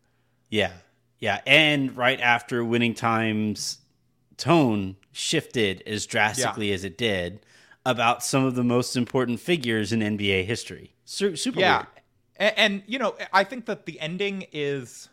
Yeah, 0.50 0.72
yeah, 1.20 1.42
and 1.46 1.96
right 1.96 2.20
after 2.20 2.64
Winning 2.64 2.94
Time's 2.94 3.80
tone 4.38 4.96
shifted 5.12 5.82
as 5.86 6.06
drastically 6.06 6.70
yeah. 6.70 6.76
as 6.76 6.84
it 6.84 6.98
did 6.98 7.46
about 7.86 8.24
some 8.24 8.44
of 8.46 8.56
the 8.56 8.64
most 8.64 8.96
important 8.96 9.40
figures 9.40 9.94
in 9.94 10.00
NBA 10.00 10.46
history. 10.46 10.94
Super 11.06 11.60
yeah. 11.60 11.86
And, 12.38 12.54
and 12.58 12.84
you 12.88 13.00
know, 13.00 13.16
I 13.32 13.44
think 13.44 13.66
that 13.66 13.86
the 13.86 14.00
ending 14.00 14.48
is 14.52 15.10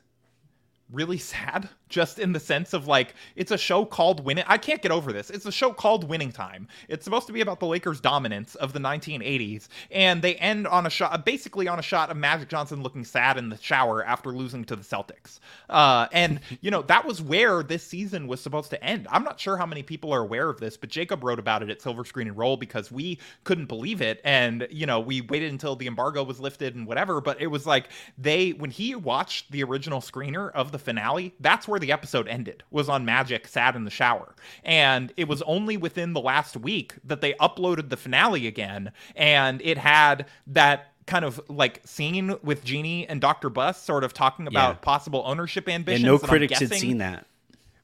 really 0.91 1.19
sad 1.19 1.69
just 1.93 2.19
in 2.19 2.33
the 2.33 2.41
sense 2.41 2.73
of 2.73 2.89
like 2.89 3.15
it's 3.37 3.53
a 3.53 3.59
show 3.59 3.85
called 3.85 4.25
winning 4.25 4.45
i 4.49 4.59
can't 4.59 4.83
get 4.83 4.91
over 4.91 5.13
this. 5.13 5.31
It's 5.31 5.47
a 5.47 5.53
show 5.53 5.73
called 5.73 6.09
winning 6.09 6.33
time. 6.33 6.67
It's 6.89 7.05
supposed 7.05 7.27
to 7.27 7.33
be 7.33 7.41
about 7.41 7.61
the 7.61 7.67
lakers 7.67 8.01
dominance 8.01 8.55
of 8.57 8.73
the 8.73 8.79
1980s 8.79 9.69
and 9.91 10.23
they 10.23 10.37
end 10.37 10.67
on 10.67 10.87
a 10.87 10.91
shot 10.91 11.25
basically 11.25 11.69
on 11.69 11.79
a 11.79 11.83
shot 11.83 12.11
of 12.11 12.17
magic 12.17 12.49
johnson 12.49 12.83
looking 12.83 13.05
sad 13.05 13.37
in 13.37 13.51
the 13.51 13.59
shower 13.59 14.05
after 14.05 14.31
losing 14.31 14.65
to 14.65 14.77
the 14.77 14.83
celtics. 14.83 15.39
Uh, 15.69 16.07
and 16.13 16.41
you 16.61 16.71
know 16.71 16.83
that 16.83 17.05
was 17.05 17.21
where 17.21 17.63
this 17.63 17.87
season 17.87 18.27
was 18.27 18.41
supposed 18.41 18.71
to 18.71 18.83
end. 18.83 19.07
I'm 19.11 19.25
not 19.25 19.39
sure 19.39 19.57
how 19.57 19.67
many 19.67 19.83
people 19.83 20.13
are 20.13 20.21
aware 20.21 20.49
of 20.49 20.59
this 20.61 20.77
but 20.77 20.89
jacob 20.89 21.23
wrote 21.23 21.39
about 21.39 21.63
it 21.63 21.71
at 21.71 21.83
silver 21.83 22.05
screen 22.05 22.29
and 22.29 22.37
roll 22.37 22.57
because 22.57 22.91
we 22.91 23.19
couldn't 23.45 23.67
believe 23.67 24.01
it 24.01 24.21
and 24.25 24.67
you 24.71 24.87
know 24.87 25.01
we 25.01 25.21
waited 25.21 25.53
until 25.53 25.77
the 25.77 25.87
embargo 25.87 26.23
was 26.23 26.41
lifted 26.41 26.75
and 26.75 26.87
whatever 26.87 27.21
but 27.21 27.41
it 27.41 27.49
was 27.49 27.67
like 27.67 27.89
they 28.17 28.51
when 28.53 28.71
he 28.71 28.95
watched 28.95 29.51
the 29.51 29.63
original 29.63 30.01
screener 30.01 30.51
of 30.53 30.73
the 30.73 30.79
finale 30.79 31.35
that's 31.41 31.69
where 31.69 31.81
the 31.83 31.93
episode 31.93 32.29
ended 32.29 32.63
was 32.71 32.89
on 32.89 33.05
Magic 33.05 33.47
Sad 33.47 33.77
in 33.77 33.85
the 33.85 33.91
Shower. 33.91 34.35
And 34.65 35.13
it 35.17 35.29
was 35.29 35.43
only 35.43 35.77
within 35.77 36.15
the 36.15 36.21
last 36.21 36.57
week 36.57 36.95
that 37.05 37.21
they 37.21 37.35
uploaded 37.35 37.91
the 37.91 37.97
finale 37.97 38.47
again. 38.47 38.93
And 39.15 39.61
it 39.63 39.77
had 39.77 40.27
that 40.47 40.93
kind 41.07 41.25
of 41.25 41.41
like 41.49 41.81
scene 41.85 42.37
with 42.43 42.65
Jeanie 42.65 43.07
and 43.09 43.21
Dr. 43.21 43.51
Buss 43.51 43.83
sort 43.83 44.05
of 44.05 44.15
talking 44.15 44.47
about 44.47 44.77
yeah. 44.77 44.81
possible 44.81 45.23
ownership 45.27 45.69
ambitions. 45.69 46.05
And 46.05 46.07
no 46.07 46.19
critics 46.19 46.53
guessing, 46.53 46.69
had 46.69 46.79
seen 46.79 46.99
that 46.99 47.27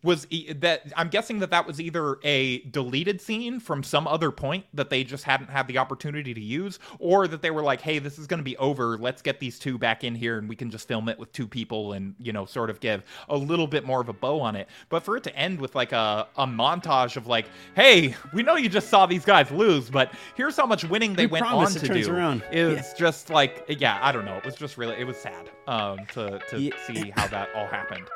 was 0.03 0.27
e- 0.31 0.53
that 0.53 0.93
I'm 0.97 1.09
guessing 1.09 1.41
that 1.41 1.51
that 1.51 1.67
was 1.67 1.81
either 1.81 2.19
a 2.23 2.61
deleted 2.61 3.21
scene 3.21 3.61
from 3.61 3.83
some 3.83 4.07
other 4.07 4.31
point 4.31 4.65
that 4.75 4.91
they 4.91 5.05
just 5.05 5.25
hadn't 5.25 5.51
had 5.51 5.67
the 5.67 5.79
opportunity 5.79 6.35
to 6.35 6.41
use, 6.41 6.79
or 6.99 7.27
that 7.29 7.43
they 7.43 7.51
were 7.51 7.63
like, 7.63 7.81
"Hey, 7.81 7.99
this 7.99 8.19
is 8.19 8.27
going 8.27 8.39
to 8.39 8.45
be 8.45 8.57
over. 8.59 8.97
Let's 8.97 9.23
get 9.23 9.41
these 9.41 9.59
two 9.59 9.79
back 9.79 10.05
in 10.05 10.15
here, 10.15 10.39
and 10.39 10.49
we 10.49 10.57
can 10.57 10.71
just 10.71 10.87
film 10.87 11.09
it 11.09 11.19
with 11.19 11.33
two 11.33 11.49
people, 11.49 11.93
and 11.93 12.15
you 12.19 12.33
know, 12.33 12.45
sort 12.47 12.71
of 12.71 12.81
give 12.81 13.03
a 13.29 13.37
little 13.37 13.67
bit 13.67 13.85
more 13.85 14.01
of 14.01 14.09
a 14.09 14.13
bow 14.13 14.41
on 14.41 14.57
it." 14.57 14.69
But 14.89 15.03
for 15.03 15.17
it 15.17 15.25
to 15.25 15.37
end 15.37 15.61
with 15.61 15.75
like 15.75 15.93
a 15.93 16.29
a 16.37 16.47
montage 16.47 17.17
of 17.17 17.27
like, 17.27 17.47
"Hey, 17.75 18.15
we 18.33 18.43
know 18.43 18.57
you 18.57 18.69
just 18.69 18.89
saw 18.89 19.07
these 19.07 19.25
guys 19.25 19.51
lose, 19.51 19.91
but 19.91 20.13
here's 20.37 20.57
how 20.57 20.67
much 20.67 20.85
winning 20.85 21.15
they 21.15 21.27
we 21.27 21.33
went 21.33 21.47
on 21.47 21.71
to 21.73 21.89
do." 21.89 22.13
Around. 22.13 22.45
Is 22.53 22.77
yeah. 22.77 22.95
just 22.97 23.31
like, 23.31 23.65
yeah, 23.69 23.99
I 24.01 24.13
don't 24.13 24.25
know. 24.25 24.37
It 24.37 24.45
was 24.45 24.55
just 24.55 24.79
really, 24.79 24.97
it 24.97 25.05
was 25.05 25.17
sad 25.17 25.51
um, 25.67 25.99
to 26.13 26.39
to 26.51 26.61
yeah. 26.61 26.73
see 26.87 27.11
how 27.17 27.27
that 27.29 27.49
all 27.55 27.67
happened. 27.67 28.09